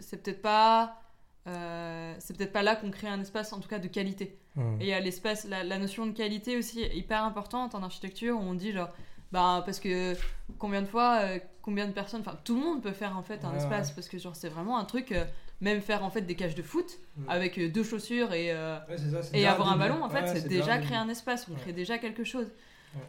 [0.00, 1.00] c'est peut-être pas.
[1.46, 4.38] euh, c'est peut-être pas là qu'on crée un espace en tout cas de qualité.
[4.56, 4.80] Hmm.
[4.80, 7.82] Et il y a l'espace, la, la notion de qualité aussi est hyper importante en
[7.82, 8.90] architecture où on dit genre,
[9.32, 10.14] bah parce que
[10.58, 13.44] combien de fois, euh, combien de personnes, enfin tout le monde peut faire en fait
[13.44, 13.94] un Ouais, espace ouais.
[13.94, 15.24] parce que genre c'est vraiment un truc, euh,
[15.60, 17.24] même faire en fait des cages de foot Mm.
[17.30, 18.86] avec euh, deux chaussures et, ça,
[19.34, 22.24] et avoir un ballon en fait c'est déjà créer un espace, on crée déjà quelque
[22.24, 22.50] chose.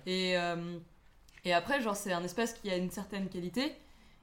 [0.05, 0.35] Et,
[1.45, 3.73] et après genre c'est un espace qui a une certaine qualité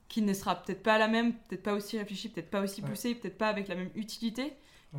[0.09, 3.15] qui ne sera peut-être pas la même, peut-être pas aussi réfléchi, peut-être pas aussi poussé,
[3.15, 4.53] peut-être pas avec la même utilité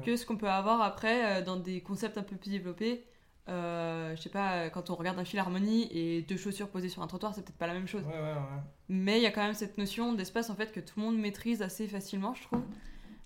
[0.06, 3.04] que ce qu'on peut avoir après dans des concepts un peu plus développés.
[3.50, 7.08] Euh, je sais pas, quand on regarde un philharmonie et deux chaussures posées sur un
[7.08, 8.04] trottoir, c'est peut-être pas la même chose.
[8.06, 8.62] Ouais, ouais, ouais.
[8.90, 11.18] Mais il y a quand même cette notion d'espace en fait que tout le monde
[11.18, 12.62] maîtrise assez facilement, je trouve.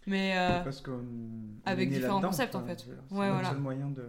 [0.08, 1.02] Mais euh, Parce qu'on
[1.66, 2.80] avec différents concepts, en fait.
[2.80, 3.50] C'est Ouais, voilà.
[3.50, 4.06] seul moyen de.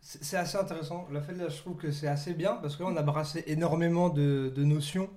[0.00, 1.06] C'est assez intéressant.
[1.10, 3.42] Le fait, là, je trouve que c'est assez bien parce que là, on a brassé
[3.48, 5.10] énormément de, de notions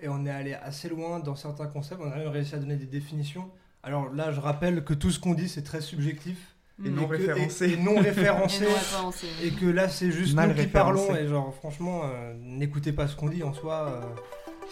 [0.00, 2.00] et on est allé assez loin dans certains concepts.
[2.04, 3.48] On a même réussi à donner des définitions.
[3.82, 6.53] Alors là, je rappelle que tout ce qu'on dit, c'est très subjectif
[6.84, 6.94] Et mm.
[6.94, 7.68] non que- référencé.
[7.68, 8.64] et- et non Et référencé.
[8.64, 9.10] non,
[9.42, 11.06] Et que là, c'est juste Mal nous qui référencé.
[11.06, 11.16] parlons.
[11.20, 13.88] Et genre, franchement, euh, n'écoutez pas ce qu'on dit en soi.
[13.88, 14.00] euh,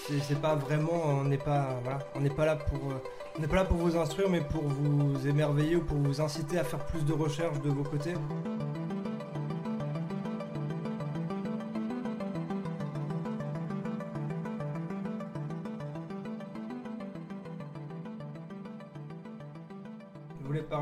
[0.09, 0.93] c'est- c'est pas vraiment.
[1.07, 2.91] On n'est pas, voilà, on n'est pas là pour.
[2.91, 2.95] euh,
[3.37, 6.59] on n'est pas là pour vous instruire, mais pour vous émerveiller ou pour vous inciter
[6.59, 8.15] à faire plus de recherches de vos côtés.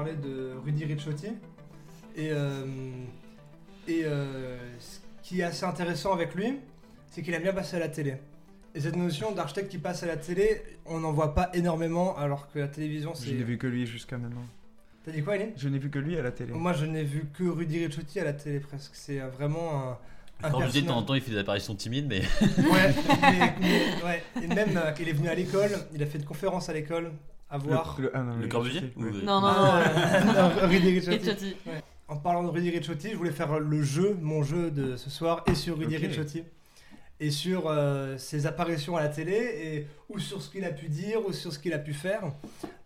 [0.05, 1.29] De Rudy Ricciotti.
[2.17, 2.65] Et, euh,
[3.87, 6.57] et euh, ce qui est assez intéressant avec lui,
[7.11, 8.17] c'est qu'il aime bien passer à la télé.
[8.75, 12.49] Et cette notion d'architecte qui passe à la télé, on n'en voit pas énormément, alors
[12.51, 13.45] que la télévision, Je n'ai c'est.
[13.45, 14.45] vu que lui jusqu'à maintenant.
[15.05, 16.53] T'as dit quoi, Elie Je n'ai vu que lui à la télé.
[16.53, 18.91] Moi, je n'ai vu que Rudy Ricciotti à la télé presque.
[18.95, 19.99] C'est euh, vraiment un.
[20.47, 22.95] un Quand je dis de temps en temps, il fait des apparitions timides, mais Ouais,
[23.23, 24.23] mais- mais- ouais.
[24.43, 27.13] Et même euh, il est venu à l'école, il a fait une conférence à l'école
[27.51, 27.97] à voir.
[27.99, 28.83] Le, le- ah non, le ouais.
[28.97, 29.49] Non, non, non.
[29.53, 30.25] Ah,
[30.61, 31.57] non, Rudy Ricciotti.
[32.09, 35.45] En parlant de Rudy Ricciotti, je voulais faire le jeu, mon jeu de ce soir,
[35.47, 35.97] et sur Rudy.
[35.97, 36.43] Ricciotti.
[37.21, 40.89] Et sur euh, ses apparitions à la télé, et, ou sur ce qu'il a pu
[40.89, 42.23] dire, ou sur ce qu'il a pu faire.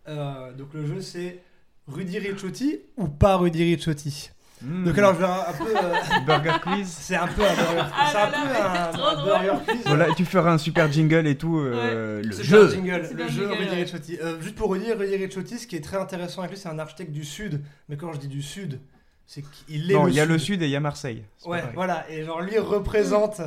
[0.07, 1.39] Euh, donc le jeu, c'est
[1.87, 4.31] Rudy Ricciotti ou pas Rudy Ricciotti.
[4.61, 4.85] Hmm.
[4.85, 5.75] Donc alors, je vais un peu...
[5.77, 5.93] euh,
[6.25, 6.87] Burger quiz.
[6.87, 9.25] c'est un peu un burger, Ah c'est là un là, peu mais un, un drôle.
[9.25, 9.81] burger quiz.
[9.85, 11.59] Voilà, et tu feras un super jingle et tout.
[11.59, 12.69] euh, le jeu.
[12.69, 13.65] jingle, le un jeu Rudy.
[13.69, 14.17] Ricciotti.
[14.21, 16.79] Euh, juste pour redire, Rudy Ricciotti, ce qui est très intéressant avec lui, c'est un
[16.79, 17.61] architecte du Sud.
[17.89, 18.79] Mais quand je dis du Sud,
[19.27, 20.31] c'est qu'il est Non, le il y a Sud.
[20.31, 21.23] le sud et il y a Marseille.
[21.45, 21.73] Ouais, pareil.
[21.75, 22.05] voilà.
[22.09, 23.41] Et genre, lui représente,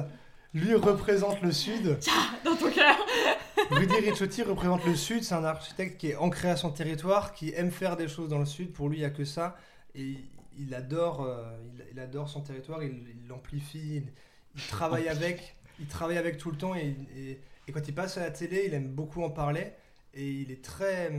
[0.53, 1.99] lui représente le Sud.
[2.45, 2.97] Dans ton cœur.
[3.71, 5.25] Rudy Ricciotti représente le Sud.
[5.25, 8.39] C'est un architecte qui est ancré à son territoire, qui aime faire des choses dans
[8.39, 8.73] le Sud.
[8.73, 9.57] Pour lui, il n'y a que ça.
[9.95, 10.17] Et
[10.59, 12.83] il adore, euh, il, il adore son territoire.
[12.83, 13.97] Il l'amplifie.
[13.97, 14.13] Il,
[14.57, 15.57] il travaille avec.
[15.81, 16.75] Il travaille avec tout le temps.
[16.75, 19.73] Et, et- et quand il passe à la télé, il aime beaucoup en parler.
[20.15, 21.13] Et il est très,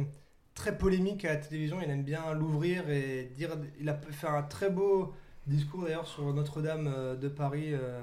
[0.55, 1.79] très polémique à la télévision.
[1.81, 3.51] Il aime bien l'ouvrir et dire.
[3.79, 5.13] Il a fait un très beau
[5.47, 7.73] discours d'ailleurs sur Notre-Dame euh, de Paris.
[7.73, 8.01] euh,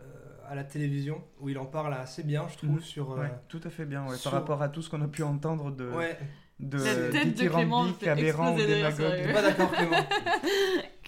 [0.00, 0.04] euh,
[0.48, 2.80] à la télévision où il en parle assez bien je trouve Mhm.
[2.80, 4.06] sur euh, Ouais, tout à fait bien.
[4.06, 6.16] ouais, sur- Par rapport à tout ce qu'on a pu entendre de, ouais
[6.58, 9.32] de La tête de Clément aberrant, démagogue.
[9.32, 9.96] pas d'accord Clément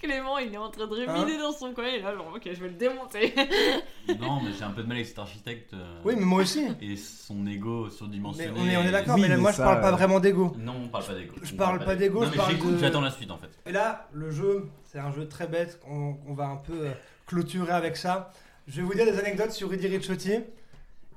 [0.01, 1.85] Clément, il est en train de Hein ruminer dans son coin.
[1.87, 3.35] Est là, genre, ok, je vais le démonter.
[4.21, 6.67] non, mais j'ai un peu de mal avec cet architecte euh, oui mais moi aussi
[6.81, 8.53] et son ego mais surdimensionné.
[8.57, 9.97] on est, on est d'accord Oui, mais là, mais moi je ça, parle pas euh,
[9.97, 11.35] vraiment d'ego Non, on parle pas d'ego.
[11.43, 13.39] Je On parle pas d'ego, Non, je mais parle j'écoute, de- j'attends la suite en
[13.39, 13.49] fait.
[13.67, 16.93] et là le jeu c'est un jeu très bête on, on va un peu euh,
[17.27, 18.33] clôturer avec ça
[18.69, 20.45] je vais vous dire des anecdotes sur Rudy Ricciotti et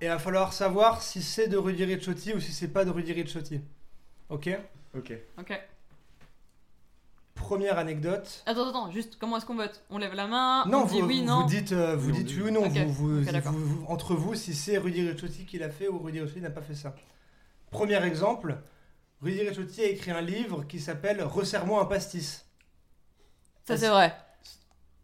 [0.02, 3.14] il va falloir savoir si c'est de Rudy Ricciotti ou si c'est pas de Rudy
[3.14, 3.62] Ricciotti
[4.32, 4.50] ok
[4.98, 5.14] Ok.
[5.38, 5.62] Ok.
[7.36, 9.84] première anecdote Attends, attends, juste comment est-ce qu'on vote?
[9.90, 11.46] On lève la main, non, on dit vous, oui, vous non?
[11.46, 12.66] dites, euh, vous dites dit- oui ou non.
[12.66, 13.52] Ok, Vous, vous- ok, d'accord.
[13.54, 16.50] vous- vous- entre vous, si c'est Rudy Ricciotti qui l'a fait ou Rudy Ricciotti n'a
[16.50, 16.96] pas fait ça.
[17.72, 18.58] Premier exemple,
[19.22, 22.46] Rudy Ricciotti a écrit un livre qui s'appelle Resserre-moi un pastis.
[23.66, 24.14] Ça, c'est vrai.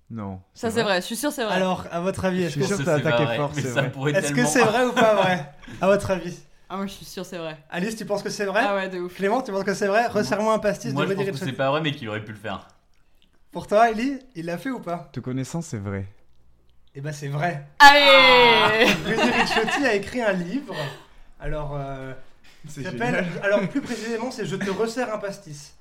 [0.10, 0.42] Non.
[0.54, 1.02] Ça, c'est vrai.
[1.02, 1.54] Je suis sûr, c'est vrai.
[1.56, 3.52] Alors, à votre avis, Je est-ce suis que sûr que t'as c'est attaqué vrai, fort,
[3.56, 3.92] mais c'est ça vrai?
[3.92, 5.54] pourrait est-ce que tellement- c'est vrai ou pas vrai?
[5.82, 6.38] À votre avis
[6.70, 7.58] Ah, moi, je suis sûr, c'est vrai.
[7.70, 9.16] Alice, tu penses que c'est vrai Ah ouais, de ouf.
[9.16, 11.54] Clément, tu penses que c'est vrai Resserre-moi un pastis Moi, de je pense que c'est
[11.54, 12.68] pas vrai, mais qu'il aurait pu le faire.
[13.52, 16.06] Pour toi, Ellie, il l'a fait ou pas Te connaissant, c'est vrai.
[16.94, 17.66] Eh ben, c'est vrai.
[17.80, 20.76] Allez Rudy Ricciotti a écrit un livre.
[21.40, 22.14] Alors, euh,
[22.66, 23.26] il s'appelle.
[23.44, 25.74] Alors, plus précisément, c'est Je te resserre un pastis.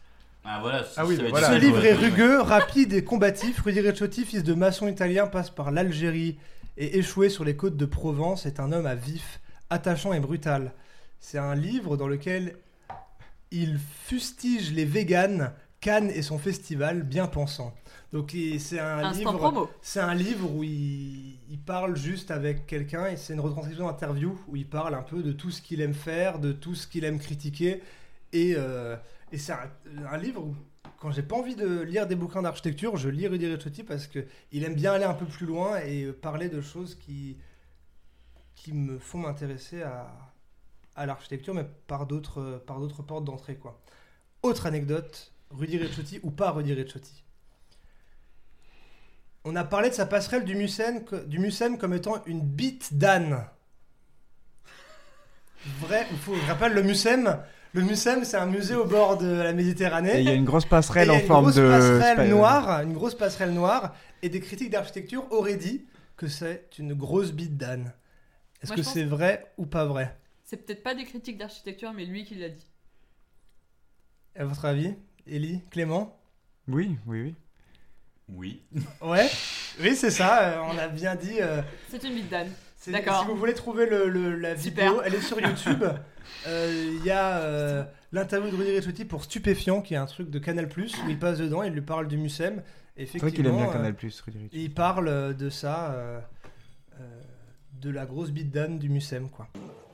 [0.45, 0.84] Ah voilà.
[0.97, 1.49] Ah oui, bah voilà.
[1.49, 3.62] Ce livre est rugueux, rapide et combatif.
[3.62, 6.39] Rudy Ricciotti, fils de maçon italien, passe par l'Algérie
[6.76, 9.41] et échoué sur les côtes de Provence, est un homme à vif,
[9.71, 10.73] attachant et brutal.
[11.21, 12.57] C'est un livre dans lequel
[13.51, 17.75] il fustige les véganes, Cannes et son festival bien pensant.
[18.12, 19.71] Donc c'est un Instant livre, promo.
[19.83, 24.39] c'est un livre où il, il parle juste avec quelqu'un et c'est une retranscription d'interview
[24.49, 27.05] où il parle un peu de tout ce qu'il aime faire, de tout ce qu'il
[27.05, 27.83] aime critiquer
[28.33, 28.97] et, euh,
[29.33, 29.71] et c'est un,
[30.11, 30.55] un livre où
[30.99, 34.25] quand j'ai pas envie de lire des bouquins d'architecture, je lis Rudy Ricciotti parce que
[34.53, 37.37] il aime bien aller un peu plus loin et parler de choses qui
[38.67, 40.09] qui me font m'intéresser à,
[40.97, 43.81] à l'architecture, mais par d'autres par d'autres portes d'entrée quoi.
[44.43, 47.23] Autre anecdote, Rudy Ricciotti ou pas Rudy Ricciotti.
[49.45, 53.45] On a parlé de sa passerelle du Mucem, du Mucem comme étant une bite d'âne.
[55.81, 56.35] Vrai ou faux?
[56.35, 57.39] Je rappelle le Mucem.
[57.73, 60.17] Le Mucem, c'est un musée au bord de la Méditerranée.
[60.17, 61.69] Et il y a une grosse passerelle Et en une forme grosse de.
[61.69, 65.87] passerelle spa- noire, une grosse passerelle noire, et des critiques d'architecture auraient dit
[66.17, 67.93] que c'est une grosse bite d'âne.
[68.67, 70.17] Est-ce que c'est vrai ou pas vrai?
[70.45, 72.67] C'est peut-être pas des critiques d'architecture, mais lui qui l'a dit.
[74.37, 74.95] À votre avis,
[75.27, 76.19] Élie, Clément?
[76.69, 77.35] Oui, oui, oui.
[78.29, 78.62] Oui.
[79.01, 79.29] Ouais,
[79.81, 80.49] oui c'est ça.
[80.51, 81.41] euh, on a bien dit.
[81.41, 82.51] euh, C'est une bite d'âne.
[82.77, 83.21] c'est- D'accord.
[83.21, 84.87] Si vous voulez trouver le, le- la Super.
[84.91, 85.85] vidéo, elle est sur YouTube.
[86.49, 90.29] Euh, Il y a euh, l'interview de Rudy Ricciotti pour Stupéfiant, qui est un truc
[90.29, 92.62] de Canal où il passe dedans, il lui parle du Mucem.
[92.97, 96.21] C'est vrai qu'il aime bien Canal Plus, Rudy Et il parle euh, de ça, euh,
[97.01, 97.21] euh,
[97.81, 99.47] de la grosse bite d'âne du Mucem, quoi.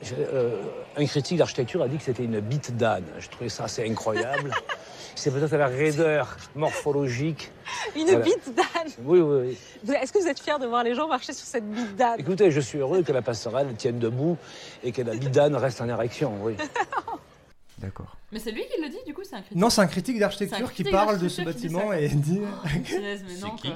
[0.02, 0.60] Je- euh,
[0.96, 3.04] un critique d'architecture a dit que c'était une bite d'âne.
[3.18, 4.50] Je trouvais ça assez incroyable.
[5.14, 7.52] C'est peut-être la raideur morphologique.
[7.94, 8.20] Une Voilà.
[8.20, 8.92] bite d'âne.
[9.04, 9.56] Oui, oui,
[9.86, 9.94] oui.
[9.94, 12.18] Est-ce que vous êtes fier de voir les gens marcher sur cette bite d'âne?
[12.18, 14.38] Écoutez, je suis heureux que la passerelle tienne debout
[14.82, 16.56] et que la bite d'âne reste en érection, oui.
[17.78, 18.16] D'accord.
[18.32, 19.58] Mais c'est lui qui le dit, du coup, c'est un critique?
[19.58, 22.40] Non, c'est un critique d'architecture qui parle de ce bâtiment et dit.
[22.84, 23.70] Punaise, mais C'est non, quoi.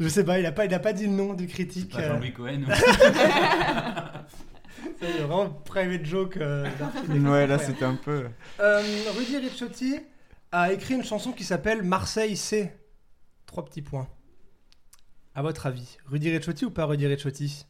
[0.00, 1.92] Je sais pas, il a pas, il a pas dit le nom du critique.
[1.92, 2.62] Pas euh, Jean-Louis Cohen.
[5.00, 6.68] c'est vraiment private joke euh.
[7.08, 8.28] Ouais, là c'était un peu.
[8.60, 8.82] Euh,
[9.16, 9.98] Rudy Ricciotti
[10.52, 12.72] a écrit une chanson qui s'appelle Marseille C.
[13.46, 14.08] Trois petits points.
[15.34, 17.66] À votre avis, Rudy Ricciotti ou pas Rudy Ricciotti?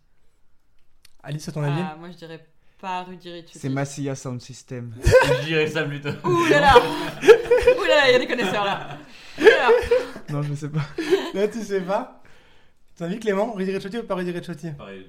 [1.23, 1.81] Alice, à ton avis?
[1.81, 2.47] Ah, moi, je dirais
[2.81, 3.59] pas Rudy Ricciotti.
[3.59, 4.95] C'est Massilia Sound System.
[5.05, 6.11] Je dirais ça plutôt.
[6.25, 6.75] Ouh là là
[7.23, 8.99] Ouh là là, il y a des connaisseurs là.
[9.39, 9.69] Ouh là là.
[10.31, 10.81] Non, je sais pas.
[11.35, 12.23] Là, tu sais pas
[12.97, 15.07] Ton avis, Clément Rudy Ricciotti ou pas Rudy Ricciotti Pareil.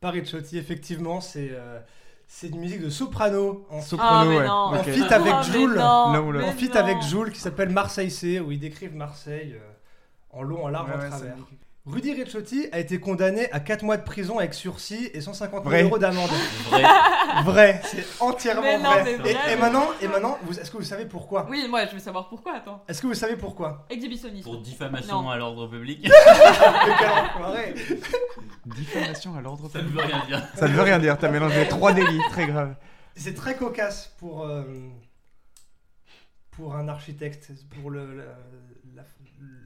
[0.00, 1.80] Pas Ricciotti, effectivement, c'est euh,
[2.26, 4.46] c'est une musique de soprano en, Ah, Soprano, mais ouais.
[4.46, 4.52] non.
[4.52, 4.84] en ok.
[4.84, 5.74] feat avec Ah, mais Joule.
[5.74, 6.80] non, Là où le- mais En feat non.
[6.80, 9.70] avec Joule qui s'appelle Marseille C, où ils décrivent Marseille euh,
[10.30, 11.36] en long, en large, Ouais, en ouais, travers.
[11.86, 15.64] Rudy Ricciotti a été condamné à 4 mois de prison avec sursis et 150 000
[15.68, 15.82] Vrai.
[15.82, 16.30] euros d'amende.
[16.70, 16.82] Vrai.
[17.44, 19.04] vrai, c'est entièrement Mais non, vrai.
[19.04, 21.46] mais et, vrai, et mais maintenant, et maintenant vous- est-ce que vous savez pourquoi?
[21.50, 22.82] Oui, moi, je veux savoir pourquoi, attends.
[22.88, 23.84] Est-ce que vous savez pourquoi?
[23.90, 24.44] Exhibitionnisme.
[24.44, 25.28] Pour diffamation Non.
[25.28, 26.00] à l'ordre public.
[26.04, 26.10] Mais
[26.98, 27.74] quel enfoiré.
[28.64, 30.00] Diffamation à l'ordre Ça ne public.
[30.00, 30.42] veut rien dire.
[30.54, 32.74] Ça ne veut rien dire, t'as mélangé trois délits, très grave.
[33.14, 34.62] C'est très cocasse pour, euh,
[36.52, 38.24] pour un architecte, pour le,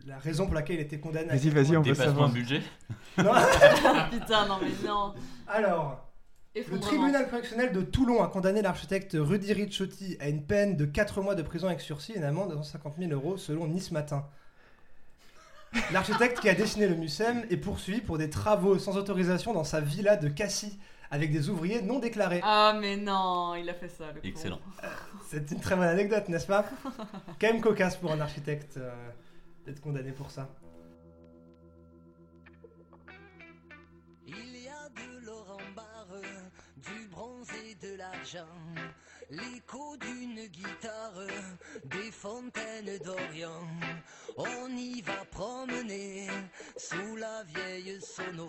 [0.06, 1.30] la- raison pour laquelle il était condamné.
[1.30, 2.28] à Vas-y, vas-y, on veut Dépassement savoir.
[2.30, 2.62] de budget.
[3.18, 3.32] Non.
[4.12, 5.14] Putain, non, mais non.
[5.48, 6.08] Alors,
[6.54, 11.20] Le tribunal correctionnel de Toulon a condamné l'architecte Rudy Ricciotti à une peine de 4
[11.22, 14.24] mois de prison avec sursis et une amende de 150 000 euros selon Nice Matin.
[15.92, 19.80] L'architecte qui a dessiné le Mucem est poursuivi pour des travaux sans autorisation dans sa
[19.80, 20.78] villa de Cassis
[21.10, 22.40] avec des ouvriers non déclarés.
[22.42, 24.24] Ah, mais non, il a fait ça, le.
[24.26, 24.60] Excellent.
[25.28, 26.64] C'est une très bonne anecdote, n'est-ce pas?
[27.40, 28.90] Quand même cocasse pour un architecte euh,
[29.68, 30.48] d'être condamné pour ça.
[34.26, 36.22] Il y a de l'or en barre,
[36.76, 38.46] du bronze et de l'argent,
[39.28, 41.20] l'écho d'une guitare,
[41.84, 43.68] des fontaines d'Orient.
[44.38, 46.28] On y va promener
[46.78, 48.48] sous la vieille sono.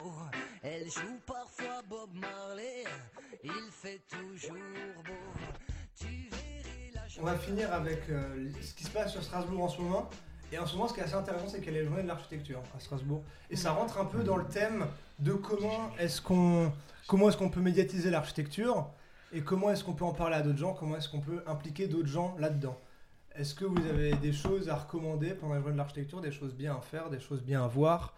[0.64, 2.86] Elle joue parfois Bob Marley,
[3.44, 5.50] il fait toujours beau.
[5.96, 9.70] Tu verrais la On va finir avec euh, ce qui se passe sur Strasbourg en
[9.70, 10.10] ce moment.
[10.52, 12.60] Et en ce moment, ce qui est assez intéressant, c'est qu'elle est journée de l'architecture
[12.76, 13.22] à Strasbourg.
[13.50, 14.86] Et ça rentre un peu dans le thème
[15.20, 16.72] de comment est-ce qu'on
[17.08, 18.88] comment est-ce qu'on peut médiatiser l'architecture
[19.32, 21.88] et comment est-ce qu'on peut en parler à d'autres gens, comment est-ce qu'on peut impliquer
[21.88, 22.78] d'autres gens là-dedans.
[23.36, 26.54] Est-ce que vous avez des choses à recommander pendant la journée de l'architecture, des choses
[26.54, 28.14] bien à faire, des choses bien à voir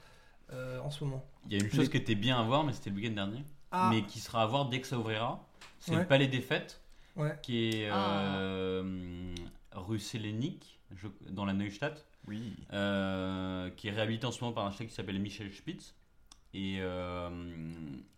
[0.53, 1.23] euh, en ce moment?
[1.49, 3.43] Il y a une chose qui était bien à voir, mais c'était le week-end dernier.
[3.71, 5.45] Ah, Mais qui sera à voir dès que ça ouvrira.
[5.79, 5.99] C'est Ouais.
[5.99, 6.81] le Palais des Fêtes.
[7.17, 7.37] Ouais.
[7.41, 8.35] Qui est Ah.
[8.37, 9.35] euh,
[9.73, 10.79] rue Sélénique,
[11.29, 12.05] dans la Neustadt.
[12.27, 12.53] Oui.
[12.73, 15.95] euh, qui est réhabilité en ce moment par un architecte qui s'appelle Michel Spitz.
[16.53, 17.29] Et euh,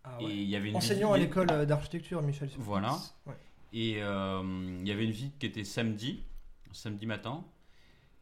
[0.04, 0.32] ah ouais.
[0.36, 2.50] il y avait une Enseignant à l'école euh, d'architecture, Michel.
[2.50, 2.62] Spitz.
[2.64, 2.98] Voilà.
[3.26, 3.36] Ouais.
[3.74, 4.42] Et euh,
[4.82, 6.24] il y avait une visite qui était samedi,
[6.72, 7.44] samedi matin.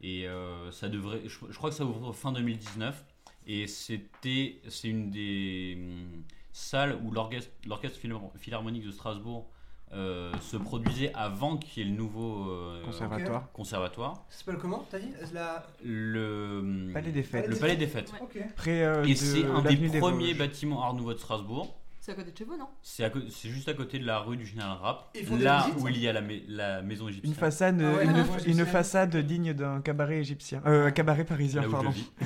[0.02, 3.06] Et euh, ça devrait, je, je crois que ça ouvre fin 2019.
[3.48, 9.50] Et c'était, c'est une des hum, salles où l'orchestre l'Orchestre Philhar- philharmonique de Strasbourg
[9.94, 13.52] euh, se produisait avant qu'il y ait le nouveau euh, Conservatoire.
[13.52, 14.26] conservatoire.
[14.30, 15.10] Ça s'appelle comment T'as dit?
[15.34, 15.66] La...
[15.84, 17.48] Le Palais des Fêtes.
[17.48, 18.14] Le Palais des Fêtes.
[18.22, 18.38] Ok.
[18.56, 20.38] Près, euh, Et de c'est un des premiers Vosges.
[20.38, 21.78] bâtiments Art Nouveau de Strasbourg.
[22.00, 22.68] C'est à côté de chez vous, non?
[22.82, 25.84] C'est à co- c'est juste à côté de la rue du Général Rapp, là où
[25.84, 27.36] ça il y a la, mai- la maison Une égyptienne.
[27.36, 28.66] façade, Ah ouais, une, égyptienne.
[28.66, 30.64] façade digne d'un cabaret égyptien.
[30.66, 31.90] Euh, un cabaret parisien, là où je pardon.
[31.92, 32.12] vis.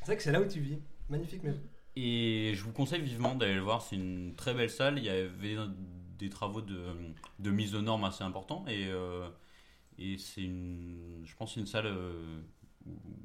[0.00, 0.78] C'est vrai que c'est là où tu vis.
[1.08, 1.60] Magnifique maison.
[1.96, 4.98] Et je vous conseille vivement d'aller le voir, c'est une très belle salle.
[4.98, 5.56] Il y avait
[6.22, 6.78] des travaux de,
[7.40, 9.28] de mise aux normes assez importants et, euh,
[9.98, 12.40] et c'est une, je pense, une salle euh,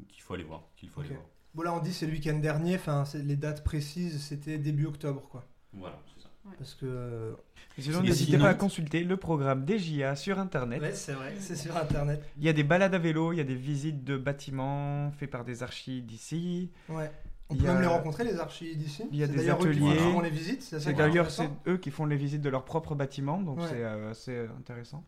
[0.09, 0.63] qu'il faut aller voir.
[0.75, 1.21] Qu'il faut aller voir.
[1.53, 4.85] Bon là on dit c'est le week-end dernier, enfin c'est- les dates précises c'était début
[4.85, 5.45] octobre quoi.
[5.73, 6.29] Voilà, c'est ça.
[6.57, 6.85] Parce que...
[6.85, 7.33] euh,
[7.79, 10.81] Sinon, n'hésitez sinon- pas à consulter le programme des JA sur internet.
[10.81, 12.23] Ouais c'est vrai, c'est sur internet.
[12.37, 15.29] Il y a des balades à vélo, il y a des visites de bâtiments faits
[15.29, 16.71] par des archis d'ici.
[16.89, 17.11] Ouais.
[17.49, 19.03] On peut a- même les rencontrer les archis d'ici.
[19.11, 20.21] Il y a des eux qui font ateliers.
[20.23, 20.61] les visites.
[20.63, 23.67] C'est d'ailleurs c'est eux qui font les visites de leurs propres bâtiments, donc Ouais.
[23.69, 25.05] c'est euh, assez intéressant.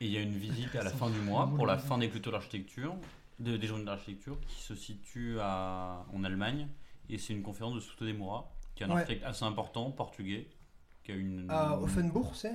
[0.00, 2.08] Et il y a une visite à la fin du mois pour la fin des
[2.08, 2.94] clôtures d'architecture,
[3.38, 6.68] de- des journées d'architecture, qui se situe à, en Allemagne.
[7.08, 8.96] Et c'est une conférence de Souto Demura, qui est un Ouais.
[9.02, 10.48] architecte assez important, portugais,
[11.04, 11.46] qui a une.
[11.50, 12.52] À Offenbourg c'est?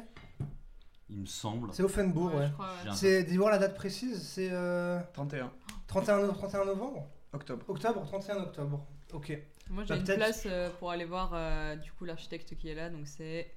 [1.09, 1.69] Il me semble.
[1.73, 2.41] C'est Offenbourg ouais.
[2.45, 2.91] ouais.
[2.93, 5.51] C'est dis voir la date précise, c'est euh, 31
[5.87, 7.07] 31, no- 31 novembre?
[7.33, 7.63] Octobre.
[7.67, 8.85] Octobre, 31 octobre.
[9.13, 9.37] Ok.
[9.69, 12.69] Moi, j'ai Bah, une peut-être- place euh, pour aller voir euh, du coup l'architecte qui
[12.69, 13.49] est là, donc c'est.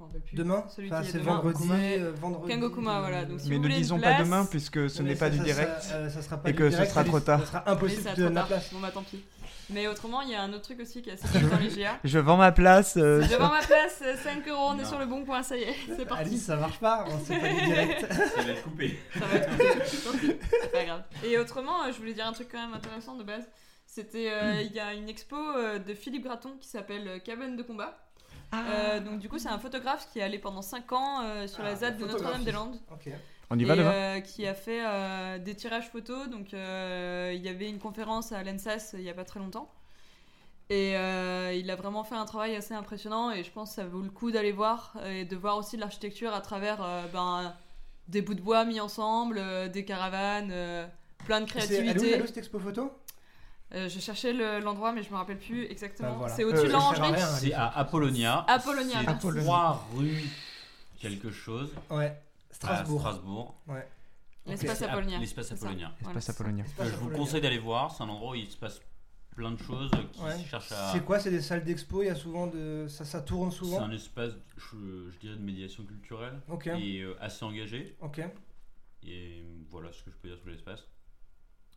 [0.00, 0.34] Je m'en rappelle plus.
[0.36, 2.48] Demain Celui Enfin, qui est c'est demain, vendredi, euh, vendredi.
[2.48, 5.14] Kengo Kuma, euh, voilà, donc si Mais vous ne disons pas demain puisque ce n'est
[5.14, 5.82] ça- pas du direct.
[5.82, 7.40] Ça, euh, ça sera pas Et du que ce sera trop tard.
[7.40, 8.72] Ça sera impossible de donner la place.
[8.72, 9.22] Bon bah tant pis.
[9.68, 11.68] Mais autrement, il y a un autre truc aussi qui est assez cool dans les
[11.68, 11.98] GA.
[12.02, 12.96] Je vends ma place.
[12.96, 15.56] euh, Je vends ma place, euh, 5 euros, on est sur le bon point, ça
[15.58, 16.24] y est, c'est parti.
[16.24, 18.06] Alice, ça marche pas, on sait pas du direct.
[18.10, 18.98] Ça va être coupé.
[19.12, 19.56] Ça va être
[19.90, 20.32] pis,
[20.62, 21.02] c'est pas grave.
[21.24, 23.44] Et autrement, je voulais dire un truc quand même intéressant de base.
[23.86, 25.36] C'était, euh, il y a une expo
[25.86, 27.98] de Philippe Graton qui s'appelle Cabane de combat.
[28.54, 31.60] Euh, donc du coup, c'est un photographe qui est allé pendant 5 ans euh, sur
[31.60, 32.06] Ah, la ZAD de.
[32.06, 32.80] Notre-Dame-des-Landes.
[32.90, 33.12] Ok.
[33.50, 36.28] On y va et, demain euh, qui a fait euh, des tirages photos.
[36.28, 39.70] Donc euh, il y avait une conférence à l'ENSAS il y a pas très longtemps.
[40.70, 43.84] Et euh, il a vraiment fait un travail assez impressionnant et je pense que ça
[43.84, 47.52] vaut le coup d'aller voir et de voir aussi de l'architecture à travers euh, ben,
[48.06, 50.86] des bouts de bois mis ensemble, euh, des caravanes, euh,
[51.26, 52.12] plein de créativité.
[52.12, 52.92] elle est où, cette expo photo?
[53.72, 56.10] Euh, je cherchais le- l'endroit mais je me rappelle plus exactement.
[56.10, 56.34] Bah, voilà.
[56.34, 57.12] C'est au-dessus Euh, de l'orangerie.
[57.38, 58.44] C'est à Apollonia.
[58.48, 59.28] Apollonia, C'est merci.
[59.44, 60.24] trois rues
[61.00, 61.72] quelque chose.
[61.88, 62.20] Ouais.
[62.50, 63.00] Strasbourg.
[63.00, 63.00] Strasbourg.
[63.00, 63.54] Strasbourg.
[63.68, 63.88] Ouais.
[64.46, 65.18] L'espace C'est à- Apollonia.
[65.18, 65.54] L'espace C'est.
[65.54, 65.92] Apollonia.
[66.00, 66.42] Voilà, Espace c'est ça.
[66.42, 66.64] Apollonia.
[66.64, 67.18] Euh, je vous Apollonia.
[67.18, 68.80] conseille d'aller voir, c'est un endroit où il se passe
[69.36, 70.42] plein de choses qui Ouais.
[70.50, 70.90] cherchent à.
[70.92, 72.86] C'est quoi C'est des salles d'expo Il y a souvent de.
[72.88, 76.66] Ça, ça tourne C'est souvent un espace, je, je dirais, de médiation culturelle Ok.
[76.66, 77.96] et euh, assez engagé.
[78.00, 78.20] Ok.
[79.04, 80.80] Et voilà ce que je peux dire sur l'espace.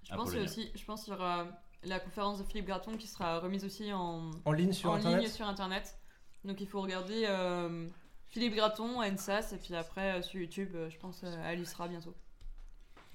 [0.03, 0.43] Je pense Apollonia.
[0.49, 1.47] aussi, je pense qu'il y aura
[1.85, 5.21] la conférence de Philippe Graton qui sera remise aussi en, En ligne sur en internet
[5.21, 5.97] ligne sur internet.
[6.45, 7.87] Donc il faut regarder euh,
[8.29, 11.65] Philippe Graton, NSAS, et puis après euh, sur YouTube, euh, je pense euh, elle y
[11.65, 12.13] sera bientôt.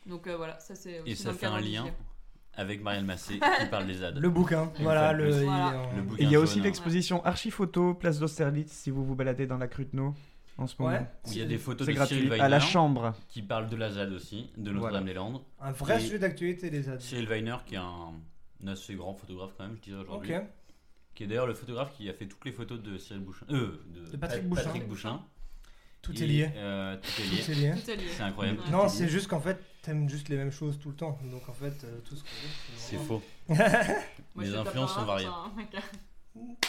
[0.07, 1.87] Donc euh, voilà, ça c'est aussi Et ça fait un lien
[2.55, 4.19] avec Marielle Massé qui parle des ZAD.
[4.19, 4.73] Le bouquin.
[4.81, 5.29] Voilà, le.
[5.31, 5.83] il- Voilà.
[6.19, 10.15] y a aussi jaune, l'exposition Archiphoto, place d'Austerlitz, si vous vous baladez dans la Cruteno
[10.57, 10.95] en ce moment.
[10.95, 11.07] Ouais.
[11.27, 12.41] où il y a des photos C'est de Cyril gratuit.
[12.41, 13.15] À la Weiner chambre.
[13.29, 15.01] qui parle de la ZAD aussi, de Voilà.
[15.01, 15.41] Notre-Dame-des-Landes.
[15.61, 16.99] Un vrai Et- sujet d'actualité, les ads.
[16.99, 18.13] Cyril Weiner qui est un
[18.67, 20.35] assez grand photographe quand même, je dirais aujourd'hui.
[20.35, 20.43] Ok.
[21.15, 23.47] Qui est d'ailleurs le photographe qui a fait toutes les photos de Cyril Bouchin.
[23.51, 24.63] Euh, de, De Patrick Pa- Bouchin.
[24.65, 25.21] Patrick Bouchin.
[26.01, 26.51] Tout Et, est lié.
[26.57, 27.75] euh, tout est lié.
[27.75, 28.05] Tout est lié.
[28.17, 28.61] C'est incroyable.
[28.61, 28.71] Ouais.
[28.71, 31.19] Non, c'est juste qu'en fait, t'aimes juste les mêmes choses tout le temps.
[31.31, 33.23] Donc en fait, euh, tout ce qu'on veut, C'est faux.
[33.49, 35.27] Tape influences sont variées.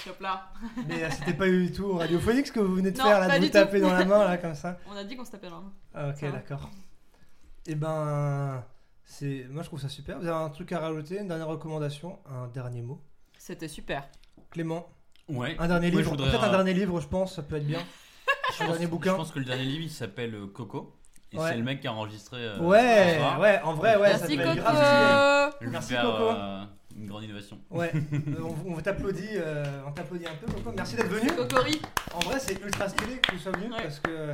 [0.04, 0.52] Top là.
[0.88, 3.38] Mais euh, c'était pas du tout radiophonique ce que vous venez de Non, faire là,
[3.40, 3.86] de vous taper tout.
[3.86, 4.80] dans la main là comme ça.
[4.90, 5.74] On a dit qu'on se tapait dans la main.
[5.94, 6.70] Ah, ok, d'accord.
[7.68, 8.64] Et ben,
[9.12, 10.20] c'est, moi je trouve ça super.
[10.20, 13.02] Vous avez un truc à rajouter, une dernière recommandation, un dernier mot?
[13.38, 14.04] C'était super.
[14.52, 14.88] Clément,
[15.28, 15.56] Ouais.
[15.60, 17.56] un dernier Moi, je livre, voudrais peut-être un un- dernier livre, je pense, ça peut
[17.58, 17.80] être bien.
[18.58, 19.14] Je un pense- dernier Je bouquin.
[19.16, 20.96] pense que le dernier livre il s'appelle euh, Coco.
[21.32, 21.50] Et Ouais.
[21.52, 22.38] c'est le mec qui a enregistré.
[22.38, 23.40] euh, ce Ouais, soir.
[23.40, 24.62] ouais, en vrai, ouais, ça Merci peut être Coco.
[24.62, 26.24] grave Je vais Merci, faire, Coco.
[26.32, 26.64] euh,
[26.96, 27.58] une grande innovation.
[27.66, 27.80] stylé.
[27.80, 30.72] Ouais, euh, on, on t'applaudit, euh, on t'applaudit un peu, Coco.
[30.76, 31.30] Merci d'être venu.
[31.36, 31.80] Cocori.
[32.16, 33.84] En vrai, c'est ultra stylé que tu sois venu Ouais.
[33.84, 34.32] parce que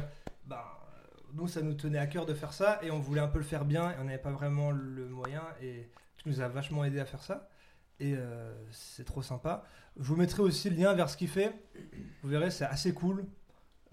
[1.36, 3.44] nous, ça nous tenait à cœur de faire ça et on voulait un peu le
[3.46, 7.00] faire bien et on n'avait pas vraiment le moyen et tu nous as vachement aidé
[7.00, 7.50] à faire ça
[8.00, 9.64] et euh, c'est trop sympa.
[9.98, 11.54] Je vous mettrai aussi le lien vers ce qu'il fait.
[12.22, 13.26] Vous verrez, c'est assez cool.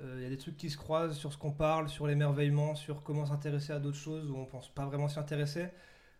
[0.00, 2.74] Euh, Il y a des trucs qui se croisent sur ce qu'on parle, sur l'émerveillement,
[2.74, 5.68] sur comment s'intéresser à d'autres choses où on pense pas vraiment s'y intéresser.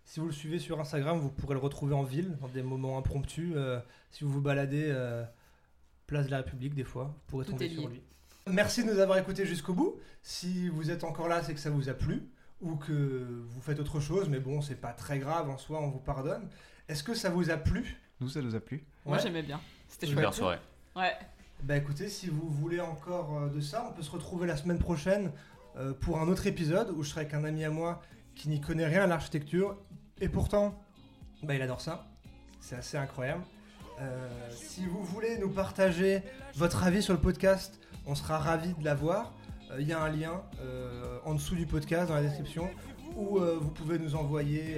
[0.05, 2.99] Si vous le suivez sur Instagram, vous pourrez le retrouver en ville, dans des moments
[2.99, 3.53] impromptus.
[3.57, 3.81] Euh,
[4.11, 4.93] si vous vous baladez
[6.07, 8.03] place de la République, des fois, vous pourrez Tout tomber sur lui.
[8.51, 9.97] Merci de nous avoir écoutés jusqu'au bout.
[10.23, 12.29] Si vous êtes encore là, c'est que ça vous a plu
[12.61, 15.89] ou que vous faites autre chose, mais bon, c'est pas très grave en soi, on
[15.91, 16.49] vous pardonne.
[16.89, 17.97] Est-ce que ça vous a plu?
[18.21, 18.85] Nous, ça nous a plu.
[19.05, 19.23] Moi Ouais.
[19.23, 19.61] j'aimais bien.
[19.89, 20.33] C'était Super.
[20.33, 20.35] chouette.
[20.35, 20.59] Super
[20.95, 21.09] soirée.
[21.09, 21.17] Ouais.
[21.63, 24.79] Bah écoutez, si vous voulez encore euh, de ça, on peut se retrouver la semaine
[24.79, 25.31] prochaine
[25.77, 28.03] euh, pour un autre épisode où je serai avec un ami à moi
[28.35, 29.77] qui n'y connaît rien à l'architecture
[30.21, 30.81] et pourtant,
[31.43, 32.07] bah il adore ça.
[32.61, 33.43] C'est assez incroyable.
[34.01, 36.23] Euh, si vous voulez nous partager
[36.57, 39.35] votre avis sur le podcast, on sera ravis de l'avoir.
[39.71, 42.71] Euh, Il y a un lien euh, en dessous du podcast dans la description
[43.17, 44.77] où euh, vous pouvez nous envoyer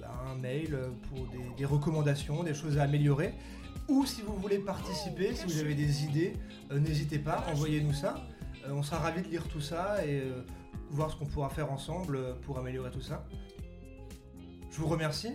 [0.00, 0.78] bah, un mail
[1.08, 3.34] pour des, recommandations, des choses à améliorer.
[3.88, 6.32] Ou si vous voulez participer, si vous avez des idées,
[6.72, 8.26] n'hésitez pas, envoyez-nous ça.
[8.68, 10.24] On sera ravis de lire tout ça et
[10.90, 13.24] voir ce qu'on pourra faire ensemble pour améliorer tout ça.
[14.70, 15.34] Je vous remercie.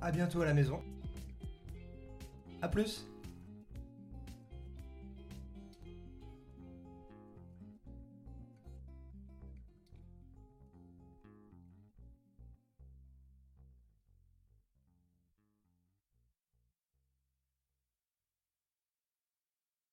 [0.00, 0.80] À bientôt à la maison.
[2.60, 3.11] A plus